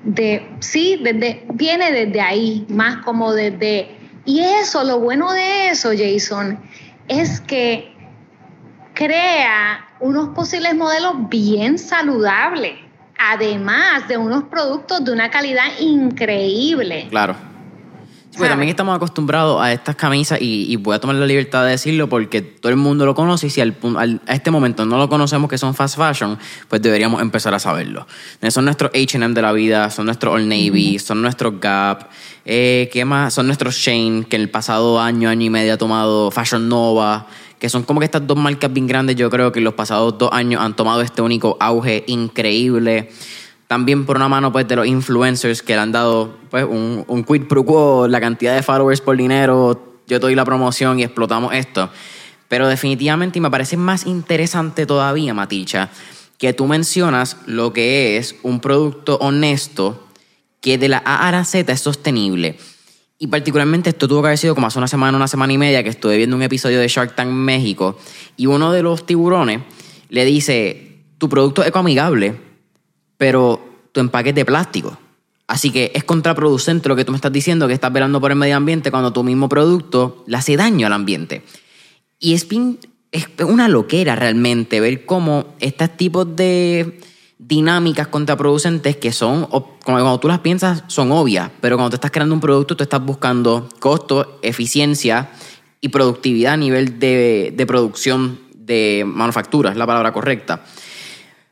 de, 0.04 0.56
sí, 0.60 1.02
viene 1.54 1.90
desde 1.90 2.20
ahí, 2.20 2.66
más 2.68 3.02
como 3.02 3.32
desde 3.32 3.96
Y 4.26 4.40
eso, 4.40 4.84
lo 4.84 5.00
bueno 5.00 5.32
de 5.32 5.70
eso, 5.70 5.92
Jason, 5.96 6.60
es 7.08 7.40
que 7.40 7.94
crea 8.92 9.88
unos 10.00 10.34
posibles 10.34 10.74
modelos 10.74 11.30
bien 11.30 11.78
saludables, 11.78 12.74
además 13.18 14.06
de 14.08 14.18
unos 14.18 14.44
productos 14.44 15.02
de 15.02 15.12
una 15.12 15.30
calidad 15.30 15.64
increíble. 15.80 17.06
Claro. 17.08 17.51
Pues 18.36 18.48
también 18.48 18.70
estamos 18.70 18.96
acostumbrados 18.96 19.60
a 19.60 19.72
estas 19.72 19.94
camisas 19.94 20.38
y, 20.40 20.74
voy 20.76 20.96
a 20.96 20.98
tomar 20.98 21.16
la 21.16 21.26
libertad 21.26 21.64
de 21.64 21.70
decirlo 21.72 22.08
porque 22.08 22.40
todo 22.40 22.70
el 22.70 22.76
mundo 22.76 23.04
lo 23.04 23.14
conoce 23.14 23.48
y 23.48 23.50
si 23.50 23.60
al, 23.60 23.76
a 24.26 24.34
este 24.34 24.50
momento 24.50 24.86
no 24.86 24.96
lo 24.96 25.08
conocemos 25.08 25.50
que 25.50 25.58
son 25.58 25.74
fast 25.74 25.98
fashion, 25.98 26.38
pues 26.68 26.80
deberíamos 26.80 27.20
empezar 27.20 27.52
a 27.52 27.58
saberlo. 27.58 28.06
Son 28.48 28.64
nuestros 28.64 28.90
H&M 28.94 29.34
de 29.34 29.42
la 29.42 29.52
vida, 29.52 29.90
son 29.90 30.06
nuestros 30.06 30.34
Old 30.34 30.46
Navy, 30.46 30.98
son 30.98 31.20
nuestros 31.20 31.60
Gap, 31.60 32.08
eh, 32.46 32.88
¿qué 32.90 33.04
más? 33.04 33.34
Son 33.34 33.46
nuestros 33.46 33.74
Shane, 33.74 34.24
que 34.24 34.36
en 34.36 34.42
el 34.42 34.50
pasado 34.50 34.98
año, 34.98 35.28
año 35.28 35.46
y 35.46 35.50
medio 35.50 35.74
ha 35.74 35.78
tomado 35.78 36.30
Fashion 36.30 36.68
Nova, 36.68 37.26
que 37.58 37.68
son 37.68 37.82
como 37.82 38.00
que 38.00 38.06
estas 38.06 38.26
dos 38.26 38.38
marcas 38.38 38.72
bien 38.72 38.86
grandes, 38.86 39.14
yo 39.16 39.28
creo 39.28 39.52
que 39.52 39.58
en 39.58 39.64
los 39.64 39.74
pasados 39.74 40.16
dos 40.16 40.30
años 40.32 40.62
han 40.62 40.74
tomado 40.74 41.02
este 41.02 41.20
único 41.20 41.58
auge 41.60 42.02
increíble 42.06 43.10
también 43.72 44.04
por 44.04 44.16
una 44.16 44.28
mano 44.28 44.52
pues, 44.52 44.68
de 44.68 44.76
los 44.76 44.86
influencers 44.86 45.62
que 45.62 45.72
le 45.72 45.80
han 45.80 45.92
dado 45.92 46.36
pues, 46.50 46.62
un, 46.62 47.06
un 47.08 47.24
quid 47.24 47.44
pro 47.44 47.64
quo, 47.64 48.06
la 48.06 48.20
cantidad 48.20 48.54
de 48.54 48.62
followers 48.62 49.00
por 49.00 49.16
dinero, 49.16 50.02
yo 50.06 50.20
te 50.20 50.26
doy 50.26 50.34
la 50.34 50.44
promoción 50.44 50.98
y 50.98 51.04
explotamos 51.04 51.54
esto. 51.54 51.88
Pero 52.48 52.68
definitivamente, 52.68 53.38
y 53.38 53.40
me 53.40 53.50
parece 53.50 53.78
más 53.78 54.04
interesante 54.04 54.84
todavía, 54.84 55.32
Maticha, 55.32 55.88
que 56.36 56.52
tú 56.52 56.66
mencionas 56.66 57.38
lo 57.46 57.72
que 57.72 58.18
es 58.18 58.34
un 58.42 58.60
producto 58.60 59.16
honesto 59.22 60.06
que 60.60 60.76
de 60.76 60.90
la 60.90 61.02
A 61.06 61.28
a 61.28 61.32
la 61.32 61.46
Z 61.46 61.72
es 61.72 61.80
sostenible. 61.80 62.58
Y 63.18 63.28
particularmente 63.28 63.88
esto 63.88 64.06
tuvo 64.06 64.20
que 64.20 64.28
haber 64.28 64.38
sido 64.38 64.54
como 64.54 64.66
hace 64.66 64.76
una 64.76 64.88
semana, 64.88 65.16
una 65.16 65.28
semana 65.28 65.50
y 65.50 65.56
media 65.56 65.82
que 65.82 65.88
estuve 65.88 66.18
viendo 66.18 66.36
un 66.36 66.42
episodio 66.42 66.78
de 66.78 66.88
Shark 66.88 67.16
Tank 67.16 67.30
México 67.30 67.98
y 68.36 68.44
uno 68.44 68.70
de 68.70 68.82
los 68.82 69.06
tiburones 69.06 69.62
le 70.10 70.26
dice, 70.26 71.06
tu 71.16 71.30
producto 71.30 71.62
es 71.62 71.68
ecoamigable, 71.68 72.51
pero 73.22 73.60
tu 73.92 74.00
empaque 74.00 74.30
es 74.30 74.34
de 74.34 74.44
plástico. 74.44 74.98
Así 75.46 75.70
que 75.70 75.92
es 75.94 76.02
contraproducente 76.02 76.88
lo 76.88 76.96
que 76.96 77.04
tú 77.04 77.12
me 77.12 77.16
estás 77.16 77.30
diciendo, 77.32 77.68
que 77.68 77.74
estás 77.74 77.92
velando 77.92 78.20
por 78.20 78.32
el 78.32 78.36
medio 78.36 78.56
ambiente 78.56 78.90
cuando 78.90 79.12
tu 79.12 79.22
mismo 79.22 79.48
producto 79.48 80.24
le 80.26 80.36
hace 80.36 80.56
daño 80.56 80.88
al 80.88 80.92
ambiente. 80.92 81.44
Y 82.18 82.34
es, 82.34 82.48
es 83.12 83.28
una 83.46 83.68
loquera 83.68 84.16
realmente 84.16 84.80
ver 84.80 85.06
cómo 85.06 85.54
estos 85.60 85.96
tipos 85.96 86.34
de 86.34 86.98
dinámicas 87.38 88.08
contraproducentes 88.08 88.96
que 88.96 89.12
son, 89.12 89.46
cuando 89.84 90.18
tú 90.18 90.26
las 90.26 90.40
piensas, 90.40 90.82
son 90.88 91.12
obvias, 91.12 91.48
pero 91.60 91.76
cuando 91.76 91.90
te 91.90 91.96
estás 91.98 92.10
creando 92.10 92.34
un 92.34 92.40
producto, 92.40 92.76
tú 92.76 92.82
estás 92.82 93.04
buscando 93.06 93.68
costo, 93.78 94.40
eficiencia 94.42 95.30
y 95.80 95.90
productividad 95.90 96.54
a 96.54 96.56
nivel 96.56 96.98
de, 96.98 97.54
de 97.56 97.66
producción 97.66 98.40
de 98.52 99.04
manufactura, 99.06 99.70
es 99.70 99.76
la 99.76 99.86
palabra 99.86 100.12
correcta. 100.12 100.64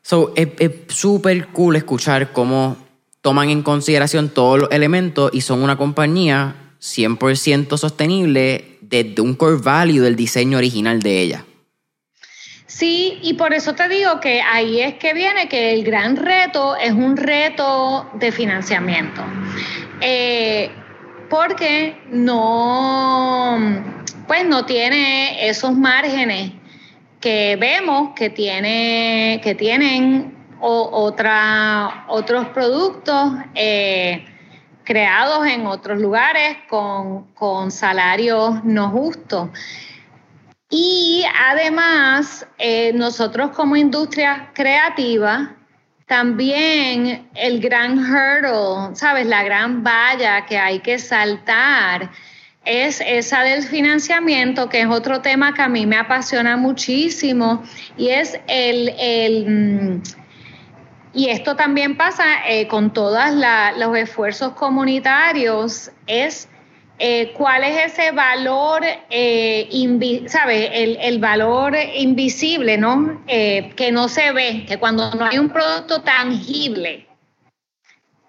So, 0.02 0.32
es 0.36 0.50
súper 0.88 1.48
cool 1.48 1.76
escuchar 1.76 2.32
cómo 2.32 2.76
toman 3.20 3.50
en 3.50 3.62
consideración 3.62 4.30
todos 4.30 4.60
los 4.60 4.70
elementos 4.70 5.30
y 5.32 5.42
son 5.42 5.62
una 5.62 5.76
compañía 5.76 6.54
100% 6.80 7.76
sostenible 7.76 8.78
desde 8.80 9.20
un 9.20 9.34
core 9.34 9.60
value 9.62 10.02
del 10.02 10.16
diseño 10.16 10.58
original 10.58 11.00
de 11.00 11.20
ella. 11.20 11.44
Sí, 12.66 13.18
y 13.22 13.34
por 13.34 13.52
eso 13.52 13.74
te 13.74 13.88
digo 13.88 14.20
que 14.20 14.40
ahí 14.40 14.80
es 14.80 14.94
que 14.94 15.12
viene 15.12 15.48
que 15.48 15.74
el 15.74 15.84
gran 15.84 16.16
reto 16.16 16.76
es 16.76 16.92
un 16.92 17.16
reto 17.16 18.08
de 18.14 18.32
financiamiento. 18.32 19.22
Eh, 20.00 20.70
porque 21.28 22.00
no, 22.10 23.58
pues 24.26 24.46
no 24.46 24.64
tiene 24.64 25.48
esos 25.48 25.76
márgenes 25.76 26.52
que 27.20 27.56
vemos 27.60 28.10
que, 28.16 28.30
tiene, 28.30 29.40
que 29.44 29.54
tienen 29.54 30.34
otra, 30.60 32.04
otros 32.08 32.48
productos 32.48 33.32
eh, 33.54 34.24
creados 34.84 35.46
en 35.46 35.66
otros 35.66 36.00
lugares 36.00 36.56
con, 36.68 37.70
salarios 37.70 38.64
no 38.64 38.90
justos. 38.90 39.50
Y 40.70 41.24
además, 41.38 42.46
eh, 42.58 42.92
nosotros 42.94 43.50
como 43.50 43.76
industria 43.76 44.50
creativa, 44.54 45.56
también 46.06 47.28
el 47.34 47.60
gran 47.60 47.98
hurdle, 47.98 48.96
¿sabes? 48.96 49.26
La 49.26 49.42
gran 49.42 49.82
valla 49.84 50.46
que 50.46 50.58
hay 50.58 50.80
que 50.80 50.98
saltar 50.98 52.10
es 52.70 53.00
esa 53.04 53.42
del 53.42 53.64
financiamiento, 53.64 54.68
que 54.68 54.82
es 54.82 54.86
otro 54.86 55.20
tema 55.20 55.52
que 55.54 55.62
a 55.62 55.68
mí 55.68 55.86
me 55.86 55.96
apasiona 55.96 56.56
muchísimo, 56.56 57.64
y 57.96 58.10
es 58.10 58.38
el, 58.46 59.44
mm, 59.48 60.02
y 61.12 61.30
esto 61.30 61.56
también 61.56 61.96
pasa 61.96 62.46
eh, 62.46 62.68
con 62.68 62.92
todos 62.92 63.24
los 63.76 63.96
esfuerzos 63.96 64.52
comunitarios, 64.52 65.90
es 66.06 66.48
eh, 67.00 67.32
cuál 67.32 67.64
es 67.64 67.92
ese 67.92 68.12
valor, 68.12 68.82
eh, 68.84 69.68
El, 69.72 70.98
el, 71.00 71.18
valor 71.18 71.74
invisible, 71.96 72.78
¿no? 72.78 73.24
que 73.26 73.90
no 73.90 74.08
se 74.08 74.32
ve, 74.32 74.64
que 74.68 74.78
cuando 74.78 75.10
no 75.14 75.24
hay 75.24 75.38
un 75.38 75.48
producto 75.48 76.02
tangible, 76.02 77.08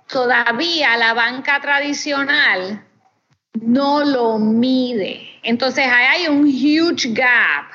todavía 0.08 0.98
la 0.98 1.14
banca 1.14 1.60
tradicional 1.62 2.86
no 3.54 4.04
lo 4.04 4.38
mide. 4.38 5.28
Entonces 5.44 5.86
hay 5.88 6.28
un 6.28 6.46
huge 6.46 7.14
gap 7.14 7.66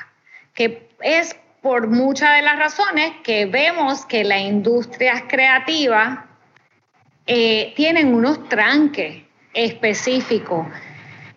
que 0.53 0.89
es 1.01 1.35
por 1.61 1.87
muchas 1.87 2.35
de 2.35 2.41
las 2.41 2.57
razones 2.57 3.11
que 3.23 3.45
vemos 3.45 4.05
que 4.05 4.23
las 4.23 4.41
industrias 4.41 5.23
creativas 5.27 6.19
eh, 7.25 7.73
tienen 7.75 8.13
unos 8.13 8.47
tranques 8.47 9.23
específicos. 9.53 10.65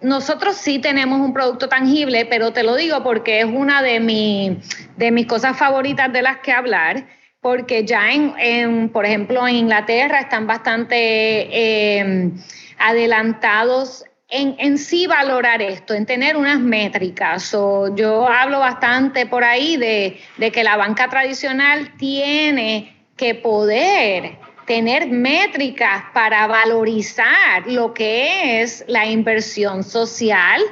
Nosotros 0.00 0.56
sí 0.56 0.78
tenemos 0.78 1.20
un 1.20 1.34
producto 1.34 1.68
tangible, 1.68 2.24
pero 2.24 2.52
te 2.52 2.62
lo 2.62 2.76
digo 2.76 3.02
porque 3.02 3.40
es 3.40 3.46
una 3.46 3.82
de, 3.82 4.56
de 4.96 5.10
mis 5.10 5.26
cosas 5.26 5.58
favoritas 5.58 6.10
de 6.12 6.22
las 6.22 6.38
que 6.38 6.52
hablar, 6.52 7.06
porque 7.40 7.84
ya 7.84 8.10
en, 8.10 8.88
por 8.90 9.04
ejemplo, 9.04 9.46
en 9.46 9.56
Inglaterra 9.56 10.20
están 10.20 10.46
bastante 10.46 10.96
eh, 10.96 12.30
adelantados 12.78 14.04
en, 14.30 14.78
sí 14.78 15.06
valorar 15.06 15.60
esto, 15.60 15.94
en 15.94 16.06
tener 16.06 16.36
unas 16.36 16.60
métricas. 16.60 17.50
yo 17.52 18.28
hablo 18.28 18.60
bastante 18.60 19.26
por 19.26 19.44
ahí 19.44 19.76
de, 19.76 20.20
que 20.50 20.64
la 20.64 20.76
banca 20.76 21.08
tradicional 21.08 21.92
tiene 21.96 22.96
que 23.16 23.34
poder 23.34 24.38
tener 24.66 25.08
métricas 25.08 26.04
para 26.14 26.46
valorizar 26.46 27.66
lo 27.66 27.92
que 27.92 28.62
es 28.62 28.84
la 28.86 29.06
inversión 29.06 29.82
social 29.82 30.62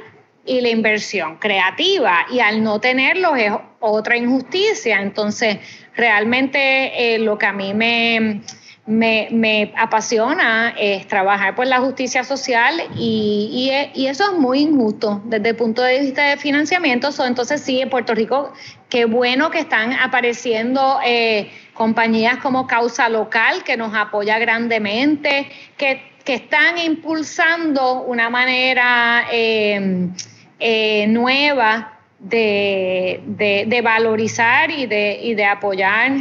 y 0.45 0.61
la 0.61 0.69
inversión 0.69 1.35
creativa. 1.37 2.25
Y 2.31 2.39
al 2.39 2.63
no 2.63 2.79
tenerlo 2.79 3.35
es 3.35 3.51
otra 3.81 4.15
injusticia. 4.15 5.01
Entonces, 5.01 5.57
realmente 5.95 7.13
eh, 7.13 7.19
lo 7.19 7.37
que 7.37 7.45
a 7.45 7.53
mí 7.53 7.73
me, 7.73 8.41
me, 8.89 9.71
apasiona 9.77 10.73
es 10.77 11.07
trabajar 11.07 11.55
por 11.55 11.67
la 11.67 11.79
justicia 11.79 12.23
social 12.23 12.81
y, 12.97 13.69
eso 13.95 14.31
es 14.31 14.37
muy 14.37 14.61
injusto 14.61 15.21
desde 15.25 15.49
el 15.49 15.55
punto 15.55 15.83
de 15.83 15.99
vista 15.99 16.23
de 16.23 16.37
financiamiento. 16.37 17.09
entonces 17.25 17.61
sí, 17.61 17.81
en 17.81 17.89
Puerto 17.89 18.15
Rico, 18.15 18.51
qué 18.89 19.05
bueno 19.05 19.51
que 19.51 19.59
están 19.59 19.93
apareciendo 19.93 20.99
eh, 21.05 21.51
compañías 21.73 22.37
como 22.37 22.65
Causa 22.65 23.09
Local, 23.09 23.63
que 23.63 23.77
nos 23.77 23.93
apoya 23.93 24.39
grandemente, 24.39 25.47
que, 25.77 26.09
están 26.25 26.77
impulsando 26.77 28.03
una 28.03 28.29
manera 28.29 29.25
em, 29.31 30.13
eh, 30.59 31.07
nueva 31.07 31.97
de, 32.19 33.81
valorizar 33.83 34.69
y 34.69 34.85
de, 34.85 35.19
y 35.23 35.33
de 35.33 35.45
apoyar. 35.45 36.11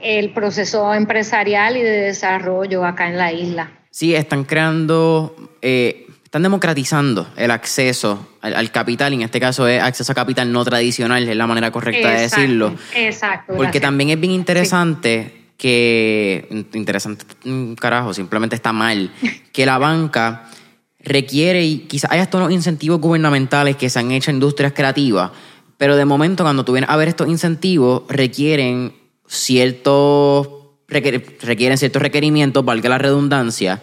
El 0.00 0.32
proceso 0.32 0.92
empresarial 0.92 1.76
y 1.76 1.82
de 1.82 2.00
desarrollo 2.00 2.84
acá 2.84 3.08
en 3.08 3.16
la 3.16 3.32
isla. 3.32 3.70
Sí, 3.90 4.14
están 4.14 4.44
creando, 4.44 5.34
eh, 5.62 6.06
están 6.22 6.42
democratizando 6.42 7.26
el 7.36 7.50
acceso 7.50 8.28
al, 8.42 8.70
capital, 8.70 9.14
y 9.14 9.16
en 9.16 9.22
este 9.22 9.40
caso 9.40 9.66
es 9.66 9.82
acceso 9.82 10.12
a 10.12 10.14
capital 10.14 10.52
no 10.52 10.64
tradicional, 10.64 11.26
es 11.26 11.34
la 11.34 11.46
manera 11.46 11.70
correcta 11.70 12.10
de 12.10 12.20
decirlo. 12.20 12.74
Exacto. 12.94 13.54
Porque 13.56 13.80
también 13.80 14.10
es 14.10 14.20
bien 14.20 14.32
interesante 14.32 15.46
que, 15.56 16.46
interesante, 16.74 17.24
carajo, 17.80 18.12
simplemente 18.12 18.54
está 18.54 18.72
mal, 18.72 19.10
que 19.52 19.64
la 19.64 19.78
banca 19.78 20.50
requiere, 21.00 21.64
y 21.64 21.78
quizás 21.86 22.10
hay 22.10 22.20
hasta 22.20 22.36
unos 22.36 22.52
incentivos 22.52 23.00
gubernamentales 23.00 23.76
que 23.76 23.88
se 23.88 23.98
han 23.98 24.10
hecho 24.10 24.30
a 24.30 24.34
industrias 24.34 24.74
creativas, 24.74 25.30
pero 25.78 25.96
de 25.96 26.04
momento 26.04 26.44
cuando 26.44 26.66
tú 26.66 26.72
vienes 26.72 26.90
a 26.90 26.96
ver 26.96 27.08
estos 27.08 27.28
incentivos 27.28 28.02
requieren 28.08 28.92
ciertos 29.26 30.48
requieren 30.88 31.78
ciertos 31.78 32.02
requerimientos, 32.02 32.64
valga 32.64 32.88
la 32.88 32.98
redundancia, 32.98 33.82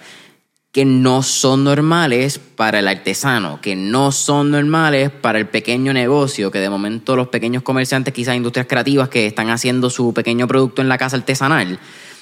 que 0.72 0.86
no 0.86 1.22
son 1.22 1.64
normales 1.64 2.40
para 2.40 2.80
el 2.80 2.88
artesano, 2.88 3.62
que 3.62 3.76
no 3.76 4.12
son 4.12 4.50
normales 4.50 5.12
para 5.12 5.38
el 5.38 5.48
pequeño 5.48 5.94
negocio, 5.94 6.50
que 6.50 6.60
de 6.60 6.70
momento 6.70 7.16
los 7.16 7.28
pequeños 7.28 7.62
comerciantes, 7.62 8.14
quizás 8.14 8.36
industrias 8.36 8.66
creativas 8.68 9.10
que 9.10 9.28
están 9.28 9.52
haciendo 9.52 9.92
su 9.92 10.14
pequeño 10.14 10.48
producto 10.48 10.82
en 10.82 10.90
la 10.90 10.98
casa 10.98 11.18
artesanal, 11.18 11.80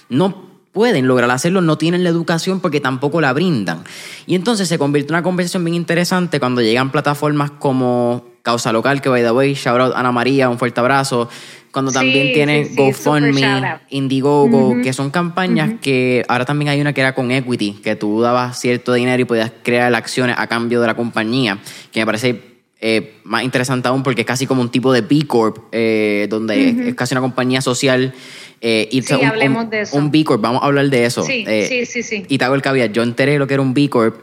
no 0.09 0.50
pueden 0.71 1.07
lograr 1.07 1.29
hacerlo, 1.31 1.61
no 1.61 1.77
tienen 1.77 2.03
la 2.03 2.09
educación 2.09 2.59
porque 2.59 2.79
tampoco 2.79 3.21
la 3.21 3.33
brindan. 3.33 3.83
Y 4.25 4.35
entonces 4.35 4.67
se 4.67 4.77
convierte 4.77 5.09
en 5.09 5.15
una 5.15 5.23
conversación 5.23 5.63
bien 5.63 5.75
interesante 5.75 6.39
cuando 6.39 6.61
llegan 6.61 6.91
plataformas 6.91 7.51
como 7.51 8.25
Causa 8.41 8.71
Local, 8.71 9.01
que 9.01 9.09
by 9.09 9.21
the 9.21 9.31
way, 9.31 9.53
shout 9.53 9.79
out 9.79 9.93
Ana 9.95 10.11
María, 10.11 10.49
un 10.49 10.57
fuerte 10.57 10.79
abrazo, 10.79 11.29
cuando 11.71 11.91
también 11.91 12.33
tiene 12.33 12.69
GoFundMe, 12.75 13.79
Indiegogo, 13.89 14.81
que 14.81 14.91
son 14.93 15.09
campañas 15.09 15.73
que 15.81 16.25
ahora 16.27 16.45
también 16.45 16.69
hay 16.69 16.81
una 16.81 16.93
que 16.93 17.01
era 17.01 17.15
con 17.15 17.31
Equity, 17.31 17.79
que 17.83 17.95
tú 17.95 18.21
dabas 18.21 18.59
cierto 18.59 18.93
dinero 18.93 19.21
y 19.21 19.25
podías 19.25 19.51
crear 19.63 19.93
acciones 19.95 20.35
a 20.37 20.47
cambio 20.47 20.81
de 20.81 20.87
la 20.87 20.95
compañía, 20.95 21.59
que 21.91 22.01
me 22.01 22.05
parece 22.05 22.50
eh, 22.83 23.13
más 23.25 23.43
interesante 23.43 23.87
aún 23.87 24.01
porque 24.01 24.21
es 24.21 24.27
casi 24.27 24.47
como 24.47 24.63
un 24.63 24.71
tipo 24.71 24.91
de 24.91 25.01
B 25.01 25.27
Corp, 25.27 25.57
eh, 25.71 26.25
donde 26.31 26.89
es, 26.89 26.95
casi 26.95 27.13
una 27.13 27.21
compañía 27.21 27.61
social. 27.61 28.11
Eh, 28.59 28.89
y 28.91 29.03
sí, 29.03 29.13
un, 29.13 29.23
hablemos 29.23 29.69
de 29.69 29.81
eso. 29.81 29.95
Un 29.95 30.09
B 30.09 30.23
Corp, 30.23 30.41
vamos 30.41 30.63
a 30.63 30.65
hablar 30.65 30.89
de 30.89 31.05
eso. 31.05 31.21
Sí, 31.23 31.45
sí, 31.67 31.85
sí, 31.85 32.01
sí. 32.01 32.25
Y 32.27 32.39
te 32.39 32.45
hago 32.45 32.55
el 32.55 32.63
caveat, 32.63 32.91
yo 32.91 33.03
enteré 33.03 33.37
lo 33.37 33.45
que 33.45 33.53
era 33.53 33.61
un 33.61 33.75
B 33.75 33.87
Corp, 33.87 34.15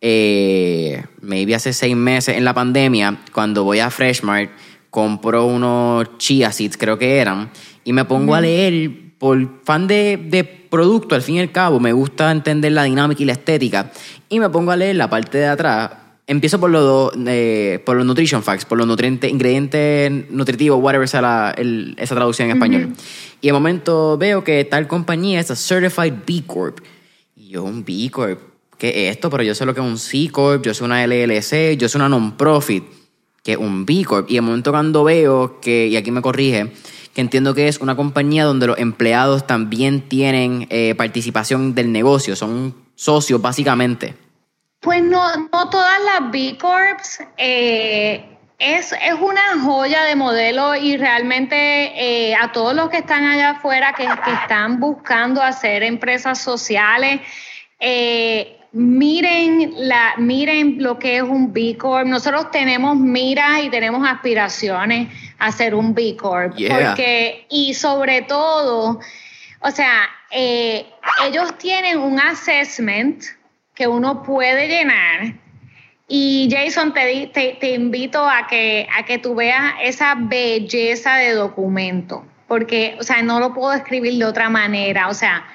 maybe 0.00 1.54
hace 1.54 1.72
seis 1.72 1.94
meses 1.94 2.36
en 2.36 2.44
la 2.44 2.52
pandemia, 2.52 3.20
cuando 3.32 3.62
voy 3.62 3.78
a 3.78 3.90
Freshmart 3.90 4.50
compro 4.90 5.46
unos 5.46 6.18
chia 6.18 6.50
seeds, 6.50 6.76
creo 6.76 6.98
que 6.98 7.18
eran, 7.18 7.50
y 7.84 7.92
me 7.92 8.04
pongo 8.04 8.34
a 8.34 8.40
leer 8.40 8.90
por 9.18 9.62
fan 9.62 9.86
de, 9.86 10.16
de, 10.16 10.42
producto, 10.42 11.14
al 11.14 11.22
fin 11.22 11.36
y 11.36 11.40
al 11.40 11.52
cabo, 11.52 11.78
me 11.78 11.92
gusta 11.92 12.32
entender 12.32 12.72
la 12.72 12.84
dinámica 12.84 13.22
y 13.22 13.26
la 13.26 13.34
estética, 13.34 13.92
y 14.28 14.40
me 14.40 14.48
pongo 14.50 14.72
a 14.72 14.76
leer 14.76 14.96
la 14.96 15.08
parte 15.08 15.38
de 15.38 15.46
atrás. 15.46 15.90
Empiezo 16.30 16.60
por, 16.60 16.70
los 16.70 17.10
eh, 17.26 17.82
por 17.84 17.96
los 17.96 18.06
nutrition 18.06 18.44
facts, 18.44 18.64
por 18.64 18.78
los 18.78 18.86
nutrientes, 18.86 19.28
ingredientes 19.28 20.30
nutritivos, 20.30 20.80
whatever 20.80 21.08
sea 21.08 21.20
la, 21.20 21.56
esa 21.96 22.14
traducción 22.14 22.48
en 22.48 22.56
español. 22.56 22.92
Y 23.40 23.48
de 23.48 23.52
momento 23.52 24.16
veo 24.16 24.44
que 24.44 24.64
tal 24.64 24.86
compañía 24.86 25.40
es 25.40 25.50
a 25.50 25.56
Certified 25.56 26.14
B 26.24 26.44
Corp. 26.46 26.78
Y 27.34 27.48
yo, 27.48 27.64
un 27.64 27.84
B 27.84 28.08
Corp, 28.12 28.38
¿qué 28.78 29.08
es 29.08 29.16
esto? 29.16 29.28
Pero 29.28 29.42
yo 29.42 29.56
sé 29.56 29.66
lo 29.66 29.74
que 29.74 29.80
es 29.80 29.86
un 29.86 29.98
C 29.98 30.28
Corp, 30.30 30.64
yo 30.64 30.72
soy 30.72 30.84
una 30.84 31.04
LLC, 31.04 31.76
yo 31.76 31.88
soy 31.88 31.98
una 31.98 32.08
non-profit 32.08 32.84
que 33.42 33.56
un 33.56 33.84
B 33.84 34.04
Corp. 34.04 34.30
Y 34.30 34.36
el 34.36 34.42
momento 34.42 34.70
cuando 34.70 35.02
veo 35.02 35.58
que, 35.60 35.88
y 35.88 35.96
aquí 35.96 36.12
me 36.12 36.22
corrige, 36.22 36.70
que 37.12 37.22
entiendo 37.22 37.54
que 37.54 37.66
es 37.66 37.80
una 37.80 37.96
compañía 37.96 38.44
donde 38.44 38.68
los 38.68 38.78
empleados 38.78 39.48
también 39.48 40.02
tienen 40.02 40.68
eh, 40.70 40.94
participación 40.94 41.74
del 41.74 41.90
negocio, 41.90 42.36
son 42.36 42.76
socios 42.94 43.42
básicamente. 43.42 44.29
Pues 44.80 45.02
no, 45.02 45.36
no 45.36 45.70
todas 45.70 46.00
las 46.04 46.30
B 46.30 46.56
Corps. 46.58 47.22
Eh, 47.36 48.26
es, 48.58 48.92
es, 48.92 49.14
una 49.20 49.62
joya 49.62 50.04
de 50.04 50.16
modelo 50.16 50.74
y 50.74 50.96
realmente 50.96 51.56
eh, 51.56 52.34
a 52.34 52.52
todos 52.52 52.74
los 52.74 52.90
que 52.90 52.98
están 52.98 53.24
allá 53.24 53.50
afuera 53.50 53.94
que, 53.96 54.04
que 54.04 54.32
están 54.32 54.80
buscando 54.80 55.42
hacer 55.42 55.82
empresas 55.82 56.42
sociales, 56.42 57.20
eh, 57.78 58.58
miren, 58.72 59.72
la, 59.76 60.14
miren 60.18 60.82
lo 60.82 60.98
que 60.98 61.16
es 61.16 61.22
un 61.22 61.52
B 61.52 61.76
Corp. 61.78 62.06
Nosotros 62.06 62.50
tenemos 62.50 62.96
miras 62.96 63.62
y 63.64 63.70
tenemos 63.70 64.06
aspiraciones 64.06 65.08
a 65.38 65.50
ser 65.52 65.74
un 65.74 65.94
B 65.94 66.16
Corp. 66.16 66.52
Porque, 66.52 67.46
y 67.48 67.74
sobre 67.74 68.22
todo, 68.22 69.00
o 69.60 69.70
sea, 69.70 70.08
eh, 70.30 70.86
ellos 71.26 71.56
tienen 71.58 71.98
un 71.98 72.20
assessment 72.20 73.24
que 73.80 73.88
uno 73.88 74.22
puede 74.22 74.68
llenar. 74.68 75.32
Y 76.06 76.50
Jason, 76.52 76.92
te, 76.92 77.28
te, 77.28 77.56
te 77.58 77.70
invito 77.70 78.22
a 78.28 78.46
que, 78.46 78.86
a 78.94 79.06
que 79.06 79.16
tú 79.16 79.34
veas 79.34 79.72
esa 79.82 80.16
belleza 80.18 81.14
de 81.14 81.32
documento, 81.32 82.26
porque, 82.46 82.98
o 83.00 83.02
sea, 83.02 83.22
no 83.22 83.40
lo 83.40 83.54
puedo 83.54 83.72
escribir 83.72 84.18
de 84.18 84.26
otra 84.26 84.50
manera. 84.50 85.08
O 85.08 85.14
sea, 85.14 85.46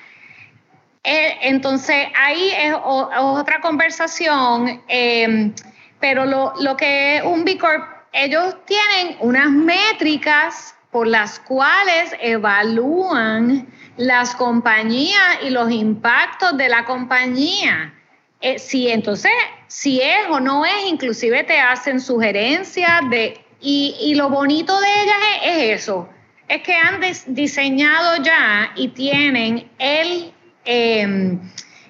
eh, 1.04 1.38
entonces, 1.44 2.08
ahí 2.20 2.50
es 2.50 2.74
otra 2.84 3.62
conversación, 3.62 4.82
em, 4.88 5.54
pero 6.00 6.26
lo, 6.26 6.54
lo, 6.60 6.76
que 6.76 7.18
es 7.18 7.24
un 7.24 7.46
B 7.46 7.60
Corp, 7.60 7.84
ellos 8.12 8.56
tienen 8.66 9.18
unas 9.20 9.52
métricas 9.52 10.76
por 10.90 11.06
las 11.06 11.40
cuales 11.42 12.16
evalúan 12.20 13.68
las 13.98 14.34
compañías 14.34 15.44
y 15.44 15.52
los 15.52 15.70
impactos 15.70 16.58
de 16.58 16.70
la 16.70 16.86
compañía. 16.86 17.95
Eh, 18.42 18.60
si 18.60 18.90
entonces, 18.90 19.32
si 19.68 20.02
es 20.02 20.28
o 20.30 20.40
no 20.40 20.66
es, 20.66 20.86
inclusive 20.88 21.44
te 21.44 21.60
hacen 21.60 22.00
sugerencias 22.00 23.02
de, 23.10 23.40
y, 23.62 23.96
y 24.00 24.16
lo 24.16 24.30
bonito 24.30 24.80
de 24.80 24.88
ellas 25.02 25.18
es 25.44 25.82
eso, 25.82 26.10
es 26.48 26.62
que 26.62 26.74
han 26.74 27.02
diseñado 27.28 28.22
ya 28.22 28.72
y 28.76 28.90
tienen 28.90 29.70
el 29.80 30.34
Em, 30.66 31.40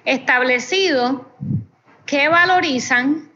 establecido 0.04 1.26
qué 2.04 2.28
valorizan 2.28 3.30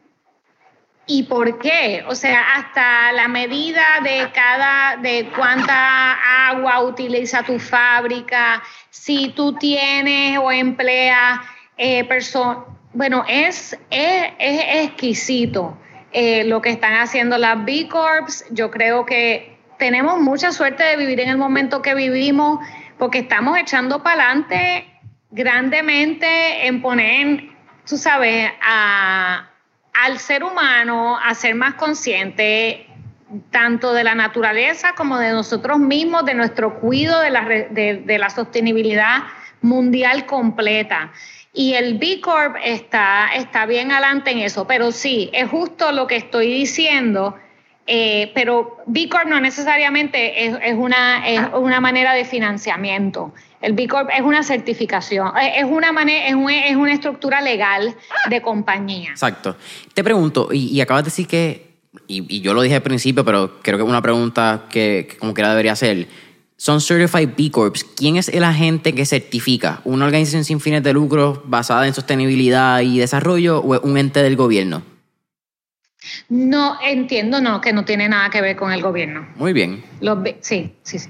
y 1.07 1.23
por 1.23 1.59
qué. 1.59 2.05
O 2.07 2.15
sea, 2.15 2.57
hasta 2.57 3.11
la 3.13 3.27
medida 3.27 3.83
de 4.05 4.31
cada, 4.33 4.99
de 4.99 5.31
cuánta 5.35 6.49
agua 6.49 6.83
utiliza 6.83 7.43
tu 7.43 7.59
fábrica, 7.59 8.63
si 8.91 9.31
tú 9.31 9.55
tienes 9.55 10.39
o 10.39 10.53
empleas 10.53 11.41
eh, 11.79 12.05
personas. 12.05 12.67
Bueno, 12.93 13.25
es, 13.29 13.79
es, 13.91 14.33
exquisito 14.39 15.79
eh, 16.13 16.45
lo 16.45 16.61
que 16.61 16.71
están 16.71 16.95
haciendo 16.95 17.39
las 17.39 17.65
B 17.65 17.89
Corps. 17.89 18.45
Yo 18.51 18.71
creo 18.71 19.07
que 19.07 19.57
tenemos 19.79 20.21
mucha 20.21 20.51
suerte 20.51 20.83
de 20.83 20.97
vivir 20.97 21.21
en 21.21 21.29
el 21.29 21.39
momento 21.39 21.83
que 21.83 21.95
vivimos 21.95 22.59
porque 22.99 23.21
estamos 23.21 23.57
echando 23.59 24.03
para 24.03 24.25
adelante 24.25 24.87
grandemente 25.31 26.67
en 26.67 26.83
poner, 26.83 27.51
tú 27.87 27.97
sabes, 27.97 28.51
al 28.61 30.19
ser 30.19 30.43
humano 30.43 31.17
a 31.17 31.35
ser 31.35 31.55
más 31.55 31.75
consciente 31.75 32.87
tanto 33.51 33.93
de 33.93 34.03
la 34.03 34.15
naturaleza 34.15 34.95
como 34.97 35.19
de 35.19 35.31
nosotros 35.31 35.79
mismos, 35.79 36.25
de 36.25 36.35
nuestro 36.35 36.81
cuidado 36.81 37.21
de 37.21 37.31
la, 37.31 37.45
de, 37.45 38.19
la 38.19 38.31
sostenibilidad 38.31 39.23
mundial 39.63 40.27
completa. 40.27 41.13
Y 41.61 41.75
el 41.75 41.99
B 41.99 42.23
Corp 42.23 42.57
está, 42.65 43.29
está 43.37 43.67
bien 43.67 43.93
adelante 43.93 44.31
en 44.31 44.39
eso, 44.39 44.67
pero 44.67 44.93
sí, 44.93 45.29
es 45.35 45.51
justo 45.51 45.93
lo 45.93 46.07
que 46.07 46.17
estoy 46.17 46.51
diciendo, 46.51 47.37
eh, 47.87 48.33
pero 48.35 48.79
B 48.87 49.11
Corp 49.11 49.27
no 49.27 49.39
necesariamente 49.43 50.47
es, 50.47 50.75
una, 50.75 51.29
es 51.29 51.39
una 51.53 51.79
manera 51.83 52.15
de 52.15 52.25
financiamiento. 52.25 53.35
El 53.61 53.75
B 53.75 53.89
Corp 53.89 54.09
es 54.09 54.23
una 54.23 54.43
certificación, 54.43 55.37
eh, 55.37 55.53
es 55.59 55.65
una, 55.65 55.93
manera, 55.93 56.29
es, 56.29 56.77
una 56.77 56.95
estructura 56.95 57.43
legal 57.43 57.95
de 58.31 58.41
compañía. 58.41 59.11
Exacto. 59.11 59.55
Te 59.93 60.03
pregunto, 60.03 60.49
y, 60.55 60.81
acabas 60.81 61.05
de 61.05 61.09
decir 61.09 61.27
que, 61.27 61.75
y, 62.07 62.41
yo 62.41 62.55
lo 62.55 62.63
dije 62.63 62.77
al 62.77 62.83
principio, 62.83 63.23
pero 63.23 63.61
creo 63.61 63.77
que 63.77 63.85
es 63.85 63.91
una 63.91 64.01
pregunta 64.01 64.65
que, 64.71 65.09
que 65.11 65.19
como 65.19 65.35
quiera 65.35 65.51
debería 65.51 65.73
hacer. 65.73 66.09
Son 66.61 66.79
Certified 66.79 67.31
B 67.39 67.51
Corps. 67.51 67.87
¿Quién 67.97 68.19
es 68.19 68.29
el 68.29 68.45
agente 68.45 68.95
que 68.95 69.07
certifica? 69.07 69.81
¿Una 69.85 70.05
organización 70.05 70.45
sin 70.45 70.61
fines 70.61 70.83
de 70.83 70.93
lucro 70.93 71.43
basada 71.47 71.87
en 71.87 71.95
sostenibilidad 71.95 72.81
y 72.81 72.99
desarrollo 72.99 73.61
o 73.61 73.81
un 73.81 73.97
ente 73.97 74.23
del 74.23 74.37
gobierno? 74.37 74.83
No, 76.29 76.77
entiendo, 76.83 77.41
no, 77.41 77.63
que 77.63 77.73
no 77.73 77.87
tiene 77.87 78.11
nada 78.11 78.29
que 78.29 78.43
ver 78.43 78.57
con 78.57 78.73
el 78.73 78.83
gobierno. 78.83 79.27
Muy 79.37 79.55
bien. 79.55 79.83
Los, 80.03 80.19
sí, 80.41 80.75
sí, 80.83 80.99
sí. 80.99 81.09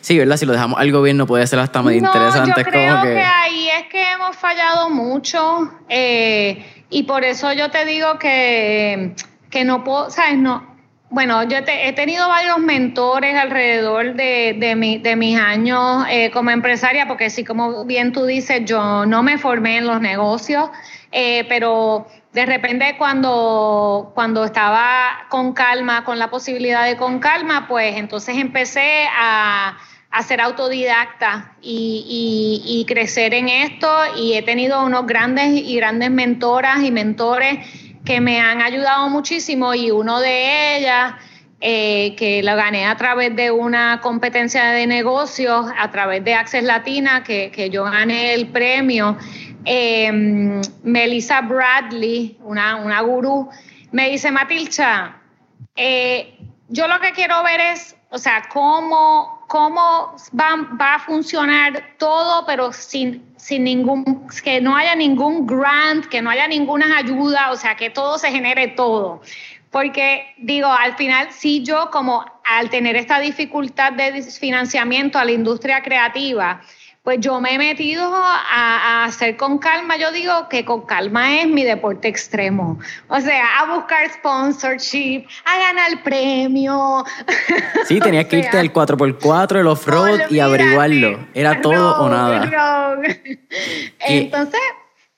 Sí, 0.00 0.16
¿verdad? 0.16 0.38
Si 0.38 0.46
lo 0.46 0.54
dejamos 0.54 0.80
al 0.80 0.90
gobierno 0.90 1.26
puede 1.26 1.46
ser 1.46 1.58
hasta 1.58 1.82
más 1.82 1.92
no, 1.92 1.98
interesante. 1.98 2.54
Yo 2.56 2.64
creo 2.64 3.02
que... 3.02 3.18
ahí 3.20 3.68
es 3.78 3.88
que 3.90 4.12
hemos 4.12 4.34
fallado 4.34 4.88
mucho 4.88 5.70
eh, 5.90 6.84
y 6.88 7.02
por 7.02 7.22
eso 7.22 7.52
yo 7.52 7.70
te 7.70 7.84
digo 7.84 8.18
que, 8.18 9.14
que 9.50 9.62
no 9.66 9.84
puedo, 9.84 10.08
¿sabes? 10.08 10.38
No, 10.38 10.75
bueno, 11.08 11.44
yo 11.44 11.58
he 11.58 11.92
tenido 11.92 12.28
varios 12.28 12.58
mentores 12.58 13.36
alrededor 13.36 14.14
de, 14.14 14.56
de, 15.02 15.16
mis 15.16 15.38
años 15.38 16.04
eh, 16.10 16.30
como 16.32 16.50
empresaria, 16.50 17.06
porque 17.06 17.30
sí, 17.30 17.44
como 17.44 17.84
bien 17.84 18.12
tú 18.12 18.26
dices, 18.26 18.62
yo 18.64 19.06
no 19.06 19.22
me 19.22 19.38
formé 19.38 19.78
en 19.78 19.86
los 19.86 20.00
negocios, 20.00 20.68
eh, 21.12 21.46
pero 21.48 22.08
de 22.32 22.44
repente 22.44 22.96
cuando, 22.98 24.10
cuando 24.14 24.44
estaba 24.44 25.26
con 25.28 25.52
calma, 25.52 26.04
con 26.04 26.18
la 26.18 26.28
posibilidad 26.28 26.84
de 26.84 26.96
con 26.96 27.20
calma, 27.20 27.66
pues 27.68 27.96
entonces 27.96 28.36
empecé 28.36 29.06
a, 29.16 29.78
ser 30.26 30.40
autodidacta 30.40 31.52
y, 31.60 32.84
crecer 32.88 33.34
en 33.34 33.48
esto 33.50 33.88
y 34.16 34.32
he 34.32 34.42
tenido 34.42 34.82
unos 34.82 35.06
grandes 35.06 35.48
y 35.48 35.76
grandes 35.76 36.10
mentoras 36.10 36.82
y 36.82 36.90
mentores 36.90 37.58
que 38.06 38.20
me 38.20 38.40
han 38.40 38.62
ayudado 38.62 39.10
muchísimo 39.10 39.74
y 39.74 39.90
uno 39.90 40.20
de 40.20 40.78
ellas 40.78 41.14
eh, 41.60 42.14
que 42.16 42.42
lo 42.42 42.54
gané 42.54 42.86
a 42.86 42.96
través 42.96 43.34
de 43.34 43.50
una 43.50 44.00
competencia 44.00 44.66
de 44.70 44.86
negocios, 44.86 45.66
a 45.76 45.90
través 45.90 46.24
de 46.24 46.34
Access 46.34 46.62
Latina, 46.64 47.24
que, 47.24 47.50
que 47.50 47.68
yo 47.68 47.84
gané 47.84 48.32
el 48.32 48.48
premio. 48.48 49.18
Eh, 49.64 50.62
Melissa 50.84 51.40
Bradley, 51.40 52.38
una, 52.44 52.76
una 52.76 53.00
gurú, 53.00 53.50
me 53.90 54.10
dice, 54.10 54.30
Matilcha, 54.30 55.16
eh, 55.74 56.38
yo 56.68 56.86
lo 56.86 57.00
que 57.00 57.12
quiero 57.12 57.42
ver 57.42 57.60
es, 57.60 57.96
o 58.10 58.18
sea, 58.18 58.44
cómo, 58.52 59.35
cómo 59.46 60.16
va, 60.38 60.94
a 60.94 60.98
funcionar 61.00 61.94
todo, 61.98 62.44
pero 62.46 62.72
sin, 62.72 63.24
sin 63.36 63.64
ningún, 63.64 64.26
que 64.42 64.60
no 64.60 64.76
haya 64.76 64.94
ningún 64.94 65.46
grant, 65.46 66.06
que 66.06 66.20
no 66.22 66.30
haya 66.30 66.48
ninguna 66.48 66.98
ayuda, 66.98 67.50
o 67.50 67.56
sea, 67.56 67.76
que 67.76 67.90
todo 67.90 68.18
se 68.18 68.30
genere 68.30 68.68
todo. 68.68 69.22
Porque 69.70 70.34
digo, 70.38 70.68
al 70.68 70.96
final, 70.96 71.28
si 71.32 71.62
yo 71.62 71.90
como 71.90 72.24
al 72.44 72.70
tener 72.70 72.96
esta 72.96 73.20
dificultad 73.20 73.92
de 73.92 74.22
financiamiento 74.22 75.18
a 75.18 75.24
la 75.24 75.32
industria 75.32 75.82
creativa, 75.82 76.62
pues 77.06 77.20
yo 77.20 77.40
me 77.40 77.54
he 77.54 77.58
metido 77.58 78.02
a, 78.12 79.04
hacer 79.04 79.36
con 79.36 79.58
calma, 79.58 79.96
yo 79.96 80.10
digo 80.10 80.48
que 80.48 80.64
con 80.64 80.86
calma 80.86 81.40
es 81.40 81.46
mi 81.46 81.62
deporte 81.62 82.08
extremo. 82.08 82.80
O 83.06 83.20
sea, 83.20 83.60
a 83.60 83.76
buscar 83.76 84.10
sponsorship, 84.10 85.24
a 85.44 85.56
ganar 85.56 86.02
premio. 86.02 87.04
Sí, 87.84 88.00
tenías 88.02 88.24
que 88.24 88.38
irte 88.38 88.58
al 88.58 88.72
4x4, 88.72 89.60
el 89.60 89.68
off-road 89.68 90.20
y 90.30 90.40
averiguarlo. 90.40 91.28
Era 91.32 91.60
todo 91.62 92.00
o 92.00 92.08
nada. 92.08 92.42
Entonces, 94.00 94.60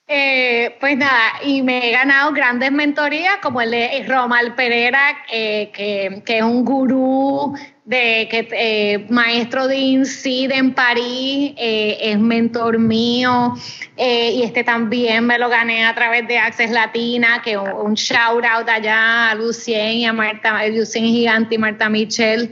eh, 0.06 0.76
pues 0.80 0.94
nada, 0.94 1.40
y 1.42 1.62
me 1.62 1.88
he 1.88 1.92
ganado 1.92 2.32
grandes 2.32 2.70
mentorías 2.70 3.38
como 3.42 3.62
el 3.62 3.70
de 3.70 4.04
Romal 4.06 4.54
Pereira, 4.54 5.24
eh, 5.32 5.70
que, 5.72 6.22
que, 6.26 6.36
es 6.36 6.44
un 6.44 6.66
gurú 6.66 7.54
de 7.88 8.28
que 8.30 8.48
eh, 8.52 9.06
maestro 9.08 9.66
de 9.66 9.76
INSEAD 9.76 10.52
en 10.52 10.74
París, 10.74 11.54
es 11.56 12.18
mentor 12.18 12.78
mío, 12.78 13.54
y 13.96 14.42
este 14.42 14.62
también 14.62 15.26
me 15.26 15.38
lo 15.38 15.48
gané 15.48 15.86
a 15.86 15.94
través 15.94 16.28
de 16.28 16.38
Access 16.38 16.70
Latina, 16.70 17.40
que 17.42 17.56
un, 17.56 17.94
shout 17.94 18.44
out 18.44 18.68
allá 18.68 19.30
a 19.30 19.34
Lucien 19.34 19.92
y 19.96 20.04
a 20.04 20.12
Marta, 20.12 20.66
Lucien 20.68 21.06
Gigante 21.06 21.54
y 21.54 21.58
Marta 21.58 21.88
Michel, 21.88 22.50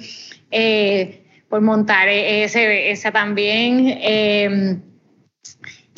por 1.48 1.60
montar 1.60 2.08
ese, 2.08 2.90
ese 2.90 3.12
también. 3.12 4.82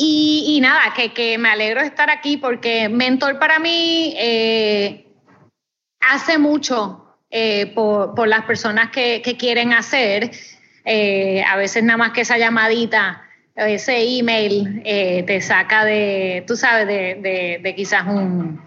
Y, 0.01 0.61
nada, 0.63 0.95
que, 0.95 1.39
me 1.39 1.49
alegro 1.49 1.81
de 1.81 1.89
estar 1.89 2.09
aquí 2.09 2.37
porque 2.37 2.89
Mentor 2.89 3.41
para 3.41 3.59
mí 3.59 4.15
eh, 4.17 5.07
hace 5.99 6.39
mucho 6.39 7.08
eh, 7.31 7.73
por, 7.75 8.27
las 8.27 8.45
personas 8.45 8.91
que, 8.91 9.23
quieren 9.39 9.73
hacer. 9.73 10.31
Eh, 10.85 11.43
a 11.43 11.57
veces 11.57 11.83
nada 11.83 11.99
más 11.99 12.13
que 12.13 12.23
esa 12.23 12.39
llamadita, 12.39 13.23
ese 13.55 14.19
email 14.19 14.83
te 14.85 15.41
saca 15.41 15.85
de, 15.85 16.45
tú 16.47 16.57
sabes, 16.57 16.87
de, 16.87 17.75
quizás 17.77 18.07
un, 18.07 18.63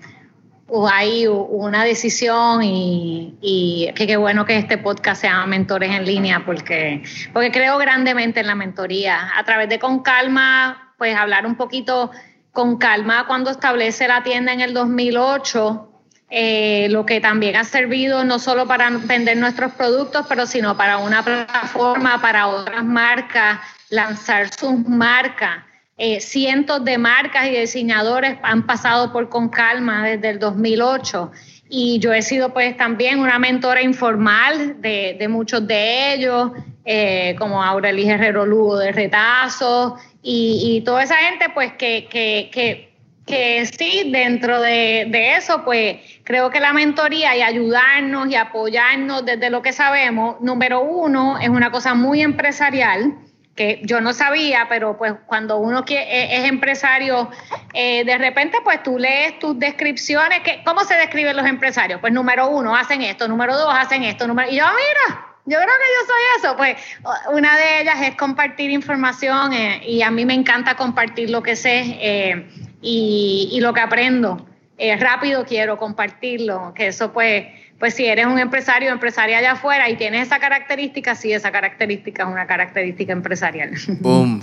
hay 0.92 1.28
una 1.28 1.84
decisión 1.84 2.62
y, 2.62 3.38
y 3.42 3.92
qué 3.96 4.18
bueno 4.18 4.46
que 4.46 4.58
este 4.58 4.78
podcast 4.78 5.22
sea 5.22 5.46
Mentores 5.46 5.92
en 5.92 6.06
línea 6.06 6.44
porque, 6.46 7.04
porque 7.34 7.52
creo 7.52 7.78
grandemente 7.78 8.42
en 8.42 8.48
la 8.48 8.56
mentoría. 8.56 9.32
A 9.36 9.44
través 9.44 9.70
de 9.70 9.80
Con 9.80 10.04
Calma 10.04 10.92
pues 11.02 11.18
hablar 11.18 11.48
un 11.48 11.56
poquito 11.56 12.12
con 12.52 12.78
calma 12.78 13.26
cuando 13.26 13.50
establece 13.50 14.08
la 14.08 14.22
tienda 14.22 14.54
en 14.54 14.62
el 14.62 14.72
2008, 14.76 15.91
eh, 16.32 16.88
lo 16.90 17.06
que 17.06 17.20
también 17.20 17.58
ha 17.58 17.66
servido 17.66 18.24
no 18.24 18.40
solo 18.40 18.66
para 18.66 18.90
vender 18.90 19.38
nuestros 19.38 19.74
productos, 19.74 20.26
pero 20.30 20.48
sino 20.48 20.78
para 20.78 20.98
una 20.98 21.24
plataforma, 21.24 22.22
para 22.22 22.48
otras 22.48 22.84
marcas, 22.84 23.60
lanzar 23.90 24.50
sus 24.54 24.80
marcas. 24.88 25.64
Eh, 25.98 26.20
cientos 26.22 26.84
de 26.84 26.98
marcas 26.98 27.48
y 27.48 27.60
diseñadores 27.60 28.38
han 28.42 28.66
pasado 28.66 29.12
por 29.12 29.30
Con 29.30 29.50
Calma 29.50 30.08
desde 30.08 30.30
el 30.30 30.40
2008 30.40 31.32
y 31.74 32.00
yo 32.00 32.14
he 32.14 32.22
sido 32.22 32.54
pues 32.54 32.76
también 32.76 33.20
una 33.20 33.40
mentora 33.40 33.82
informal 33.82 34.82
de, 34.82 35.26
muchos 35.30 35.66
de 35.66 36.14
ellos, 36.14 36.52
eh, 36.84 37.34
como 37.40 37.64
Aureli 37.64 38.10
Herrero 38.10 38.46
Lugo 38.46 38.78
de 38.78 38.92
Retazo, 38.92 39.98
y, 40.22 40.82
toda 40.86 41.04
esa 41.04 41.16
gente, 41.16 41.46
pues 41.54 41.72
que, 41.74 42.08
que, 42.08 42.52
que, 42.54 42.91
que 43.26 43.66
sí, 43.66 44.12
dentro 44.12 44.60
de, 44.62 45.36
eso, 45.38 45.64
pues 45.64 45.98
creo 46.24 46.50
que 46.50 46.60
la 46.60 46.74
mentoría 46.74 47.36
y 47.36 47.42
ayudarnos 47.42 48.30
y 48.30 48.36
apoyarnos 48.36 49.26
desde 49.26 49.50
lo 49.50 49.62
que 49.62 49.74
sabemos, 49.74 50.42
número 50.42 50.82
uno, 50.82 51.38
es 51.40 51.50
una 51.50 51.72
cosa 51.72 51.94
muy 51.94 52.22
empresarial 52.22 53.16
que 53.56 53.82
yo 53.84 54.00
no 54.02 54.14
sabía, 54.14 54.68
pero 54.70 54.98
pues 54.98 55.14
cuando 55.28 55.58
uno 55.58 55.84
e, 55.88 56.38
es 56.38 56.50
empresario, 56.50 57.30
eh, 57.74 58.04
de 58.06 58.18
repente 58.18 58.58
pues 58.64 58.82
tú 58.82 58.98
lees 58.98 59.38
tus 59.40 59.60
descripciones, 59.60 60.40
que, 60.40 60.64
¿cómo 60.66 60.84
se 60.86 60.96
describen 60.96 61.36
los 61.36 61.46
empresarios? 61.46 62.00
Pues 62.00 62.14
número 62.14 62.48
uno, 62.50 62.76
hacen 62.76 63.02
esto, 63.02 63.28
número 63.28 63.56
dos, 63.56 63.72
hacen 63.72 64.04
esto, 64.04 64.26
número, 64.26 64.50
y 64.50 64.56
yo, 64.56 64.66
mira, 64.66 65.26
yo 65.46 65.58
creo 65.58 65.68
que 65.68 65.68
yo 65.68 66.08
soy 66.08 66.22
eso. 66.40 66.58
Pues 66.58 67.36
una 67.36 67.58
de 67.58 67.82
ellas 67.82 67.98
es 68.02 68.16
compartir 68.16 68.70
información 68.70 69.54
eh, 69.54 69.82
y 69.86 70.02
a 70.02 70.12
mí 70.12 70.26
me 70.26 70.34
encanta 70.34 70.76
compartir 70.76 71.30
lo 71.30 71.42
que 71.42 71.56
sé 71.56 71.98
eh, 72.00 72.48
y, 72.82 73.60
lo 73.62 73.74
que 73.74 73.80
aprendo. 73.80 74.46
Eh, 74.78 74.96
rápido 74.98 75.46
quiero 75.46 75.78
compartirlo, 75.78 76.74
que 76.76 76.88
eso 76.88 77.14
pues, 77.14 77.46
pues 77.80 77.94
si 77.94 78.06
eres 78.06 78.26
un 78.26 78.40
empresario 78.40 78.90
o 78.90 78.94
empresaria 78.94 79.38
allá 79.38 79.52
afuera 79.52 79.90
y 79.90 79.96
tienes 79.96 80.28
esa 80.28 80.40
característica, 80.40 81.14
sí, 81.14 81.32
esa 81.32 81.52
característica 81.52 82.24
es 82.24 82.30
una 82.30 82.48
característica 82.48 83.14
empresarial. 83.14 83.72
Boom. 84.00 84.42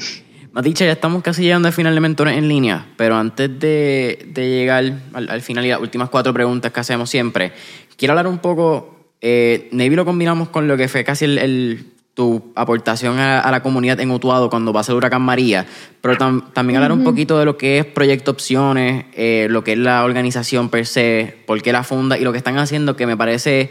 Maticha, 0.53 0.85
ya 0.85 0.93
estamos 0.93 1.23
casi 1.23 1.43
llegando 1.43 1.69
al 1.69 1.75
final 1.75 1.95
de 1.95 2.01
Mentores 2.01 2.37
en 2.37 2.49
línea, 2.49 2.87
pero 2.97 3.17
antes 3.17 3.59
de, 3.59 4.31
llegar 4.35 4.85
al, 5.13 5.29
al, 5.29 5.43
final 5.43 5.67
y 5.67 5.71
las 5.71 5.81
últimas 5.81 6.09
cuatro 6.09 6.33
preguntas 6.33 6.73
que 6.73 6.81
hacemos 6.81 7.11
siempre, 7.11 7.53
quiero 7.97 8.13
hablar 8.13 8.29
un 8.29 8.39
poco 8.39 8.99
eh, 9.21 9.69
Navy 9.73 9.97
lo 9.97 10.05
combinamos 10.05 10.49
con 10.49 10.69
lo 10.69 10.77
que 10.77 10.89
fue 10.89 11.05
casi 11.05 11.25
el, 11.25 11.87
tu 12.19 12.51
aportación 12.57 13.21
a, 13.21 13.49
la 13.49 13.63
comunidad 13.63 14.01
en 14.01 14.11
Utuado 14.11 14.51
cuando 14.51 14.73
va 14.73 14.81
a 14.81 14.83
ser 14.83 14.97
Huracán 14.97 15.23
María, 15.23 15.69
pero 16.01 16.17
también 16.17 16.79
hablar 16.79 16.91
un 16.91 17.05
poquito 17.05 17.39
de 17.39 17.45
lo 17.45 17.57
que 17.57 17.79
es 17.79 17.85
Proyecto 17.85 18.33
Opciones, 18.33 19.05
eh, 19.13 19.47
lo 19.49 19.63
que 19.63 19.75
es 19.75 19.79
la 19.79 20.03
organización 20.03 20.69
per 20.69 20.85
se, 20.85 21.37
por 21.47 21.63
qué 21.63 21.71
la 21.71 21.85
funda 21.85 22.19
y 22.19 22.25
lo 22.25 22.33
que 22.33 22.39
están 22.39 22.59
haciendo 22.59 22.97
que 22.97 23.07
me 23.07 23.17
parece 23.17 23.71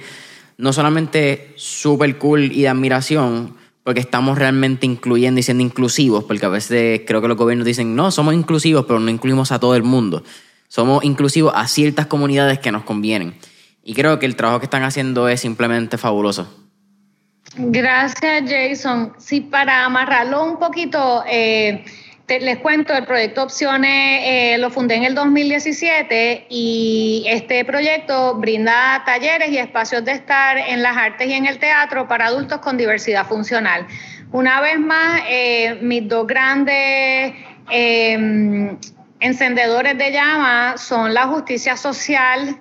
no 0.57 0.71
solamente 0.71 1.51
súper 1.57 2.17
cool 2.19 2.53
y 2.53 2.61
de 2.61 2.69
admiración, 2.69 3.53
porque 3.83 3.99
estamos 3.99 4.37
realmente 4.37 4.85
incluyendo 4.85 5.41
y 5.41 5.43
siendo 5.43 5.61
inclusivos, 5.61 6.23
porque 6.23 6.45
a 6.45 6.49
veces 6.49 7.01
creo 7.05 7.21
que 7.21 7.27
los 7.27 7.35
gobiernos 7.35 7.65
dicen, 7.65 7.97
no, 7.97 8.11
somos 8.11 8.33
inclusivos, 8.33 8.85
pero 8.85 9.01
no 9.01 9.11
incluimos 9.11 9.51
a 9.51 9.59
todo 9.59 9.75
el 9.75 9.83
mundo. 9.83 10.23
Somos 10.69 11.03
inclusivos 11.03 11.51
a 11.53 11.67
ciertas 11.67 12.05
comunidades 12.05 12.59
que 12.59 12.71
nos 12.71 12.85
convienen. 12.85 13.35
Y 13.83 13.93
creo 13.93 14.19
que 14.19 14.25
el 14.25 14.37
trabajo 14.37 14.61
que 14.61 14.67
están 14.67 14.83
haciendo 14.83 15.27
es 15.27 15.41
simplemente 15.41 15.97
fabuloso. 15.97 16.66
Gracias, 17.59 18.43
Jason. 18.47 19.13
Sí, 19.17 19.41
para 19.41 19.85
amarrarlo 19.85 20.43
un 20.43 20.59
poquito, 20.59 21.23
eh, 21.27 21.83
les 22.27 22.57
cuento, 22.59 22.93
el 22.93 23.05
proyecto 23.05 23.43
Opciones 23.43 24.21
eh, 24.23 24.57
lo 24.59 24.69
fundé 24.69 24.95
en 24.95 25.05
el 25.05 25.15
2017 25.15 26.45
y 26.49 27.25
este 27.27 27.65
proyecto 27.65 28.35
brinda 28.35 29.01
talleres 29.05 29.49
y 29.49 29.57
espacios 29.57 30.05
de 30.05 30.11
estar 30.11 30.57
en 30.57 30.83
las 30.83 30.95
artes 30.95 31.27
y 31.27 31.33
en 31.33 31.47
el 31.47 31.57
teatro 31.57 32.07
para 32.07 32.27
adultos 32.27 32.59
con 32.59 32.77
diversidad 32.77 33.25
funcional. 33.25 33.87
Una 34.31 34.61
vez 34.61 34.79
más, 34.79 35.21
eh, 35.27 35.79
mis 35.81 36.07
dos 36.07 36.27
grandes 36.27 37.33
encendedores 39.19 39.97
de 39.97 40.11
llama 40.11 40.77
son 40.77 41.13
la 41.13 41.23
justicia 41.23 41.75
social 41.75 42.59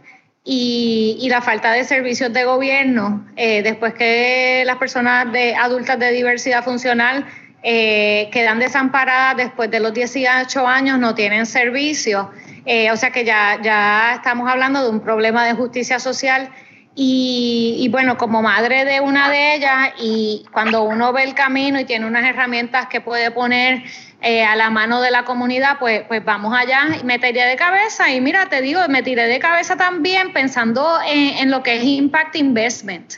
y, 0.48 1.26
la 1.28 1.42
falta 1.42 1.72
de 1.72 1.82
servicios 1.82 2.32
de 2.32 2.44
gobierno, 2.44 3.26
eh, 3.34 3.62
después 3.62 3.94
que 3.94 4.62
las 4.64 4.76
personas 4.76 5.32
de, 5.32 5.56
adultas 5.56 5.98
de 5.98 6.12
diversidad 6.12 6.62
funcional 6.62 7.26
eh, 7.64 8.28
quedan 8.30 8.60
desamparadas 8.60 9.36
después 9.36 9.68
de 9.72 9.80
los 9.80 9.92
18 9.92 10.66
años, 10.68 11.00
no 11.00 11.16
tienen 11.16 11.46
servicios. 11.46 12.28
Eh, 12.64 12.92
o 12.92 12.96
sea 12.96 13.10
que 13.10 13.24
ya, 13.24 13.58
ya 13.60 14.14
estamos 14.14 14.48
hablando 14.48 14.84
de 14.84 14.90
un 14.90 15.00
problema 15.00 15.44
de 15.44 15.54
justicia 15.54 15.98
social. 15.98 16.48
Y, 16.94 17.76
y, 17.80 17.88
bueno, 17.88 18.16
como 18.16 18.40
madre 18.40 18.84
de 18.84 19.00
una 19.00 19.28
de 19.28 19.56
ellas, 19.56 19.90
y 20.00 20.46
cuando 20.52 20.84
uno 20.84 21.12
ve 21.12 21.24
el 21.24 21.34
camino 21.34 21.80
y 21.80 21.84
tiene 21.84 22.06
unas 22.06 22.24
herramientas 22.24 22.86
que 22.86 23.00
puede 23.00 23.32
poner 23.32 23.82
eh, 24.28 24.42
a 24.42 24.56
la 24.56 24.70
mano 24.70 25.00
de 25.00 25.12
la 25.12 25.24
comunidad, 25.24 25.78
pues, 25.78 26.02
pues 26.08 26.24
vamos 26.24 26.52
allá 26.52 26.98
me 27.04 27.20
tiré 27.20 27.44
de 27.44 27.54
cabeza. 27.54 28.10
Y 28.10 28.20
mira, 28.20 28.48
te 28.48 28.60
digo, 28.60 28.80
me 28.88 29.04
tiré 29.04 29.28
de 29.28 29.38
cabeza 29.38 29.76
también 29.76 30.32
pensando 30.32 30.98
en, 31.06 31.48
lo 31.48 31.62
que 31.62 31.76
es 31.76 31.84
Impact 31.84 32.34
Investment. 32.34 33.14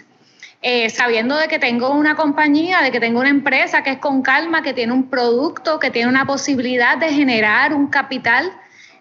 Eh, 0.60 0.90
sabiendo 0.90 1.38
de 1.38 1.48
que 1.48 1.58
tengo 1.58 1.94
una 1.94 2.14
compañía, 2.14 2.82
de 2.82 2.90
que 2.90 3.00
tengo 3.00 3.20
una 3.20 3.30
empresa 3.30 3.82
que 3.82 3.92
es 3.92 3.98
con 3.98 4.20
calma, 4.20 4.60
que 4.60 4.74
tiene 4.74 4.92
un 4.92 5.08
producto, 5.08 5.78
que 5.78 5.90
tiene 5.90 6.10
una 6.10 6.26
posibilidad 6.26 6.98
de 6.98 7.08
generar 7.08 7.72
un 7.72 7.86
capital 7.86 8.52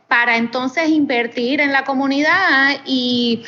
para 0.08 0.38
entonces 0.38 0.88
invertir 0.88 1.60
en 1.60 1.74
la 1.74 1.84
comunidad 1.84 2.70
y, 2.86 3.44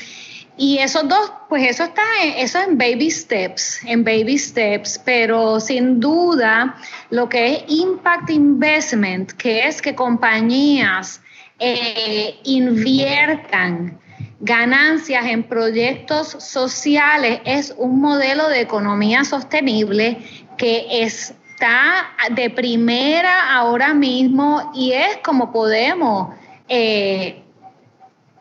y 0.60 0.80
esos 0.80 1.08
dos, 1.08 1.32
pues 1.48 1.66
eso 1.66 1.86
está, 1.86 2.04
eso 2.36 2.60
en 2.60 2.78
baby 2.78 3.10
steps, 3.10 3.80
en 3.86 4.04
baby 4.04 4.38
steps, 4.38 5.00
pero 5.06 5.62
sin 5.62 6.02
duda 6.02 6.76
lo 7.10 7.30
que 7.30 7.54
es 7.54 7.64
impact 7.68 8.30
investment, 8.30 9.32
que 9.32 9.66
es 9.66 9.82
que 9.82 9.96
compañías 9.96 11.22
eh, 11.60 12.38
inviertan 12.44 13.98
ganancias 14.42 15.26
en 15.28 15.44
proyectos 15.44 16.28
sociales, 16.28 17.40
es 17.46 17.74
un 17.78 18.02
modelo 18.02 18.50
de 18.50 18.60
economía 18.60 19.24
sostenible 19.24 20.18
que 20.58 21.04
está 21.04 22.10
de 22.32 22.50
primera 22.50 23.54
ahora 23.54 23.94
mismo 23.94 24.74
y 24.76 24.92
es 24.92 25.18
como 25.24 25.54
podemos 25.54 26.36
eh, 26.68 27.39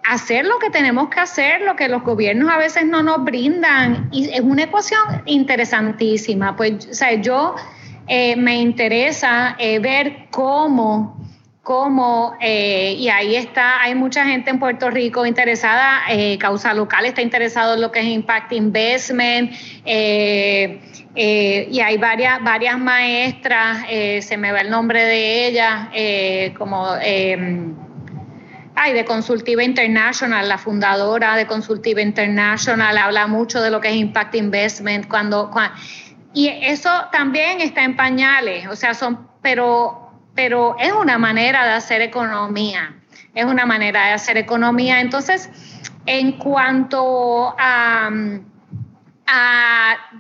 hacer 0.05 0.47
lo 0.47 0.59
que 0.59 0.71
tenemos 0.71 1.09
que 1.09 1.21
hacer, 1.21 1.61
lo 1.63 1.77
que 1.77 1.89
los 1.89 2.03
gobiernos 2.03 2.51
a 2.51 2.59
veces 2.59 2.87
no 2.87 3.03
nos 3.03 3.25
brindan. 3.25 4.09
Y 4.13 4.31
es 4.31 4.41
una 4.41 4.65
ecuación 4.65 5.23
interesantísima. 5.27 6.57
Pues, 6.57 6.89
o 6.91 6.95
sea, 6.95 7.15
yo 7.15 7.55
eh, 8.09 8.37
me 8.37 8.57
interesa 8.57 9.55
eh, 9.59 9.79
ver 9.81 10.29
cómo, 10.31 11.23
cómo 11.63 12.35
eh, 12.41 12.95
y 12.97 13.11
ahí 13.11 13.37
está, 13.37 13.83
hay 13.83 13.95
mucha 13.95 14.25
gente 14.25 14.49
en 14.49 14.59
Puerto 14.59 14.89
Rico 14.89 15.27
interesada, 15.27 16.01
Causa 16.39 16.73
Local 16.73 17.05
está 17.05 17.21
interesado 17.21 17.75
en 17.75 17.83
lo 17.83 17.93
que 17.93 18.01
es 18.01 18.07
Impact 18.07 18.53
Investment, 18.53 19.53
y 19.85 21.81
hay 21.81 21.99
varias, 21.99 22.43
varias 22.43 22.79
maestras, 22.79 23.85
se 24.21 24.37
me 24.39 24.53
va 24.53 24.61
el 24.61 24.71
nombre 24.71 25.05
de 25.05 25.49
ellas, 25.49 25.89
como 26.57 26.87
Ay, 28.81 28.93
de 28.93 29.05
Consultiva 29.05 29.65
International, 29.65 30.49
la 30.49 30.57
fundadora 30.57 31.35
de 31.35 31.49
Consultiva 31.49 32.01
International, 32.01 32.97
habla 32.97 33.27
mucho 33.27 33.61
de 33.61 33.73
lo 33.73 33.81
que 33.81 33.89
es 33.89 33.97
Impact 33.97 34.37
Investment, 34.37 35.09
cuando, 35.09 35.51
y 36.33 36.47
eso 36.47 36.89
también 37.11 37.61
está 37.61 37.83
en 37.83 37.97
pañales, 37.97 38.69
o 38.69 38.77
sea, 38.77 38.95
son, 38.95 39.27
pero, 39.43 40.13
pero 40.37 40.77
es 40.79 40.93
una 40.93 41.19
manera 41.19 41.65
de 41.67 41.73
hacer 41.73 42.03
economía, 42.03 42.95
es 43.35 43.45
una 43.45 43.67
manera 43.67 44.07
de 44.07 44.13
hacer 44.13 44.37
economía. 44.37 45.01
Entonces, 45.01 45.51
en 46.07 46.39
cuanto 46.39 47.57
a, 47.59 48.11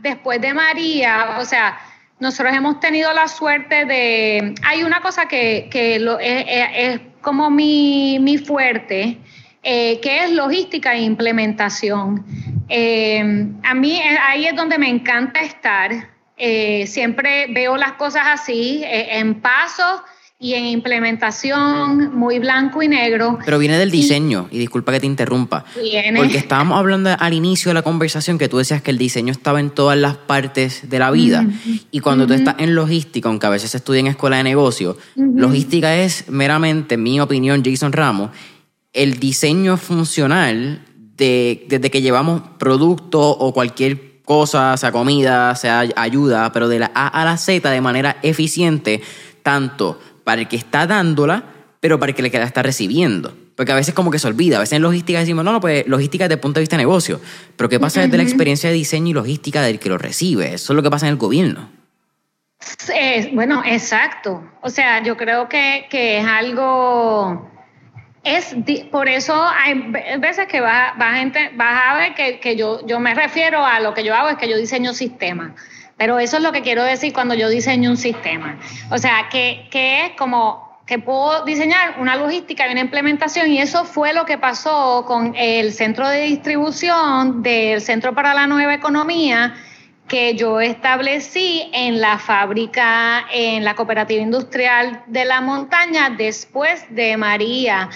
después 0.02 0.40
de 0.40 0.52
María, 0.52 1.36
o 1.38 1.44
sea, 1.44 1.78
nosotros 2.18 2.52
hemos 2.56 2.80
tenido 2.80 3.12
la 3.12 3.28
suerte 3.28 3.84
de, 3.84 4.56
hay 4.64 4.82
una 4.82 5.00
cosa 5.00 5.28
que, 5.28 5.68
que 5.70 5.94
es 5.94 7.00
como 7.28 7.50
mi, 7.50 8.18
mi 8.20 8.38
fuerte, 8.38 9.18
eh, 9.62 10.00
que 10.00 10.24
es 10.24 10.30
logística 10.32 10.94
e 10.94 11.02
implementación. 11.02 12.24
Eh, 12.70 13.50
a 13.64 13.74
mí 13.74 13.98
eh, 13.98 14.18
ahí 14.26 14.46
es 14.46 14.56
donde 14.56 14.78
me 14.78 14.88
encanta 14.88 15.42
estar. 15.42 15.90
siempre 16.86 17.48
veo 17.48 17.76
las 17.76 17.92
cosas 17.92 18.22
así, 18.28 18.82
en 18.82 19.42
pasos 19.42 20.00
y 20.40 20.54
en 20.54 20.66
implementación 20.66 22.16
muy 22.16 22.38
blanco 22.38 22.80
y 22.80 22.86
negro. 22.86 23.38
Pero 23.44 23.58
viene 23.58 23.76
del 23.76 23.90
diseño, 23.90 24.48
y, 24.52 24.58
disculpa 24.58 24.92
que 24.92 25.00
te 25.00 25.06
interrumpa, 25.06 25.64
porque 26.16 26.38
estábamos 26.38 26.78
hablando 26.78 27.10
al 27.18 27.32
inicio 27.32 27.70
de 27.70 27.74
la 27.74 27.82
conversación 27.82 28.38
que 28.38 28.48
tú 28.48 28.58
decías 28.58 28.80
que 28.80 28.92
el 28.92 28.98
diseño 28.98 29.32
estaba 29.32 29.58
en 29.58 29.70
todas 29.70 29.98
las 29.98 30.16
partes 30.16 30.88
de 30.88 30.98
la 31.00 31.10
vida, 31.10 31.44
y 31.90 31.98
cuando 31.98 32.26
tú 32.26 32.34
estás 32.34 32.54
en 32.58 32.76
logística, 32.76 33.28
aunque 33.28 33.46
a 33.46 33.50
veces 33.50 33.72
se 33.72 33.78
estudia 33.78 33.98
en 34.00 34.06
escuela 34.06 34.36
de 34.36 34.44
negocio, 34.44 34.96
logística 35.16 35.96
es 35.96 36.28
meramente, 36.28 36.94
en 36.94 37.02
mi 37.02 37.20
opinión, 37.20 37.62
Jason 37.64 37.92
Ramos, 37.92 38.30
el 38.92 39.18
diseño 39.18 39.76
funcional 39.76 40.84
de, 41.16 41.66
desde 41.68 41.90
que 41.90 42.00
llevamos 42.00 42.42
producto 42.58 43.20
o 43.20 43.52
cualquier 43.52 44.22
cosa, 44.24 44.76
sea 44.76 44.92
comida, 44.92 45.54
sea 45.56 45.84
ayuda, 45.96 46.52
pero 46.52 46.68
de 46.68 46.78
la 46.78 46.92
A 46.94 47.08
a 47.08 47.24
la 47.24 47.36
Z 47.36 47.68
de 47.70 47.80
manera 47.80 48.18
eficiente, 48.22 49.02
tanto 49.42 49.98
para 50.28 50.42
el 50.42 50.46
que 50.46 50.56
está 50.56 50.86
dándola, 50.86 51.42
pero 51.80 51.98
para 51.98 52.10
el 52.10 52.14
que 52.14 52.20
le 52.20 52.28
está 52.28 52.62
recibiendo. 52.62 53.34
Porque 53.56 53.72
a 53.72 53.74
veces 53.74 53.94
como 53.94 54.10
que 54.10 54.18
se 54.18 54.28
olvida, 54.28 54.58
a 54.58 54.60
veces 54.60 54.74
en 54.74 54.82
logística 54.82 55.18
decimos, 55.18 55.42
no, 55.42 55.52
no, 55.52 55.58
pues 55.58 55.86
logística 55.86 56.24
desde 56.24 56.34
el 56.34 56.40
punto 56.40 56.60
de 56.60 56.64
vista 56.64 56.76
de 56.76 56.82
negocio, 56.82 57.18
pero 57.56 57.70
¿qué 57.70 57.80
pasa 57.80 58.02
desde 58.02 58.18
la 58.18 58.24
experiencia 58.24 58.68
de 58.68 58.74
diseño 58.74 59.08
y 59.08 59.12
logística 59.14 59.62
del 59.62 59.78
que 59.78 59.88
lo 59.88 59.96
recibe? 59.96 60.52
Eso 60.52 60.74
es 60.74 60.76
lo 60.76 60.82
que 60.82 60.90
pasa 60.90 61.06
en 61.06 61.12
el 61.12 61.16
gobierno. 61.16 61.70
bueno, 63.32 63.62
exacto. 63.64 64.42
O 64.60 64.68
sea, 64.68 65.02
yo 65.02 65.16
creo 65.16 65.48
que, 65.48 65.86
es 65.90 66.26
algo... 66.26 67.50
Es, 68.22 68.54
por 68.90 69.08
eso 69.08 69.34
hay 69.48 69.92
veces 70.18 70.46
que 70.46 70.60
vas, 70.60 70.92
a 70.98 71.94
ver 71.96 72.14
que, 72.14 72.38
que, 72.38 72.54
yo, 72.54 72.86
yo 72.86 73.00
me 73.00 73.14
refiero 73.14 73.64
a 73.64 73.80
lo 73.80 73.94
que 73.94 74.04
yo 74.04 74.14
hago, 74.14 74.28
es 74.28 74.36
que 74.36 74.50
yo 74.50 74.58
diseño 74.58 74.92
sistemas. 74.92 75.52
Pero 75.98 76.18
eso 76.20 76.36
es 76.36 76.42
lo 76.42 76.52
que 76.52 76.62
quiero 76.62 76.84
decir 76.84 77.12
cuando 77.12 77.34
yo 77.34 77.48
diseño 77.48 77.90
un 77.90 77.96
sistema. 77.96 78.58
O 78.90 78.98
sea, 78.98 79.28
que, 79.30 79.68
es 79.72 80.12
como 80.16 80.78
que 80.86 80.98
puedo 80.98 81.44
diseñar 81.44 81.96
una 82.00 82.16
logística 82.16 82.66
y 82.66 82.72
una 82.72 82.80
implementación 82.80 83.50
y 83.50 83.60
eso 83.60 83.84
fue 83.84 84.14
lo 84.14 84.24
que 84.24 84.38
pasó 84.38 85.04
con 85.06 85.34
el 85.36 85.74
centro 85.74 86.08
de 86.08 86.22
distribución 86.22 87.42
del 87.42 87.82
Centro 87.82 88.14
para 88.14 88.32
la 88.32 88.46
Nueva 88.46 88.72
Economía 88.72 89.54
que 90.06 90.34
yo 90.34 90.60
establecí 90.60 91.68
en 91.74 92.00
la 92.00 92.18
fábrica, 92.18 93.26
en 93.30 93.62
la 93.64 93.74
cooperativa 93.74 94.22
industrial 94.22 95.02
de 95.06 95.26
la 95.26 95.42
montaña 95.42 96.08
después 96.16 96.86
de 96.88 97.18
María. 97.18 97.90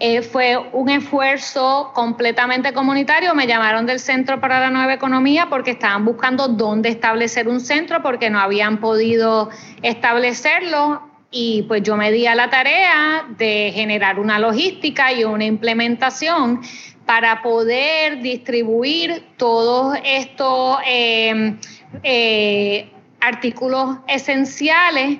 Eh, 0.00 0.22
fue 0.22 0.56
un 0.56 0.88
esfuerzo 0.90 1.90
completamente 1.92 2.72
comunitario. 2.72 3.34
Me 3.34 3.48
llamaron 3.48 3.84
del 3.84 3.98
Centro 3.98 4.40
para 4.40 4.60
la 4.60 4.70
Nueva 4.70 4.94
Economía 4.94 5.48
porque 5.50 5.72
estaban 5.72 6.04
buscando 6.04 6.46
dónde 6.46 6.88
establecer 6.88 7.48
un 7.48 7.60
centro 7.60 8.00
porque 8.00 8.30
no 8.30 8.38
habían 8.38 8.78
podido 8.78 9.50
establecerlo. 9.82 11.02
Y 11.30 11.62
pues 11.62 11.82
yo 11.82 11.96
me 11.96 12.12
di 12.12 12.26
a 12.26 12.34
la 12.34 12.48
tarea 12.48 13.26
de 13.36 13.72
generar 13.74 14.18
una 14.20 14.38
logística 14.38 15.12
y 15.12 15.24
una 15.24 15.44
implementación 15.44 16.62
para 17.04 17.42
poder 17.42 18.22
distribuir 18.22 19.24
todos 19.36 19.98
estos 20.04 20.78
eh, 20.86 21.56
eh, 22.04 22.90
artículos 23.20 23.98
esenciales 24.06 25.18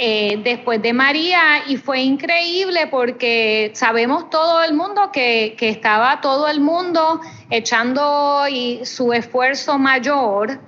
eh, 0.00 0.40
después 0.44 0.80
de 0.80 0.92
María 0.92 1.64
y 1.66 1.76
fue 1.76 2.02
increíble 2.02 2.86
porque 2.86 3.72
sabemos 3.74 4.30
todo 4.30 4.62
el 4.62 4.72
mundo 4.72 5.10
que, 5.12 5.56
estaba 5.58 6.20
todo 6.20 6.46
el 6.46 6.60
mundo 6.60 7.20
echando 7.50 8.44
y 8.48 8.84
su 8.84 9.12
esfuerzo 9.12 9.76
mayor. 9.76 10.60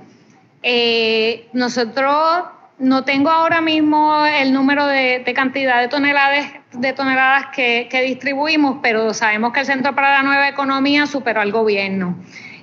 Eh, 0.65 1.49
nosotros 1.53 2.45
no 2.81 3.05
tengo 3.05 3.31
ahora 3.31 3.61
mismo 3.61 4.27
el 4.27 4.53
número 4.53 4.85
de, 4.89 5.23
cantidad 5.33 5.81
de 5.81 5.87
toneladas, 5.87 6.47
de 6.73 6.93
toneladas 6.93 7.47
que, 7.55 7.89
distribuimos, 8.05 8.79
pero 8.83 9.15
sabemos 9.15 9.53
que 9.53 9.61
el 9.61 9.67
Centro 9.67 9.95
para 9.95 10.11
la 10.11 10.23
Nueva 10.25 10.49
Economía 10.49 11.07
superó 11.07 11.41
al 11.41 11.53
gobierno. 11.53 12.19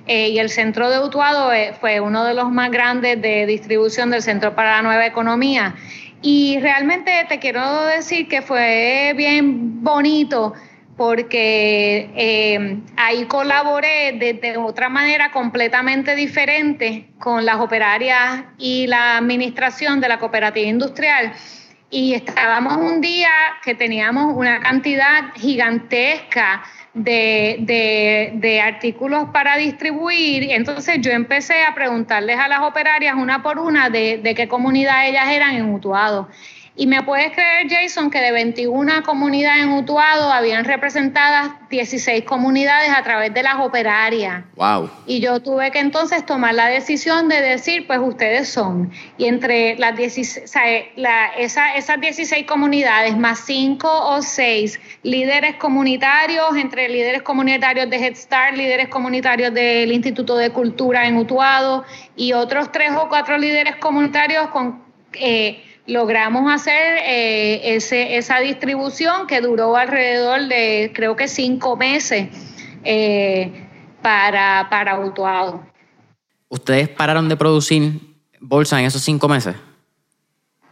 Eh, 0.06 0.28
y 0.30 0.38
el 0.38 0.48
centro 0.48 0.90
de 0.90 1.00
Utuado 1.00 1.50
fue 1.80 2.00
uno 2.00 2.24
de 2.24 2.32
los 2.34 2.50
más 2.50 2.70
grandes 2.70 3.20
de 3.20 3.46
distribución 3.46 4.10
del 4.10 4.22
Centro 4.22 4.54
para 4.54 4.76
la 4.76 4.82
Nueva 4.82 5.06
Economía. 5.06 5.74
Y 6.20 6.58
realmente 6.60 7.12
te 7.28 7.38
quiero 7.38 7.84
decir 7.84 8.28
que 8.28 8.42
fue 8.42 9.12
bien 9.16 9.82
bonito 9.84 10.54
porque 10.96 12.10
eh, 12.16 12.80
ahí 12.96 13.24
colaboré 13.26 14.12
de, 14.14 14.56
otra 14.56 14.88
manera 14.88 15.30
completamente 15.30 16.16
diferente 16.16 17.08
con 17.20 17.46
las 17.46 17.56
operarias 17.60 18.44
y 18.58 18.88
la 18.88 19.16
administración 19.18 20.00
de 20.00 20.08
la 20.08 20.18
cooperativa 20.18 20.66
industrial. 20.66 21.32
Y 21.88 22.14
estábamos 22.14 22.76
un 22.78 23.00
día 23.00 23.30
que 23.62 23.76
teníamos 23.76 24.36
una 24.36 24.58
cantidad 24.58 25.32
gigantesca 25.36 26.64
de, 26.98 28.30
de, 28.34 28.60
artículos 28.60 29.28
para 29.32 29.56
distribuir. 29.56 30.50
Entonces 30.50 31.00
yo 31.00 31.10
empecé 31.10 31.64
a 31.64 31.74
preguntarles 31.74 32.38
a 32.38 32.48
las 32.48 32.60
operarias 32.60 33.14
una 33.16 33.42
por 33.42 33.58
una 33.58 33.90
de, 33.90 34.18
de 34.18 34.34
qué 34.34 34.48
comunidad 34.48 35.08
ellas 35.08 35.28
eran 35.28 35.54
en 35.54 35.72
Utuado. 35.72 36.28
Y 36.78 36.86
me 36.86 37.02
puedes 37.02 37.32
creer, 37.32 37.66
Jason, 37.68 38.08
que 38.08 38.20
de 38.20 38.30
21 38.30 39.02
comunidades 39.02 39.64
en 39.64 39.72
Utuado 39.72 40.32
habían 40.32 40.64
representadas 40.64 41.50
16 41.70 42.22
comunidades 42.22 42.90
a 42.96 43.02
través 43.02 43.34
de 43.34 43.42
las 43.42 43.56
operarias. 43.56 44.44
Wow. 44.54 44.88
Y 45.04 45.18
yo 45.18 45.40
tuve 45.40 45.72
que 45.72 45.80
entonces 45.80 46.24
tomar 46.24 46.54
la 46.54 46.68
decisión 46.68 47.28
de 47.28 47.40
decir, 47.40 47.88
pues 47.88 47.98
ustedes 48.00 48.48
son. 48.48 48.92
Y 49.16 49.24
entre 49.24 49.76
las 49.76 49.96
16, 49.96 50.44
o 50.44 50.46
sea, 50.46 50.62
la, 50.94 51.26
esa, 51.36 51.74
esas 51.74 52.00
16 52.00 52.46
comunidades, 52.46 53.16
más 53.16 53.40
5 53.40 53.88
o 53.90 54.22
6 54.22 54.78
líderes 55.02 55.56
comunitarios, 55.56 56.56
entre 56.56 56.88
líderes 56.88 57.22
comunitarios 57.22 57.90
de 57.90 57.96
Head 57.96 58.14
Start, 58.14 58.56
líderes 58.56 58.86
comunitarios 58.86 59.52
del 59.52 59.90
Instituto 59.90 60.36
de 60.36 60.50
Cultura 60.50 61.08
en 61.08 61.16
Utuado 61.16 61.84
y 62.14 62.34
otros 62.34 62.70
3 62.70 62.92
o 63.00 63.08
4 63.08 63.36
líderes 63.36 63.74
comunitarios 63.76 64.46
con... 64.50 64.86
Eh, 65.14 65.64
logramos 65.88 66.52
hacer 66.52 66.98
eh, 67.04 67.74
ese, 67.74 68.16
esa 68.16 68.38
distribución 68.38 69.26
que 69.26 69.40
duró 69.40 69.76
alrededor 69.76 70.46
de 70.46 70.92
creo 70.94 71.16
que 71.16 71.26
cinco 71.26 71.76
meses. 71.76 72.28
Eh, 72.84 73.64
para, 74.02 74.68
para 74.70 74.98
Utuado. 75.00 75.62
¿Ustedes 76.48 76.88
pararon 76.88 77.28
de 77.28 77.36
producir 77.36 78.00
bolsa 78.40 78.78
en 78.80 78.86
esos 78.86 79.02
cinco 79.02 79.28
meses? 79.28 79.56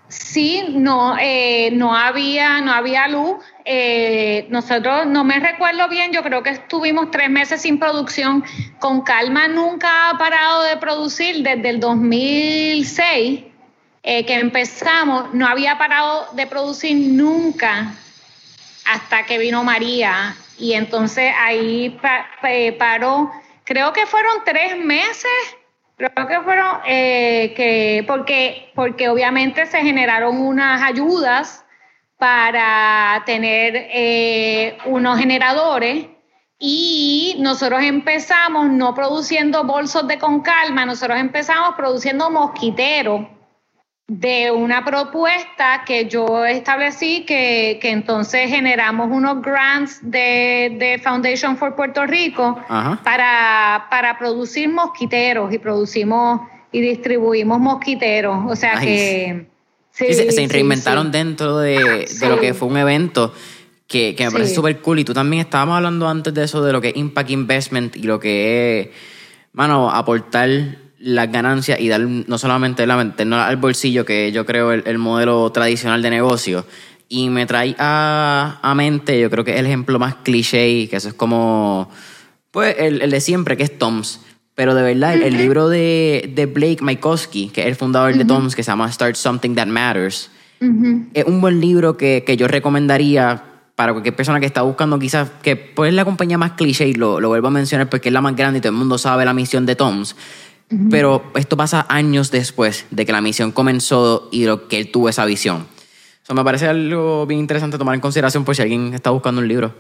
Sí, 0.09 0.63
no, 0.71 1.17
eh, 1.21 1.71
no 1.73 1.95
había, 1.95 2.61
no 2.61 2.73
había 2.73 3.09
luz. 3.09 3.37
Eh, 3.65 4.47
nosotros, 4.51 5.07
no 5.07 5.25
me 5.25 5.41
recuerdo 5.41 5.89
bien, 5.89 6.13
yo 6.13 6.23
creo 6.23 6.45
que 6.45 6.51
estuvimos 6.51 7.11
tres 7.11 7.29
meses 7.29 7.63
sin 7.63 7.79
producción. 7.79 8.45
Con 8.79 9.03
Calma 9.03 9.49
nunca 9.49 10.11
ha 10.11 10.19
parado 10.19 10.63
de 10.63 10.77
producir 10.77 11.43
desde 11.43 11.69
el 11.69 11.81
2006 11.81 13.45
eh, 14.07 14.25
que 14.25 14.35
empezamos. 14.37 15.35
No 15.35 15.47
había 15.47 15.77
parado 15.77 16.29
de 16.33 16.47
producir 16.47 16.97
nunca 16.97 17.93
hasta 18.87 19.27
que 19.27 19.37
vino 19.37 19.63
María 19.63 20.35
y 20.59 20.73
entonces 20.73 21.35
ahí 21.39 22.01
paró. 22.79 23.31
Creo 23.65 23.93
que 23.93 24.07
fueron 24.07 24.45
tres 24.45 24.79
meses 24.79 25.57
Creo 25.97 26.27
que 26.29 26.41
fueron 26.43 26.81
eh, 26.87 27.55
que 27.57 28.05
porque 28.07 28.71
porque 28.75 29.09
obviamente 29.09 29.65
se 29.65 29.79
generaron 29.81 30.39
unas 30.43 30.83
ayudas 30.83 31.65
para 32.19 33.23
tener 33.25 33.75
eh, 33.75 34.77
unos 34.85 35.19
generadores 35.19 36.07
y 36.59 37.37
nosotros 37.39 37.83
empezamos 37.83 38.69
no 38.69 38.95
produciendo 38.95 39.65
bolsos 39.65 40.07
de 40.07 40.19
con 40.19 40.43
calma, 40.43 40.85
nosotros 40.85 41.19
empezamos 41.19 41.75
produciendo 41.77 42.31
mosquiteros 42.31 43.27
de 44.09 44.53
una 44.53 44.85
propuesta 44.85 45.83
que 45.85 46.07
yo 46.09 46.45
establecí 46.45 47.25
que, 47.25 47.81
entonces 47.83 48.49
generamos 48.49 49.09
unos 49.11 49.43
grants 49.43 49.99
de, 50.03 51.01
Foundation 51.03 51.57
for 51.57 51.75
Puerto 51.75 52.07
Rico 52.07 52.57
para, 53.03 53.87
para 53.91 54.17
producir 54.19 54.69
mosquiteros 54.69 55.53
y 55.53 55.59
producimos 55.59 56.41
y 56.71 56.81
distribuimos 56.81 57.59
mosquiteros. 57.59 58.45
O 58.49 58.55
sea 58.55 58.79
que... 58.81 59.47
se, 59.91 60.47
reinventaron 60.49 61.11
dentro 61.11 61.59
de, 61.59 62.07
lo 62.29 62.39
que 62.39 62.55
fue 62.55 62.69
un 62.69 62.77
evento 62.77 63.35
que, 63.89 64.15
me 64.19 64.31
parece 64.31 64.55
súper 64.55 64.81
cool. 64.83 65.01
Y 65.01 65.05
tú 65.05 65.15
también 65.15 65.41
estábamos 65.41 65.77
hablando 65.77 66.09
antes 66.09 66.33
de 66.33 66.45
eso, 66.45 66.63
de 66.63 66.73
lo 66.73 66.81
que 66.81 66.91
es 66.91 66.97
Impact 66.97 67.31
Investment 67.31 67.97
y 67.97 68.05
lo 68.05 68.21
que 68.21 68.81
es, 68.81 68.89
mano, 69.53 69.91
aportar 69.91 70.49
las 71.07 71.31
ganancias 71.31 71.79
y 71.79 71.89
dar 71.89 72.01
no 72.01 72.37
solamente 72.37 72.85
la 72.85 72.97
al 73.47 73.57
bolsillo, 73.59 74.05
que 74.05 74.33
yo 74.33 74.45
creo 74.45 74.73
el, 74.73 74.83
el 74.87 74.99
modelo 74.99 75.51
tradicional 75.53 76.03
de 76.03 76.11
negocio. 76.11 76.67
Y 77.09 77.31
me 77.31 77.47
trae 77.47 77.77
a, 77.79 78.59
a, 78.61 78.75
mente, 78.75 79.21
yo 79.21 79.31
creo 79.31 79.45
que 79.45 79.55
es 79.55 79.61
el 79.61 79.67
ejemplo 79.67 80.01
más 80.01 80.17
cliché, 80.17 80.89
que 80.89 80.97
eso 80.97 81.09
es 81.09 81.15
como, 81.15 81.89
pues, 82.51 82.75
el, 82.81 83.03
el 83.03 83.11
de 83.13 83.21
siempre, 83.21 83.57
que 83.57 83.63
es 83.63 83.79
Toms. 83.79 84.21
Pero 84.57 84.75
de 84.75 84.83
verdad, 84.83 85.15
el, 85.15 85.37
libro 85.37 85.69
de, 85.69 86.33
de, 86.35 86.47
Blake 86.47 86.79
Mycoskie, 86.83 87.51
que 87.51 87.61
es 87.61 87.67
el 87.69 87.77
fundador 87.77 88.17
de 88.17 88.25
Toms, 88.25 88.57
que 88.57 88.65
se 88.65 88.73
llama 88.73 88.91
Start 88.91 89.15
Something 89.15 89.55
That 89.55 89.69
Matters, 89.69 90.31
es 91.15 91.25
un 91.25 91.41
buen 91.41 91.61
libro 91.61 91.97
que, 91.97 92.25
que, 92.27 92.37
yo 92.37 92.49
recomendaría 92.49 93.45
para 93.77 93.93
cualquier 93.93 94.17
persona 94.17 94.41
que 94.41 94.47
está 94.47 94.63
buscando 94.63 94.99
quizás, 94.99 95.31
que 95.43 95.55
pues 95.55 95.91
es 95.91 95.95
la 95.95 96.07
compañía 96.07 96.39
más 96.39 96.53
cliché 96.53 96.89
y 96.89 96.95
lo, 96.95 97.21
lo 97.21 97.29
vuelvo 97.29 97.49
a 97.49 97.51
mencionar 97.51 97.91
porque 97.91 98.09
es 98.09 98.13
la 98.15 98.23
más 98.23 98.35
grande 98.35 98.59
y 98.59 98.61
todo 98.63 98.73
el 98.73 98.79
mundo 98.79 98.97
sabe 98.97 99.27
la 99.27 99.35
misión 99.35 99.67
de 99.67 99.77
Toms 99.77 100.17
pero 100.91 101.31
esto 101.37 101.57
pasa 101.57 101.87
años 101.89 102.31
después 102.31 102.87
de 102.91 103.07
que 103.07 103.13
la 103.13 103.21
misión 103.21 103.53
comenzó 103.53 104.29
y 104.33 104.47
lo 104.47 104.69
que 104.69 104.79
él 104.79 104.91
tuvo 104.91 105.09
esa 105.09 105.25
visión. 105.25 105.67
Eso 106.23 106.35
me 106.35 106.43
parece 106.43 106.67
algo 106.67 107.25
bien 107.27 107.39
interesante 107.39 107.79
tomar 107.79 107.95
en 107.95 108.01
consideración 108.01 108.45
por 108.45 108.57
si 108.57 108.63
alguien 108.63 108.93
está 108.95 109.11
buscando 109.11 109.41
un 109.41 109.47
libro. 109.47 109.75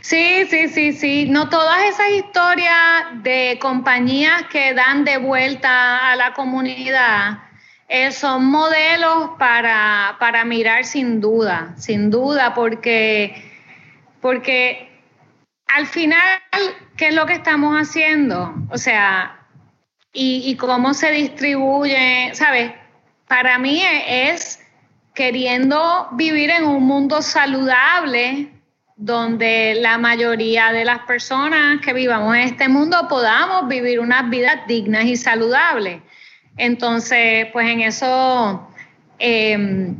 Sí, 0.00 0.44
sí, 0.50 0.68
sí, 0.68 0.92
sí. 0.92 1.26
No 1.28 1.48
todas 1.48 1.84
esas 1.84 2.10
historias 2.10 3.22
de 3.22 3.58
compañías 3.60 4.44
que 4.50 4.74
dan 4.74 5.04
de 5.04 5.18
vuelta 5.18 6.10
a 6.10 6.16
la 6.16 6.34
comunidad 6.34 7.38
eh, 7.88 8.10
son 8.10 8.46
modelos 8.46 9.30
para, 9.38 10.16
para, 10.18 10.44
mirar 10.44 10.84
sin 10.84 11.20
duda, 11.20 11.74
sin 11.76 12.10
duda, 12.10 12.54
porque, 12.54 13.34
porque 14.20 14.88
al 15.66 15.86
final, 15.86 16.18
¿qué 16.96 17.08
es 17.08 17.14
lo 17.14 17.26
que 17.26 17.34
estamos 17.34 17.76
haciendo? 17.76 18.54
O 18.70 18.78
sea, 18.78 19.41
y, 20.12 20.56
cómo 20.56 20.94
se 20.94 21.10
distribuye, 21.10 22.30
¿sabes? 22.34 22.72
Para 23.26 23.58
mí 23.58 23.82
es 24.06 24.60
queriendo 25.14 26.08
vivir 26.12 26.50
en 26.50 26.64
un 26.64 26.84
mundo 26.84 27.22
saludable 27.22 28.50
donde 28.96 29.74
la 29.80 29.98
mayoría 29.98 30.72
de 30.72 30.84
las 30.84 31.00
personas 31.00 31.80
que 31.80 31.92
vivamos 31.92 32.36
en 32.36 32.42
este 32.42 32.68
mundo 32.68 33.08
podamos 33.08 33.68
vivir 33.68 34.00
unas 34.00 34.28
vidas 34.30 34.66
dignas 34.68 35.04
y 35.04 35.16
saludables. 35.16 36.02
Entonces, 36.56 37.46
pues 37.52 37.68
en 37.68 37.80
eso, 37.80 38.68
eh, 39.18 39.94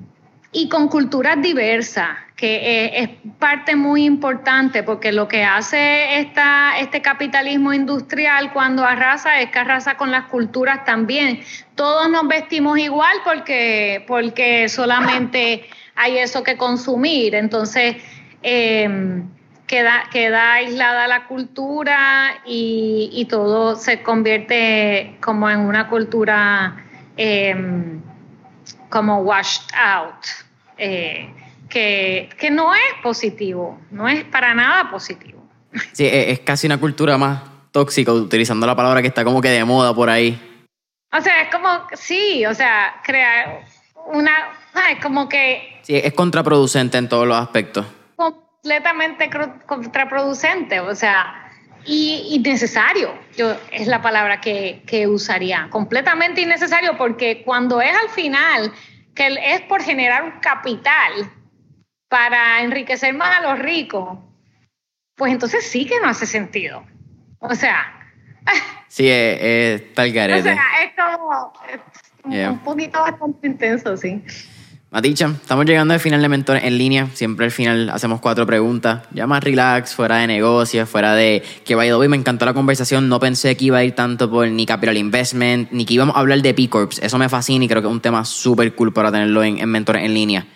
y 0.52 0.68
con 0.68 0.88
culturas 0.88 1.40
diversas, 1.40 2.10
que 2.36 2.56
eh, 2.56 3.02
es 3.02 3.08
parte 3.38 3.74
muy 3.74 4.04
importante 4.04 4.82
porque 4.82 5.10
lo 5.10 5.26
que 5.26 5.44
hace 5.44 6.18
esta, 6.20 6.78
este 6.78 7.00
capitalismo 7.00 7.72
industrial 7.72 8.52
cuando 8.52 8.84
arrasa 8.84 9.40
es 9.40 9.50
que 9.50 9.58
arrasa 9.58 9.96
con 9.96 10.10
las 10.10 10.24
culturas 10.24 10.84
también. 10.84 11.40
Todos 11.74 12.10
nos 12.10 12.28
vestimos 12.28 12.78
igual 12.78 13.16
porque, 13.24 14.04
porque 14.06 14.68
solamente 14.68 15.64
hay 15.94 16.18
eso 16.18 16.42
que 16.42 16.58
consumir. 16.58 17.34
Entonces, 17.34 17.96
em, 18.42 19.26
queda, 19.66 20.04
queda 20.12 20.54
aislada 20.54 21.06
la 21.06 21.26
cultura 21.28 22.42
y, 22.44 23.26
todo 23.30 23.76
se 23.76 24.02
convierte 24.02 25.16
como 25.22 25.48
en 25.48 25.60
una 25.60 25.88
cultura 25.88 26.76
em, 27.16 28.02
como 28.92 29.22
washed 29.22 29.72
out. 29.74 30.26
Eh, 30.76 31.34
que, 31.68 32.50
no 32.52 32.74
es 32.74 32.80
positivo, 33.02 33.80
no 33.90 34.06
es 34.06 34.24
para 34.24 34.52
nada 34.54 34.90
positivo. 34.90 35.42
Sí, 35.92 36.06
es 36.06 36.40
casi 36.40 36.66
una 36.66 36.78
cultura 36.78 37.16
más 37.16 37.40
tóxica, 37.70 38.12
utilizando 38.12 38.66
la 38.66 38.76
palabra 38.76 39.00
que 39.00 39.08
está 39.08 39.24
como 39.24 39.40
que 39.40 39.48
de 39.48 39.64
moda 39.64 39.94
por 39.94 40.10
ahí. 40.10 40.38
O 41.10 41.20
sea, 41.20 41.42
es 41.42 41.50
como, 41.50 41.68
sí, 41.94 42.44
o 42.44 42.54
sea, 42.54 43.00
crear 43.02 43.64
una, 44.06 44.32
es 44.90 45.02
como 45.02 45.28
que... 45.28 45.80
Sí, 45.82 45.96
es 45.96 46.12
contraproducente 46.12 46.98
en 46.98 47.08
todos 47.08 47.26
los 47.26 47.36
aspectos. 47.38 47.86
Completamente 48.16 49.30
contraproducente, 49.66 50.80
o 50.80 50.94
sea, 50.94 51.50
y 51.84 52.28
innecesario, 52.30 53.18
yo, 53.36 53.56
es 53.70 53.86
la 53.86 54.00
palabra 54.02 54.40
que, 54.40 54.82
que 54.86 55.06
usaría, 55.06 55.68
completamente 55.70 56.40
innecesario, 56.40 56.96
porque 56.96 57.42
cuando 57.44 57.80
es 57.80 57.92
al 57.96 58.08
final, 58.10 58.72
que 59.14 59.38
es 59.44 59.60
por 59.62 59.82
generar 59.82 60.24
un 60.24 60.32
capital, 60.40 61.30
para 62.08 62.60
enriquecer 62.60 63.14
más 63.14 63.38
a 63.38 63.40
los 63.40 63.58
ricos, 63.58 64.18
pues 65.16 65.32
entonces 65.32 65.66
sí 65.66 65.86
que 65.86 65.98
no 65.98 66.08
hace 66.08 66.26
sentido. 66.26 66.84
O 67.38 67.54
sea... 67.54 67.98
Sí, 68.88 69.08
es, 69.08 69.94
tal 69.94 70.12
garete. 70.12 70.50
O 70.50 70.52
sea, 70.52 70.64
es 70.84 70.92
como 70.94 72.50
un 72.50 72.58
poquito 72.58 73.00
bastante 73.00 73.46
intenso, 73.46 73.96
sí. 73.96 74.22
Maticha, 74.92 75.28
estamos 75.40 75.64
llegando 75.64 75.94
al 75.94 76.00
final 76.00 76.20
de 76.20 76.28
Mentores 76.28 76.64
en 76.64 76.76
línea. 76.76 77.08
Siempre 77.14 77.46
al 77.46 77.50
final 77.50 77.88
hacemos 77.88 78.20
cuatro 78.20 78.44
preguntas. 78.44 79.04
Ya 79.10 79.26
más 79.26 79.42
relax, 79.42 79.94
fuera 79.94 80.16
de 80.16 80.26
negocios, 80.26 80.86
fuera 80.86 81.14
de 81.14 81.42
que 81.64 81.74
vaya 81.74 81.96
hoy 81.96 82.08
me 82.08 82.16
encantó 82.18 82.44
la 82.44 82.52
conversación. 82.52 83.08
No 83.08 83.18
pensé 83.18 83.56
que 83.56 83.64
iba 83.64 83.78
a 83.78 83.84
ir 83.84 83.94
tanto 83.94 84.30
por 84.30 84.46
ni 84.48 84.66
Capital 84.66 84.98
Investment, 84.98 85.72
ni 85.72 85.86
que 85.86 85.94
íbamos 85.94 86.14
a 86.14 86.18
hablar 86.18 86.42
de 86.42 86.52
P 86.52 86.68
Corps. 86.68 86.98
Eso 86.98 87.16
me 87.16 87.30
fascina 87.30 87.64
y 87.64 87.68
creo 87.68 87.80
que 87.80 87.88
es 87.88 87.92
un 87.94 88.02
tema 88.02 88.22
súper 88.26 88.74
cool 88.74 88.92
para 88.92 89.10
tenerlo 89.10 89.42
en, 89.42 89.60
en 89.60 89.70
Mentores 89.70 90.04
en 90.04 90.12
línea. 90.12 90.46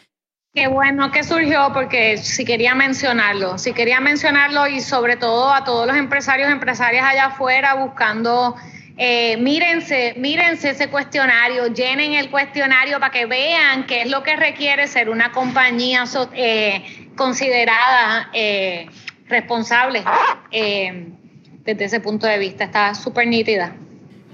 Qué 0.52 0.66
bueno 0.66 1.10
que 1.10 1.24
surgió 1.24 1.70
porque 1.72 2.18
si 2.18 2.44
quería 2.44 2.74
mencionarlo, 2.74 3.56
si 3.56 3.72
quería 3.72 4.00
mencionarlo 4.00 4.66
y 4.66 4.80
sobre 4.80 5.16
todo 5.16 5.50
a 5.50 5.64
todos 5.64 5.86
los 5.86 5.96
empresarios, 5.96 6.50
empresarias 6.50 7.06
allá 7.06 7.26
afuera 7.28 7.72
buscando, 7.76 8.54
eh, 8.98 9.36
mírense, 9.36 10.14
mírense 10.16 10.70
ese 10.70 10.88
cuestionario, 10.88 11.66
llenen 11.66 12.14
el 12.14 12.30
cuestionario 12.30 12.98
para 12.98 13.12
que 13.12 13.26
vean 13.26 13.84
qué 13.86 14.02
es 14.02 14.10
lo 14.10 14.22
que 14.22 14.36
requiere 14.36 14.86
ser 14.86 15.10
una 15.10 15.32
compañía 15.32 16.04
eh, 16.32 17.10
considerada 17.14 18.30
eh, 18.32 18.86
responsable 19.28 20.02
desde 20.50 21.84
ese 21.84 22.00
punto 22.00 22.26
de 22.26 22.38
vista. 22.38 22.64
Está 22.64 22.94
súper 22.94 23.26
nítida. 23.26 23.74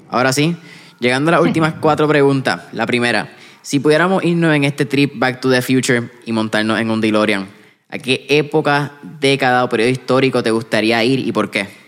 Ahora 0.09 0.33
sí, 0.33 0.57
llegando 1.01 1.31
a 1.31 1.33
las 1.33 1.41
últimas 1.41 1.75
cuatro 1.81 2.07
preguntas. 2.07 2.63
La 2.73 2.87
primera. 2.87 3.31
Si 3.63 3.81
pudiéramos 3.81 4.23
irnos 4.25 4.55
en 4.55 4.65
este 4.65 4.85
trip 4.85 5.13
Back 5.17 5.41
to 5.41 5.51
the 5.51 5.63
Future 5.63 6.09
y 6.25 6.33
montarnos 6.33 6.79
en 6.79 6.91
un 6.91 7.01
DeLorean, 7.01 7.49
¿a 7.89 7.99
qué 7.99 8.27
época, 8.29 8.93
década 9.03 9.65
o 9.65 9.69
periodo 9.69 9.91
histórico 9.91 10.43
te 10.43 10.51
gustaría 10.51 11.03
ir 11.03 11.21
y 11.21 11.33
por 11.33 11.51
qué? 11.51 11.82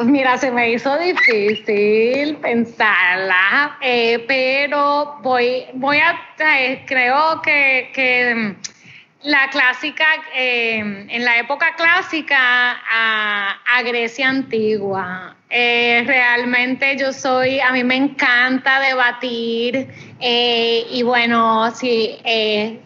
Pues 0.00 0.08
mira, 0.08 0.38
se 0.38 0.50
me 0.50 0.70
hizo 0.70 0.96
difícil 0.96 2.36
pensarla, 2.36 3.76
eh, 3.82 4.24
pero 4.26 5.18
voy, 5.20 5.66
voy 5.74 5.98
a, 5.98 6.18
creo 6.86 7.42
que, 7.42 8.56
la 9.24 9.50
clásica, 9.50 10.06
eh, 10.34 10.78
en 10.78 11.22
la 11.22 11.38
época 11.38 11.74
clásica 11.76 12.80
a, 12.90 13.82
Grecia 13.84 14.30
antigua. 14.30 15.36
Eh, 15.50 16.02
realmente 16.06 16.96
yo 16.96 17.12
soy, 17.12 17.60
a 17.60 17.70
mí 17.72 17.84
me 17.84 17.96
encanta 17.96 18.80
debatir 18.80 19.88
eh, 20.18 20.86
y 20.90 21.02
bueno, 21.02 21.70
sí, 21.74 22.18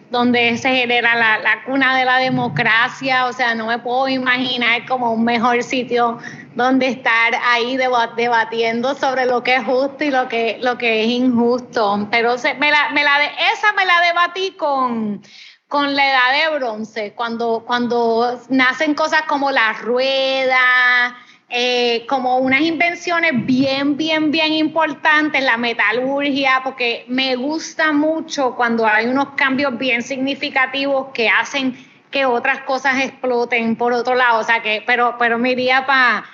donde 0.09 0.57
se 0.57 0.69
genera 0.69 1.15
la, 1.15 1.37
la, 1.37 1.63
cuna 1.63 1.97
de 1.97 2.03
la 2.03 2.17
democracia, 2.17 3.27
o 3.27 3.33
sea, 3.33 3.55
no 3.55 3.67
me 3.67 3.79
puedo 3.79 4.09
imaginar 4.09 4.85
como 4.85 5.13
un 5.13 5.23
mejor 5.23 5.63
sitio 5.63 6.17
donde 6.55 6.87
estar 6.87 7.35
ahí 7.43 7.77
debatiendo 7.77 8.95
sobre 8.95 9.25
lo 9.25 9.43
que 9.43 9.55
es 9.55 9.65
justo 9.65 10.03
y 10.03 10.09
lo 10.09 10.27
que, 10.27 10.57
lo 10.61 10.77
que 10.77 11.03
es 11.03 11.09
injusto. 11.09 12.07
Pero 12.09 12.35
me 12.59 12.71
la, 12.71 12.89
me 12.89 13.03
la 13.03 13.23
esa 13.53 13.73
me 13.73 13.85
la 13.85 14.01
debatí 14.01 14.51
con 14.51 15.21
con 15.67 15.95
la 15.95 16.09
edad 16.09 16.51
de 16.51 16.57
bronce, 16.57 17.13
cuando, 17.13 17.63
cuando 17.65 18.39
nacen 18.49 18.93
cosas 18.93 19.23
como 19.23 19.51
la 19.51 19.73
rueda, 19.73 21.17
eh, 21.49 22.05
como 22.07 22.37
unas 22.37 22.61
invenciones 22.61 23.31
bien, 23.45 23.97
bien, 23.97 24.31
bien 24.31 24.53
importantes, 24.53 25.43
la 25.43 25.57
metalurgia, 25.57 26.61
porque 26.63 27.05
me 27.07 27.35
gusta 27.35 27.91
mucho 27.91 28.55
cuando 28.55 28.85
hay 28.85 29.07
unos 29.07 29.29
cambios 29.35 29.77
bien 29.77 30.01
significativos 30.01 31.07
que 31.13 31.29
hacen 31.29 31.77
que 32.09 32.25
otras 32.25 32.59
cosas 32.61 33.03
exploten 33.03 33.75
por 33.75 33.91
otro 33.91 34.15
lado. 34.15 34.39
O 34.39 34.43
sea 34.43 34.61
que, 34.61 34.83
pero, 34.85 35.15
pero 35.19 35.37
me 35.37 35.51
iría 35.51 35.85
para 35.85 36.25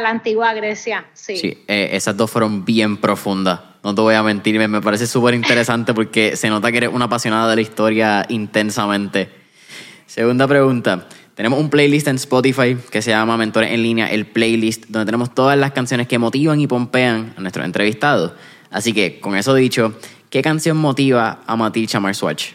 la 0.00 0.10
antigua 0.10 0.54
Grecia, 0.54 1.06
sí. 1.12 1.36
Sí, 1.36 1.64
eh, 1.68 1.90
esas 1.92 2.16
dos 2.16 2.30
fueron 2.30 2.64
bien 2.64 2.96
profundas 2.96 3.60
no 3.82 3.94
te 3.94 4.00
voy 4.00 4.14
a 4.14 4.22
mentir, 4.22 4.56
me, 4.68 4.80
parece 4.80 5.06
súper 5.06 5.34
interesante 5.34 5.94
porque 5.94 6.36
se 6.36 6.48
nota 6.48 6.70
que 6.70 6.78
eres 6.78 6.90
una 6.92 7.06
apasionada 7.06 7.50
de 7.50 7.56
la 7.56 7.62
historia 7.62 8.26
intensamente. 8.28 9.28
Segunda 10.06 10.46
pregunta. 10.46 11.08
Tenemos 11.34 11.58
un 11.58 11.70
playlist 11.70 12.08
en 12.08 12.16
Spotify 12.16 12.76
que 12.90 13.00
se 13.00 13.10
llama 13.10 13.36
Mentores 13.38 13.70
en 13.72 13.82
línea, 13.82 14.06
el 14.06 14.26
playlist, 14.26 14.86
donde 14.88 15.06
tenemos 15.06 15.34
todas 15.34 15.58
las 15.58 15.72
canciones 15.72 16.06
que 16.06 16.18
motivan 16.18 16.60
y 16.60 16.66
pompean 16.66 17.32
a 17.36 17.40
nuestros 17.40 17.64
entrevistados. 17.64 18.32
Así 18.70 18.92
que, 18.92 19.18
con 19.18 19.34
eso 19.34 19.54
dicho, 19.54 19.94
¿qué 20.28 20.42
canción 20.42 20.76
motiva 20.76 21.40
a 21.46 21.56
Matil 21.56 21.88
Chamar 21.88 22.14
Swatch? 22.14 22.52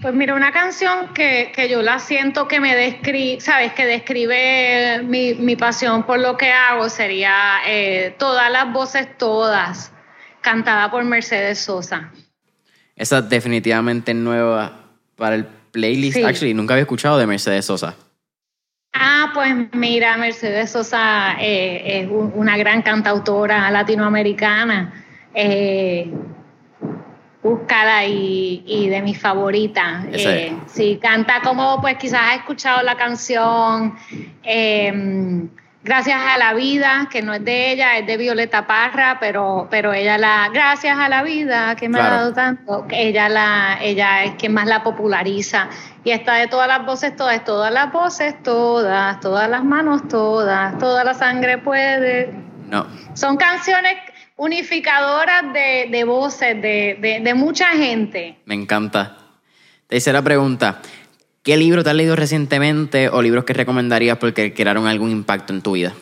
Pues 0.00 0.14
mira, 0.14 0.34
una 0.34 0.52
canción 0.52 1.12
que, 1.12 1.52
yo 1.68 1.82
la 1.82 1.98
siento 1.98 2.46
que 2.46 2.60
me 2.60 2.76
describe, 2.76 3.40
sabes, 3.40 3.72
que 3.72 3.84
describe 3.84 5.02
mi, 5.02 5.56
pasión 5.56 6.04
por 6.04 6.20
lo 6.20 6.36
que 6.36 6.52
hago 6.52 6.88
sería 6.88 7.58
eh, 7.66 8.14
Todas 8.16 8.50
las 8.50 8.72
voces, 8.72 9.08
todas 9.18 9.92
cantada 10.40 10.90
por 10.90 11.04
Mercedes 11.04 11.58
Sosa. 11.58 12.12
Esa 12.94 13.22
definitivamente 13.22 14.14
nueva 14.14 14.84
para 15.16 15.34
el 15.34 15.46
playlist. 15.72 16.18
Actually, 16.18 16.54
nunca 16.54 16.74
había 16.74 16.82
escuchado 16.82 17.18
de 17.18 17.26
Mercedes 17.26 17.64
Sosa. 17.64 17.96
Ah, 18.92 19.30
pues 19.34 19.52
mira, 19.72 20.16
Mercedes 20.16 20.70
Sosa 20.70 21.36
eh, 21.40 22.02
es 22.02 22.08
una 22.08 22.56
gran 22.56 22.82
cantautora 22.82 23.70
latinoamericana. 23.70 25.04
Eh, 25.34 26.10
búscala 27.48 28.04
y, 28.04 28.88
de 28.88 29.02
mis 29.02 29.18
favoritas. 29.18 30.04
Eh, 30.12 30.52
sí, 30.66 30.98
canta 31.00 31.40
como, 31.42 31.80
pues 31.80 31.96
quizás 31.96 32.20
has 32.30 32.36
escuchado 32.36 32.82
la 32.82 32.96
canción. 32.96 33.96
Eh, 34.42 35.48
Gracias 35.88 36.20
a 36.20 36.36
la 36.36 36.54
vida, 36.54 37.08
que 37.10 37.22
no 37.22 37.32
es 37.32 37.44
de 37.44 37.72
ella, 37.72 37.96
es 37.96 38.06
de 38.06 38.16
Violeta 38.16 38.66
Parra, 38.66 39.16
pero, 39.20 39.68
pero 39.70 39.94
ella 39.94 40.18
la, 40.18 40.50
gracias 40.52 40.98
a 40.98 41.08
la 41.08 41.22
vida 41.22 41.76
que 41.76 41.88
me 41.88 42.00
ha 42.00 42.10
dado 42.10 42.34
tanto, 42.34 42.84
ella 42.90 43.28
la, 43.28 43.78
ella 43.80 44.24
es 44.24 44.34
quien 44.34 44.52
más 44.52 44.66
la 44.66 44.82
populariza. 44.82 45.68
Y 46.02 46.10
está 46.10 46.34
de 46.34 46.48
todas 46.48 46.66
las 46.66 46.84
voces, 46.84 47.16
todas, 47.16 47.44
todas 47.44 47.72
las 47.72 47.92
voces, 47.92 48.34
todas, 48.42 49.20
todas 49.20 49.48
las 49.48 49.64
manos, 49.64 50.06
todas, 50.08 50.76
toda 50.78 51.04
la 51.04 51.14
sangre 51.14 51.58
puede. 51.58 52.34
No. 52.68 52.86
Son 53.14 53.36
canciones 53.36 53.94
unificadoras 54.38 55.52
de, 55.52 56.04
voces 56.04 56.62
de, 56.62 57.20
de 57.22 57.34
mucha 57.34 57.66
gente. 57.72 58.38
Me 58.46 58.54
encanta. 58.54 59.18
Tercera 59.86 60.22
pregunta. 60.22 60.80
¿Qué 61.42 61.56
libro 61.56 61.82
te 61.82 61.90
has 61.90 61.96
leído 61.96 62.16
recientemente 62.16 63.08
o 63.08 63.20
libros 63.20 63.44
que 63.44 63.52
recomendarías 63.52 64.18
porque 64.18 64.54
crearon 64.54 64.86
algún 64.86 65.10
impacto 65.10 65.52
en 65.52 65.62
tu 65.62 65.72
vida? 65.72 65.92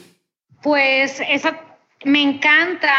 Pues 0.62 1.20
esa 1.28 1.61
me 2.05 2.22
encanta, 2.22 2.93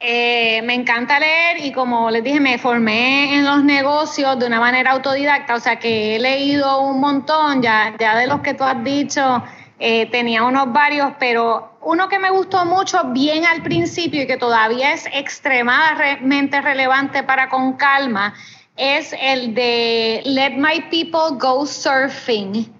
eh, 0.00 0.62
me 0.62 0.74
encanta 0.74 1.20
leer 1.20 1.64
y 1.64 1.72
como 1.72 2.10
les 2.10 2.24
dije, 2.24 2.40
me 2.40 2.58
formé 2.58 3.36
en 3.36 3.44
los 3.44 3.62
negocios 3.64 4.38
de 4.38 4.46
una 4.46 4.58
manera 4.58 4.92
autodidacta, 4.92 5.54
o 5.54 5.60
sea 5.60 5.78
que 5.78 6.16
he 6.16 6.18
leído 6.18 6.80
un 6.82 7.00
montón, 7.00 7.62
ya, 7.62 7.94
ya 7.98 8.16
de 8.16 8.26
los 8.26 8.40
que 8.40 8.54
tú 8.54 8.64
has 8.64 8.82
dicho, 8.82 9.42
eh, 9.84 10.06
tenía 10.06 10.44
unos 10.44 10.72
varios, 10.72 11.12
pero 11.18 11.76
uno 11.80 12.08
que 12.08 12.20
me 12.20 12.30
gustó 12.30 12.64
mucho 12.64 13.02
bien 13.06 13.44
al 13.44 13.64
principio 13.64 14.22
y 14.22 14.28
que 14.28 14.36
todavía 14.36 14.92
es 14.92 15.06
extremadamente 15.12 16.60
relevante 16.60 17.24
para 17.24 17.48
con 17.48 17.72
calma 17.72 18.32
es 18.76 19.12
el 19.20 19.56
de 19.56 20.22
Let 20.24 20.52
My 20.56 20.82
People 20.88 21.36
Go 21.36 21.66
Surfing 21.66 22.72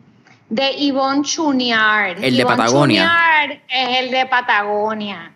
de 0.48 0.74
Yvonne 0.78 1.24
Chuniard. 1.24 2.22
El 2.22 2.36
de 2.36 2.46
Patagonia. 2.46 3.02
Chuniard 3.02 3.62
es 3.68 3.98
el 3.98 4.10
de 4.12 4.26
Patagonia. 4.26 5.32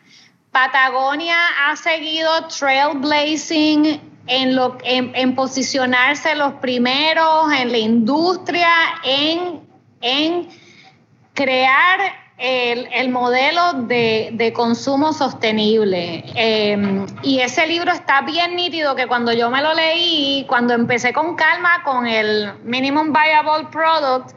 Patagonia 0.52 1.36
ha 1.66 1.74
seguido 1.74 2.46
trailblazing 2.46 4.00
en, 4.28 4.54
lo, 4.54 4.78
en, 4.84 5.34
posicionarse 5.34 6.36
los 6.36 6.54
primeros 6.54 7.52
en 7.52 7.72
la 7.72 7.78
industria, 7.78 8.70
en, 9.02 9.66
en 10.00 10.48
crear 11.36 12.00
el, 12.38 13.08
modelo 13.10 13.74
de, 13.84 14.52
consumo 14.54 15.12
sostenible. 15.12 16.24
Em, 16.34 17.06
y 17.22 17.40
ese 17.40 17.66
libro 17.66 17.92
está 17.92 18.22
bien 18.22 18.56
nítido 18.56 18.96
que 18.96 19.06
cuando 19.06 19.32
yo 19.32 19.50
me 19.50 19.62
lo 19.62 19.72
leí, 19.74 20.44
cuando 20.48 20.74
empecé 20.74 21.12
con 21.12 21.36
calma 21.36 21.82
con 21.84 22.06
el 22.06 22.52
Minimum 22.64 23.12
Viable 23.12 23.68
Product, 23.70 24.34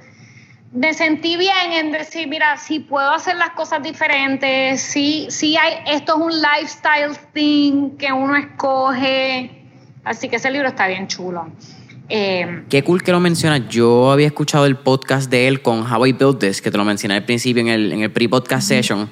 me 0.71 0.93
sentí 0.93 1.35
bien 1.35 1.71
en 1.71 1.91
decir, 1.91 2.27
mira, 2.27 2.55
si 2.57 2.79
puedo 2.79 3.09
hacer 3.09 3.35
las 3.37 3.51
cosas 3.51 3.81
diferentes, 3.81 4.81
si, 4.81 5.25
si 5.31 5.57
hay, 5.57 5.79
esto 5.87 6.13
es 6.13 6.21
un 6.21 6.41
lifestyle 6.41 7.17
thing 7.33 7.97
que 7.97 8.13
uno 8.13 8.35
escoge. 8.35 9.63
Así 10.03 10.29
que 10.29 10.35
ese 10.35 10.51
libro 10.51 10.67
está 10.67 10.87
bien 10.87 11.07
chulo. 11.07 11.47
Eh, 12.09 12.63
Qué 12.69 12.83
cool 12.83 13.03
que 13.03 13.11
lo 13.11 13.19
mencionas. 13.19 13.69
Yo 13.69 14.11
había 14.11 14.27
escuchado 14.27 14.65
el 14.65 14.75
podcast 14.75 15.29
de 15.29 15.47
él 15.47 15.61
con 15.61 15.81
How 15.89 16.07
I 16.07 16.13
Built 16.13 16.39
This, 16.39 16.61
que 16.61 16.71
te 16.71 16.77
lo 16.77 16.83
mencioné 16.85 17.15
al 17.15 17.25
principio 17.25 17.61
en 17.61 17.69
el, 17.69 17.91
en 17.91 18.01
el 18.01 18.11
pre-podcast 18.11 18.67
session. 18.67 19.09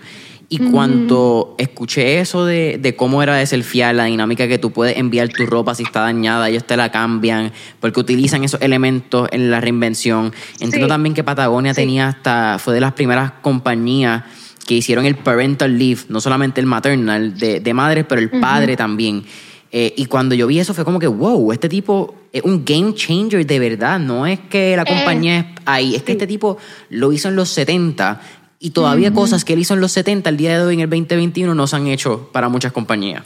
Y 0.50 0.60
cuando 0.60 1.56
escuché 1.58 2.22
eso 2.22 2.45
de, 2.45 2.78
de, 2.82 2.95
cómo 2.95 3.22
era 3.22 3.36
de 3.36 3.45
selfiear, 3.45 3.93
la 3.93 4.06
dinámica 4.06 4.48
que 4.48 4.58
tú 4.58 4.72
puedes 4.72 4.95
enviar 4.95 5.28
tu 5.28 5.45
ropa 5.45 5.76
si 5.76 5.84
está 5.84 6.00
dañada, 6.00 6.48
ellos 6.48 6.64
te 6.64 6.78
la 6.78 6.89
cambian, 6.89 7.52
porque 7.82 8.00
utilizan 8.00 8.45
esos 8.45 8.62
elementos 8.62 9.28
en 9.34 9.52
la 9.52 9.60
reinvención. 9.60 10.34
Entiendo 10.62 10.88
también 10.88 11.14
que 11.14 11.26
Patagonia 11.26 11.74
tenía 11.74 12.08
hasta, 12.08 12.60
fue 12.60 12.74
de 12.74 12.80
las 12.80 12.93
primeras 12.93 13.34
compañías 13.41 14.24
que 14.66 14.76
hicieron 14.76 15.06
el 15.06 15.16
parental 15.16 15.78
leave, 15.78 16.02
no 16.08 16.22
solamente 16.22 16.62
el 16.62 16.68
maternal 16.68 17.38
de, 17.38 17.60
de 17.60 17.74
madres, 17.74 18.06
pero 18.08 18.22
el 18.22 18.30
padre 18.30 18.78
también. 18.78 19.26
Eh, 19.72 19.93
y 19.98 20.06
cuando 20.06 20.34
yo 20.34 20.48
vi 20.48 20.60
eso 20.60 20.74
fue 20.74 20.86
como 20.86 21.00
que, 21.00 21.08
wow, 21.08 21.52
este 21.52 21.68
tipo 21.68 22.16
es 22.38 22.43
un 22.43 22.63
game 22.65 22.93
changer 22.93 23.45
de 23.45 23.59
verdad. 23.59 23.99
No 23.99 24.25
es 24.25 24.39
que 24.39 24.75
la 24.75 24.85
compañía 24.85 25.39
es 25.39 25.45
ahí, 25.65 25.95
es 25.95 26.03
que 26.03 26.13
este 26.13 26.27
tipo 26.27 26.57
lo 26.89 27.11
hizo 27.11 27.29
en 27.29 27.35
los 27.35 27.49
70 27.49 28.21
y 28.59 28.71
todavía 28.71 29.13
cosas 29.13 29.45
que 29.45 29.53
él 29.53 29.59
hizo 29.59 29.73
en 29.73 29.81
los 29.81 29.91
70 29.91 30.29
al 30.29 30.38
día 30.38 30.57
de 30.57 30.65
hoy 30.65 30.73
en 30.75 30.79
el 30.81 30.89
2021 30.89 31.53
no 31.53 31.67
se 31.67 31.75
han 31.75 31.88
hecho 31.88 32.29
para 32.31 32.49
muchas 32.49 32.71
compañías. 32.71 33.23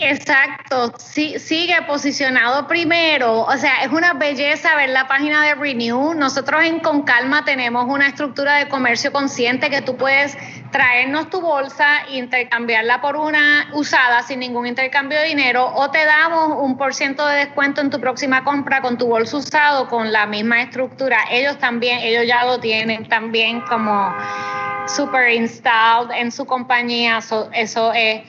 Exacto, 0.00 0.94
sí, 0.98 1.38
sigue 1.38 1.76
posicionado 1.82 2.66
primero, 2.66 3.42
o 3.42 3.56
sea, 3.58 3.82
es 3.82 3.92
una 3.92 4.14
belleza 4.14 4.74
ver 4.74 4.88
la 4.88 5.06
página 5.06 5.44
de 5.44 5.54
Renew. 5.54 6.14
Nosotros 6.14 6.64
en 6.64 6.80
Con 6.80 7.02
Calma 7.02 7.44
tenemos 7.44 7.84
una 7.86 8.06
estructura 8.06 8.54
de 8.54 8.68
comercio 8.68 9.12
consciente 9.12 9.68
que 9.68 9.82
tú 9.82 9.98
puedes 9.98 10.34
traernos 10.70 11.28
tu 11.28 11.42
bolsa 11.42 12.04
e 12.08 12.16
intercambiarla 12.16 13.02
por 13.02 13.16
una 13.16 13.68
usada 13.74 14.22
sin 14.22 14.40
ningún 14.40 14.66
intercambio 14.66 15.18
de 15.18 15.26
dinero 15.26 15.70
o 15.74 15.90
te 15.90 16.06
damos 16.06 16.56
un 16.62 16.78
por 16.78 16.94
ciento 16.94 17.26
de 17.26 17.36
descuento 17.36 17.82
en 17.82 17.90
tu 17.90 18.00
próxima 18.00 18.44
compra 18.44 18.80
con 18.80 18.96
tu 18.96 19.08
bolso 19.08 19.36
usado 19.36 19.88
con 19.88 20.10
la 20.10 20.24
misma 20.24 20.62
estructura. 20.62 21.18
Ellos 21.30 21.58
también, 21.58 21.98
ellos 21.98 22.26
ya 22.26 22.44
lo 22.44 22.60
tienen 22.60 23.06
también 23.10 23.60
como 23.60 24.10
super 24.86 25.30
installed 25.30 26.12
en 26.12 26.32
su 26.32 26.46
compañía, 26.46 27.18
eso 27.18 27.92
es 27.92 28.22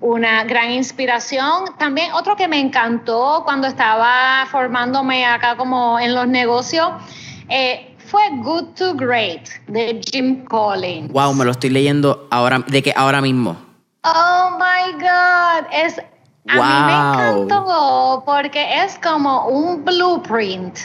una 0.00 0.44
gran 0.44 0.70
inspiración. 0.70 1.76
También 1.78 2.12
otro 2.12 2.36
que 2.36 2.48
me 2.48 2.58
encantó 2.58 3.42
cuando 3.44 3.66
estaba 3.66 4.46
formándome 4.50 5.24
acá 5.26 5.56
como 5.56 5.98
en 5.98 6.14
los 6.14 6.26
negocios 6.26 6.90
eh, 7.48 7.94
fue 7.98 8.22
Good 8.42 8.74
to 8.76 8.94
Great 8.94 9.48
de 9.68 10.00
Jim 10.10 10.44
Collins. 10.44 11.12
Wow, 11.12 11.34
me 11.34 11.44
lo 11.44 11.52
estoy 11.52 11.70
leyendo 11.70 12.26
ahora, 12.30 12.58
de 12.66 12.82
que 12.82 12.92
ahora 12.96 13.20
mismo. 13.20 13.56
Oh 14.02 14.58
my 14.58 14.92
God, 14.94 15.66
es 15.72 16.00
a 16.48 16.54
mí 16.54 16.86
me 16.86 16.92
encantó 16.92 18.22
porque 18.24 18.82
es 18.82 18.98
como 18.98 19.46
un 19.46 19.84
blueprint 19.84 20.78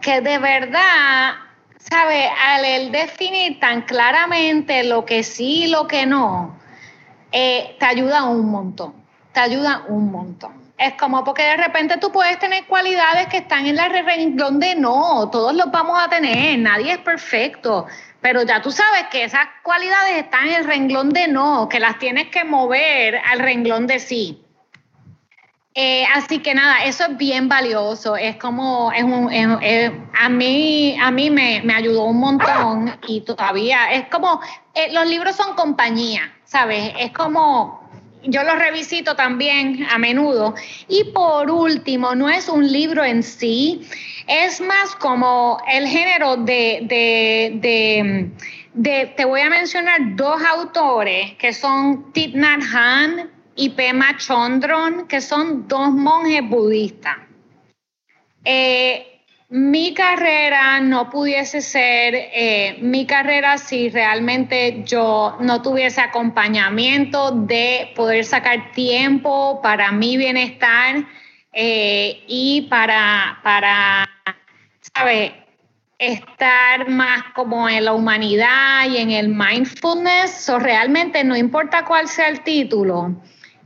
que 0.00 0.20
de 0.20 0.38
verdad, 0.38 1.34
¿sabe? 1.78 2.28
Al 2.28 2.64
él 2.64 2.92
definir 2.92 3.60
tan 3.60 3.82
claramente 3.82 4.84
lo 4.84 5.04
que 5.04 5.22
sí 5.22 5.64
y 5.64 5.66
lo 5.68 5.86
que 5.86 6.06
no, 6.06 6.56
eh, 7.32 7.76
te 7.78 7.86
ayuda 7.86 8.24
un 8.24 8.50
montón, 8.50 8.94
te 9.32 9.40
ayuda 9.40 9.84
un 9.88 10.10
montón. 10.10 10.66
Es 10.78 10.92
como 10.94 11.24
porque 11.24 11.42
de 11.42 11.56
repente 11.56 11.96
tú 11.96 12.12
puedes 12.12 12.38
tener 12.38 12.66
cualidades 12.66 13.28
que 13.28 13.38
están 13.38 13.66
en 13.66 13.76
la 13.76 13.88
renglón 13.88 14.60
de 14.60 14.74
no, 14.74 15.28
todos 15.30 15.54
los 15.54 15.70
vamos 15.70 15.98
a 15.98 16.08
tener, 16.08 16.58
nadie 16.58 16.92
es 16.92 16.98
perfecto, 16.98 17.86
pero 18.20 18.42
ya 18.42 18.60
tú 18.60 18.70
sabes 18.70 19.04
que 19.10 19.24
esas 19.24 19.46
cualidades 19.62 20.18
están 20.18 20.48
en 20.48 20.54
el 20.54 20.64
renglón 20.64 21.10
de 21.10 21.28
no, 21.28 21.68
que 21.68 21.80
las 21.80 21.98
tienes 21.98 22.28
que 22.28 22.44
mover 22.44 23.16
al 23.16 23.38
renglón 23.38 23.86
de 23.86 23.98
sí. 24.00 24.42
Eh, 25.78 26.06
así 26.14 26.38
que 26.38 26.54
nada, 26.54 26.84
eso 26.84 27.04
es 27.04 27.18
bien 27.18 27.50
valioso. 27.50 28.16
Es 28.16 28.36
como, 28.36 28.90
a 28.90 30.28
mí, 30.30 30.96
a 30.98 31.10
mí 31.10 31.30
me, 31.30 31.74
ayudó 31.74 32.04
un 32.04 32.18
montón 32.18 32.98
y 33.06 33.20
todavía 33.20 33.92
es 33.92 34.08
como, 34.08 34.40
eh, 34.74 34.90
los 34.92 35.06
libros 35.06 35.36
son 35.36 35.54
compañía, 35.54 36.32
¿sabes? 36.46 36.92
Es 36.98 37.12
como, 37.12 37.86
yo 38.22 38.42
los 38.42 38.58
revisito 38.58 39.14
también 39.14 39.86
a 39.90 39.98
menudo. 39.98 40.54
Y 40.88 41.04
por 41.04 41.50
último, 41.50 42.14
no 42.14 42.30
es 42.30 42.48
un 42.48 42.70
libro 42.72 43.04
en 43.04 43.22
sí, 43.22 43.86
es 44.26 44.60
más 44.60 44.96
como 44.96 45.60
el 45.70 45.86
género 45.86 46.36
de, 46.36 46.80
de, 46.82 48.30
de, 48.74 49.06
te 49.16 49.24
voy 49.24 49.40
a 49.40 49.50
mencionar 49.50 50.16
dos 50.16 50.42
autores 50.42 51.34
que 51.34 51.52
son 51.52 52.12
Thich 52.12 52.34
Nhat 52.34 52.62
Hanh 52.72 53.30
y 53.54 53.70
Pema 53.70 54.16
Chondron, 54.18 55.06
que 55.06 55.20
son 55.20 55.68
dos 55.68 55.90
monjes 55.92 56.42
budistas. 56.48 57.16
Eh, 58.44 59.15
mi 59.48 59.94
carrera 59.94 60.80
no 60.80 61.08
pudiese 61.08 61.60
ser 61.60 62.14
eh, 62.14 62.78
mi 62.80 63.06
carrera 63.06 63.58
si 63.58 63.90
realmente 63.90 64.82
yo 64.84 65.36
no 65.40 65.62
tuviese 65.62 66.00
acompañamiento 66.00 67.30
de 67.30 67.92
poder 67.94 68.24
sacar 68.24 68.72
tiempo 68.72 69.60
para 69.62 69.92
mi 69.92 70.16
bienestar 70.16 71.04
eh, 71.52 72.24
y 72.26 72.62
para, 72.62 73.38
para, 73.44 74.08
¿sabes? 74.94 75.32
estar 75.98 76.90
más 76.90 77.22
como 77.34 77.68
en 77.68 77.84
la 77.84 77.92
humanidad 77.92 78.86
y 78.90 78.98
en 78.98 79.12
el 79.12 79.28
mindfulness. 79.28 80.48
o 80.50 80.58
realmente 80.58 81.24
no 81.24 81.36
importa 81.36 81.84
cuál 81.84 82.08
sea 82.08 82.28
el 82.28 82.42
título. 82.42 83.14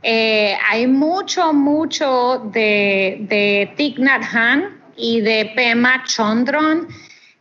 Eh, 0.03 0.57
hay 0.69 0.87
mucho, 0.87 1.53
mucho 1.53 2.49
de, 2.53 3.17
de 3.21 3.73
Thich 3.75 3.99
Nhat 3.99 4.23
Hanh, 4.33 4.80
y 5.01 5.19
de 5.21 5.51
Pema 5.55 6.03
Chondron, 6.05 6.87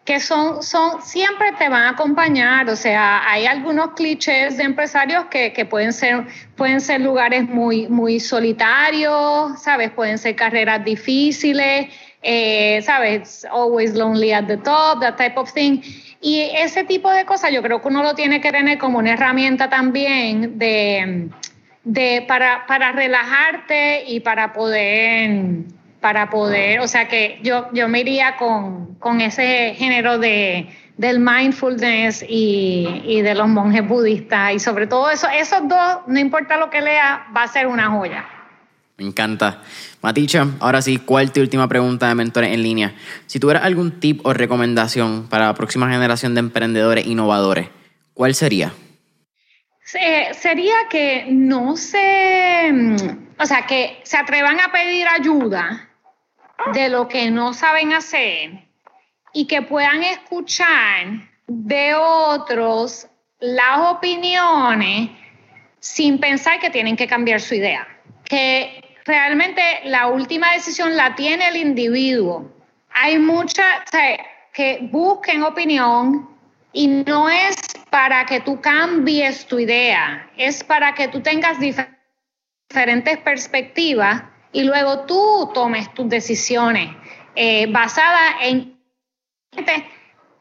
que 0.05 0.19
son, 0.19 0.63
son, 0.63 1.03
siempre 1.03 1.53
te 1.59 1.69
van 1.69 1.83
a 1.83 1.91
acompañar. 1.91 2.69
O 2.71 2.75
sea, 2.75 3.23
hay 3.31 3.47
algunos 3.47 3.91
clichés 3.93 4.57
de 4.57 4.65
empresarios 4.65 5.27
que, 5.27 5.53
que 5.53 5.67
pueden, 5.67 5.93
ser, 5.93 6.25
pueden 6.57 6.81
ser 6.81 7.03
lugares 7.03 7.45
muy, 7.45 7.87
muy 7.89 8.19
solitarios, 8.19 9.63
¿sabes? 9.63 9.91
Pueden 9.91 10.17
ser 10.17 10.35
carreras 10.37 10.83
difíciles, 10.85 11.89
eh, 12.23 12.81
¿sabes? 12.83 13.47
Always 13.51 13.95
lonely 13.95 14.33
at 14.33 14.47
the 14.47 14.57
top, 14.57 15.01
that 15.01 15.17
type 15.17 15.39
of 15.39 15.53
thing. 15.53 15.83
Y 16.23 16.41
ese 16.55 16.85
tipo 16.85 17.11
de 17.11 17.27
cosas 17.27 17.53
yo 17.53 17.63
creo 17.63 17.83
que 17.83 17.89
uno 17.89 18.03
lo 18.03 18.15
tiene 18.15 18.41
que 18.41 18.51
tener 18.51 18.79
como 18.79 18.99
una 18.99 19.13
herramienta 19.13 19.69
también 19.69 20.59
de, 20.59 21.29
de 21.85 22.25
para, 22.27 22.67
para 22.67 22.93
relajarte 22.93 24.05
y 24.07 24.21
para 24.21 24.55
poder 24.55 25.65
para 26.01 26.31
poder, 26.31 26.81
o 26.81 26.89
sea 26.89 27.09
que 27.09 27.39
yo, 27.43 27.69
yo 27.73 27.89
me 27.89 28.01
iría 28.01 28.37
con, 28.37 29.21
ese 29.21 29.75
género 29.77 30.19
de, 30.19 30.69
del 30.97 31.21
mindfulness 31.21 32.25
y, 32.27 33.21
de 33.23 33.35
los 33.35 33.49
monjes 33.49 33.87
budistas 33.87 34.55
y 34.55 34.61
sobre 34.61 34.87
todo 34.87 35.11
eso, 35.11 35.29
esos 35.29 35.69
dos, 35.69 35.99
no 36.07 36.19
importa 36.19 36.57
lo 36.57 36.71
que 36.71 36.81
lea, 36.81 37.27
va 37.37 37.43
a 37.43 37.49
ser 37.49 37.67
una 37.67 37.91
joya. 37.91 38.25
Me 38.97 39.07
encanta. 39.07 39.63
Maticha, 40.03 40.47
ahora 40.61 40.83
sí, 40.83 40.99
¿cuál 40.99 41.33
tu 41.33 41.41
última 41.41 41.69
pregunta 41.69 42.09
de 42.09 42.15
mentores 42.15 42.53
en 42.53 42.63
línea? 42.63 42.95
Si 43.27 43.41
tuvieras 43.41 43.65
algún 43.65 43.99
tip 43.99 44.21
o 44.25 44.35
recomendación 44.35 45.27
para 45.29 45.47
la 45.47 45.55
próxima 45.55 45.91
generación 45.91 46.35
de 46.35 46.41
emprendedores 46.41 47.07
innovadores, 47.07 47.69
¿cuál 48.15 48.35
sería? 48.35 48.73
sería 49.83 50.75
que 50.89 51.27
no 51.31 51.77
se, 51.77 52.71
o 53.39 53.47
sea, 53.47 53.67
que 53.67 54.01
se 54.05 54.17
atrevan 54.17 54.61
a 54.61 54.71
pedir 54.71 55.07
ayuda 55.09 55.90
de 56.73 56.89
lo 56.89 57.09
que 57.09 57.31
no 57.31 57.55
saben 57.55 57.93
hacer 57.93 58.65
y 59.33 59.47
que 59.47 59.63
puedan 59.63 60.03
escuchar 60.03 61.07
de 61.47 61.95
otros 61.95 63.09
las 63.39 63.79
opiniones 63.79 65.11
sin 65.81 66.19
pensar 66.19 66.61
que 66.61 66.71
tienen 66.71 66.97
que 66.97 67.07
cambiar 67.07 67.41
su 67.41 67.55
idea. 67.55 67.87
Que 68.25 68.99
realmente 69.05 69.63
la 69.85 70.09
última 70.09 70.53
decisión 70.53 70.97
la 70.97 71.15
tiene 71.15 71.49
el 71.49 71.57
individuo. 71.57 72.53
Hay 72.93 73.19
mucha, 73.19 73.85
que 74.53 74.79
busquen 74.91 75.43
opinión 75.43 76.29
y 76.73 76.87
no 76.87 77.29
es 77.29 77.57
para 77.91 78.27
que 78.27 78.41
tú 78.41 78.61
cambies 78.61 79.47
tu 79.47 79.59
idea, 79.59 80.31
es 80.37 80.63
para 80.63 80.95
que 80.95 81.09
tú 81.09 81.21
tengas 81.21 81.59
diferentes 81.59 83.19
perspectivas 83.19 84.23
y 84.53 84.65
luego 84.65 85.01
tú 85.01 85.51
tomes 85.55 85.93
tus 85.95 86.09
decisiones 86.09 86.91
eh, 87.35 87.67
basadas 87.71 88.37
en 88.43 88.77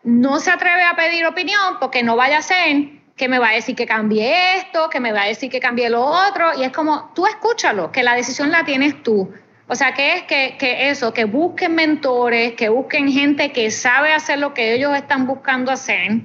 no 0.04 0.40
se 0.40 0.52
atreve 0.52 0.84
a 0.84 0.96
pedir 0.96 1.26
opinión 1.26 1.78
porque 1.80 2.04
no 2.04 2.16
vaya 2.16 2.38
a 2.38 2.42
ser 2.42 3.00
que 3.20 3.28
me 3.28 3.38
va 3.38 3.50
a 3.50 3.54
decir 3.54 3.76
que 3.76 3.86
cambie 3.86 4.56
esto, 4.56 4.90
que 4.90 5.02
me 5.02 5.12
va 5.12 5.24
a 5.24 5.28
decir 5.28 5.52
que 5.52 5.60
cambie 5.60 5.90
lo 5.90 6.06
otro, 6.06 6.52
y 6.58 6.64
es 6.64 6.72
como, 6.72 7.12
tú 7.14 7.28
escúchalo, 7.28 7.92
que 7.92 8.02
la 8.02 8.16
decisión 8.16 8.50
la 8.50 8.64
tienes 8.64 9.04
tú. 9.04 9.30
O 9.68 9.76
sea, 9.76 9.94
que 9.94 10.16
es 10.16 10.24
que, 10.24 10.90
eso, 10.90 11.14
que 11.14 11.26
busquen 11.26 11.76
mentores, 11.76 12.54
que 12.54 12.70
busquen 12.70 13.12
gente 13.12 13.52
que 13.52 13.72
sabe 13.72 14.14
hacer 14.14 14.40
lo 14.40 14.54
que 14.54 14.74
ellos 14.74 14.96
están 14.96 15.28
buscando 15.28 15.70
hacer, 15.70 16.22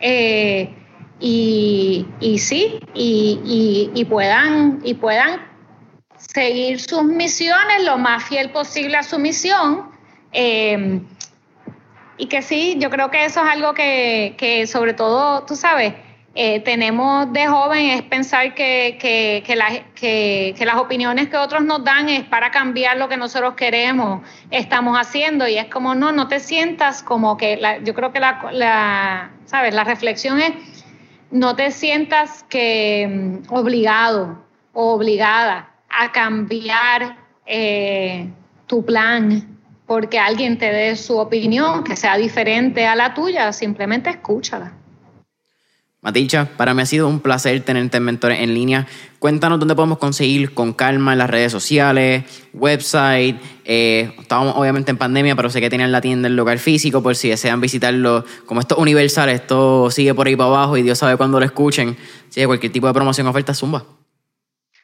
eh, 0.00 0.74
y, 1.20 2.06
sí, 2.38 2.80
y, 2.94 3.90
y, 3.94 4.04
puedan, 4.06 4.80
y 4.82 4.94
puedan 4.94 5.51
seguir 6.34 6.80
sus 6.80 7.04
misiones 7.04 7.84
lo 7.84 7.98
más 7.98 8.24
fiel 8.24 8.50
posible 8.50 8.96
a 8.96 9.02
su 9.02 9.18
misión. 9.18 9.90
Eh, 10.32 11.00
y 12.18 12.26
que 12.26 12.42
sí, 12.42 12.76
yo 12.78 12.90
creo 12.90 13.10
que 13.10 13.24
eso 13.24 13.42
es 13.42 13.50
algo 13.50 13.74
que, 13.74 14.64
sobre 14.70 14.94
todo, 14.94 15.42
tú 15.44 15.56
sabes, 15.56 15.94
eh, 16.34 16.60
tenemos 16.60 17.30
de 17.32 17.46
joven 17.46 17.90
es 17.90 18.02
pensar 18.02 18.54
que, 18.54 18.96
que, 19.00 19.42
que, 19.44 20.64
las 20.64 20.76
opiniones 20.76 21.28
que 21.28 21.36
otros 21.36 21.62
nos 21.62 21.84
dan 21.84 22.08
es 22.08 22.22
para 22.24 22.50
cambiar 22.50 22.96
lo 22.96 23.08
que 23.08 23.16
nosotros 23.16 23.54
queremos, 23.54 24.26
estamos 24.50 24.96
haciendo. 24.96 25.48
Y 25.48 25.58
es 25.58 25.66
como, 25.66 25.94
no, 25.94 26.12
no 26.12 26.28
te 26.28 26.38
sientas 26.38 27.02
como 27.02 27.36
que, 27.36 27.60
yo 27.82 27.92
creo 27.94 28.12
que 28.12 28.20
la, 28.20 28.50
la, 28.52 29.30
¿sabes? 29.46 29.74
La 29.74 29.84
reflexión 29.84 30.40
es, 30.40 30.52
no 31.30 31.56
te 31.56 31.70
sientas 31.70 32.44
que 32.48 33.08
mm, 33.10 33.52
obligado 33.52 34.44
o 34.74 34.92
obligada 34.92 35.71
a 35.98 36.12
cambiar 36.12 37.16
eh, 37.46 38.28
tu 38.66 38.84
plan 38.84 39.58
porque 39.86 40.18
alguien 40.18 40.58
te 40.58 40.72
dé 40.72 40.96
su 40.96 41.18
opinión 41.18 41.84
que 41.84 41.96
sea 41.96 42.16
diferente 42.16 42.86
a 42.86 42.94
la 42.94 43.14
tuya, 43.14 43.52
simplemente 43.52 44.10
escúchala. 44.10 44.72
Maticha, 46.00 46.48
para 46.56 46.74
mí 46.74 46.82
ha 46.82 46.86
sido 46.86 47.06
un 47.06 47.20
placer 47.20 47.60
tenerte 47.60 47.98
en 47.98 48.02
Mentores 48.02 48.40
en 48.40 48.54
línea. 48.54 48.88
Cuéntanos 49.20 49.60
dónde 49.60 49.76
podemos 49.76 49.98
conseguir 49.98 50.52
con 50.52 50.72
calma 50.72 51.12
en 51.12 51.18
las 51.18 51.30
redes 51.30 51.52
sociales, 51.52 52.24
website. 52.52 53.40
Eh, 53.64 54.12
estábamos 54.18 54.56
obviamente 54.56 54.90
en 54.90 54.96
pandemia, 54.96 55.36
pero 55.36 55.48
sé 55.48 55.60
que 55.60 55.70
tienen 55.70 55.92
la 55.92 56.00
tienda 56.00 56.26
en 56.26 56.34
local 56.34 56.58
físico 56.58 57.04
por 57.04 57.14
si 57.14 57.28
desean 57.28 57.60
visitarlo. 57.60 58.24
Como 58.46 58.60
esto 58.60 58.74
es 58.74 58.80
universal, 58.80 59.28
esto 59.28 59.92
sigue 59.92 60.12
por 60.12 60.26
ahí 60.26 60.34
para 60.34 60.48
abajo 60.48 60.76
y 60.76 60.82
Dios 60.82 60.98
sabe 60.98 61.16
cuándo 61.16 61.38
lo 61.38 61.46
escuchen. 61.46 61.96
Si 62.30 62.40
hay 62.40 62.46
cualquier 62.46 62.72
tipo 62.72 62.88
de 62.88 62.94
promoción 62.94 63.28
oferta, 63.28 63.54
zumba. 63.54 63.84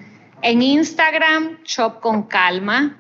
En 0.43 0.63
Instagram, 0.63 1.59
Shop 1.65 1.99
con 2.01 2.23
Calma. 2.23 2.97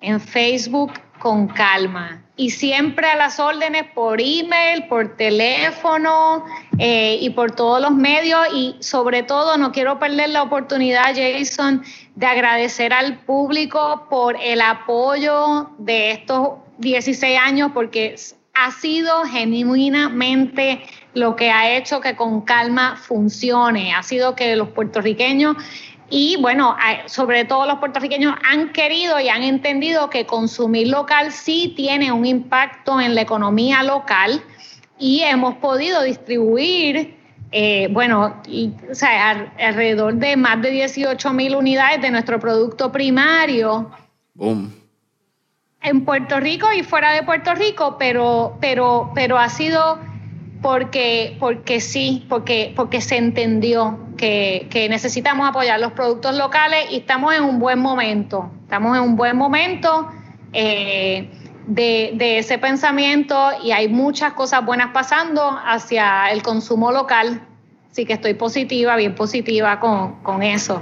En 0.00 0.20
Facebook, 0.20 0.92
con 1.22 1.46
calma. 1.46 2.20
Y 2.34 2.50
siempre 2.50 3.06
a 3.06 3.14
las 3.14 3.38
órdenes 3.38 3.84
por 3.94 4.20
email, 4.20 4.88
por 4.88 5.16
teléfono 5.16 6.44
eh, 6.78 7.16
y 7.20 7.30
por 7.30 7.52
todos 7.52 7.80
los 7.80 7.92
medios. 7.92 8.40
Y 8.52 8.74
sobre 8.80 9.22
todo 9.22 9.56
no 9.56 9.70
quiero 9.70 10.00
perder 10.00 10.30
la 10.30 10.42
oportunidad, 10.42 11.14
Jason, 11.14 11.84
de 12.16 12.26
agradecer 12.26 12.92
al 12.92 13.20
público 13.20 14.08
por 14.10 14.36
el 14.42 14.60
apoyo 14.60 15.70
de 15.78 16.10
estos 16.10 16.54
16 16.78 17.38
años 17.38 17.70
porque 17.72 18.16
ha 18.54 18.72
sido 18.72 19.24
genuinamente 19.24 20.82
lo 21.14 21.36
que 21.36 21.50
ha 21.50 21.76
hecho 21.76 22.00
que 22.00 22.16
con 22.16 22.40
calma 22.40 22.96
funcione, 22.96 23.94
ha 23.94 24.02
sido 24.02 24.34
que 24.34 24.56
los 24.56 24.68
puertorriqueños 24.70 25.56
y 26.14 26.36
bueno, 26.36 26.76
sobre 27.06 27.46
todo 27.46 27.66
los 27.66 27.78
puertorriqueños 27.78 28.34
han 28.46 28.74
querido 28.74 29.18
y 29.18 29.30
han 29.30 29.42
entendido 29.42 30.10
que 30.10 30.26
consumir 30.26 30.88
local 30.88 31.32
sí 31.32 31.72
tiene 31.74 32.12
un 32.12 32.26
impacto 32.26 33.00
en 33.00 33.14
la 33.14 33.22
economía 33.22 33.82
local 33.82 34.42
y 34.98 35.22
hemos 35.22 35.54
podido 35.54 36.02
distribuir, 36.02 37.16
eh, 37.50 37.88
bueno, 37.92 38.42
o 38.90 38.94
sea, 38.94 39.52
alrededor 39.58 40.16
de 40.16 40.36
más 40.36 40.60
de 40.60 40.68
18 40.72 41.32
mil 41.32 41.56
unidades 41.56 42.02
de 42.02 42.10
nuestro 42.10 42.38
producto 42.38 42.92
primario. 42.92 43.90
En 45.80 46.04
Puerto 46.04 46.38
Rico 46.40 46.70
y 46.74 46.82
fuera 46.82 47.12
de 47.12 47.22
Puerto 47.22 47.54
Rico, 47.54 47.96
pero, 47.98 48.58
pero, 48.60 49.12
pero 49.14 49.38
ha 49.38 49.48
sido 49.48 49.98
porque, 50.62 51.36
porque 51.40 51.80
sí, 51.80 52.24
porque, 52.28 52.72
porque 52.74 53.00
se 53.00 53.16
entendió 53.16 53.98
que, 54.16 54.86
necesitamos 54.88 55.48
apoyar 55.48 55.80
los 55.80 55.92
productos 55.92 56.36
locales 56.36 56.86
y 56.90 56.98
estamos 56.98 57.34
en 57.34 57.42
un 57.42 57.58
buen 57.58 57.80
momento, 57.80 58.50
estamos 58.62 58.96
en 58.96 59.02
un 59.02 59.16
buen 59.16 59.36
momento 59.36 60.08
eh, 60.52 61.28
de, 61.66 62.38
ese 62.38 62.58
pensamiento 62.58 63.50
y 63.62 63.72
hay 63.72 63.88
muchas 63.88 64.34
cosas 64.34 64.64
buenas 64.64 64.92
pasando 64.92 65.58
hacia 65.66 66.30
el 66.30 66.42
consumo 66.42 66.92
local, 66.92 67.42
así 67.90 68.06
que 68.06 68.12
estoy 68.12 68.34
positiva, 68.34 68.94
bien 68.94 69.16
positiva 69.16 69.80
con, 69.80 70.42
eso. 70.42 70.80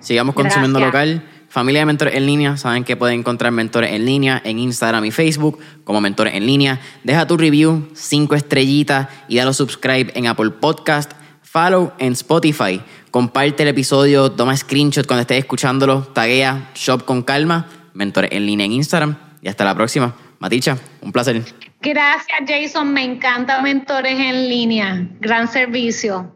Sigamos 0.00 0.34
consumiendo 0.34 0.78
local 0.78 1.26
Familia 1.52 1.82
de 1.82 1.84
Mentores 1.84 2.14
en 2.14 2.24
Línea, 2.24 2.56
saben 2.56 2.82
que 2.82 2.96
pueden 2.96 3.20
encontrar 3.20 3.52
mentores 3.52 3.92
en 3.92 4.06
línea 4.06 4.40
en 4.42 4.58
Instagram 4.58 5.04
y 5.04 5.10
Facebook 5.10 5.58
como 5.84 6.00
Mentores 6.00 6.32
en 6.32 6.46
Línea. 6.46 6.80
Deja 7.04 7.26
tu 7.26 7.36
review, 7.36 7.90
cinco 7.92 8.34
estrellitas 8.34 9.08
y 9.28 9.36
dale 9.36 9.52
subscribe 9.52 10.10
en 10.14 10.28
Apple 10.28 10.52
Podcast, 10.52 11.12
follow 11.42 11.92
en 11.98 12.12
Spotify. 12.12 12.80
Comparte 13.10 13.64
el 13.64 13.68
episodio, 13.68 14.32
toma 14.32 14.56
screenshot 14.56 15.06
cuando 15.06 15.20
estés 15.20 15.40
escuchándolo, 15.40 16.04
taguea 16.14 16.70
Shop 16.74 17.04
con 17.04 17.22
Calma, 17.22 17.68
Mentores 17.92 18.30
en 18.32 18.46
Línea 18.46 18.64
en 18.64 18.72
Instagram. 18.72 19.18
Y 19.42 19.48
hasta 19.48 19.66
la 19.66 19.74
próxima. 19.74 20.14
Maticha, 20.38 20.78
un 21.02 21.12
placer. 21.12 21.42
Gracias 21.82 22.38
Jason, 22.48 22.94
me 22.94 23.04
encanta 23.04 23.60
Mentores 23.60 24.18
en 24.18 24.48
Línea. 24.48 25.06
Gran 25.20 25.48
servicio. 25.48 26.32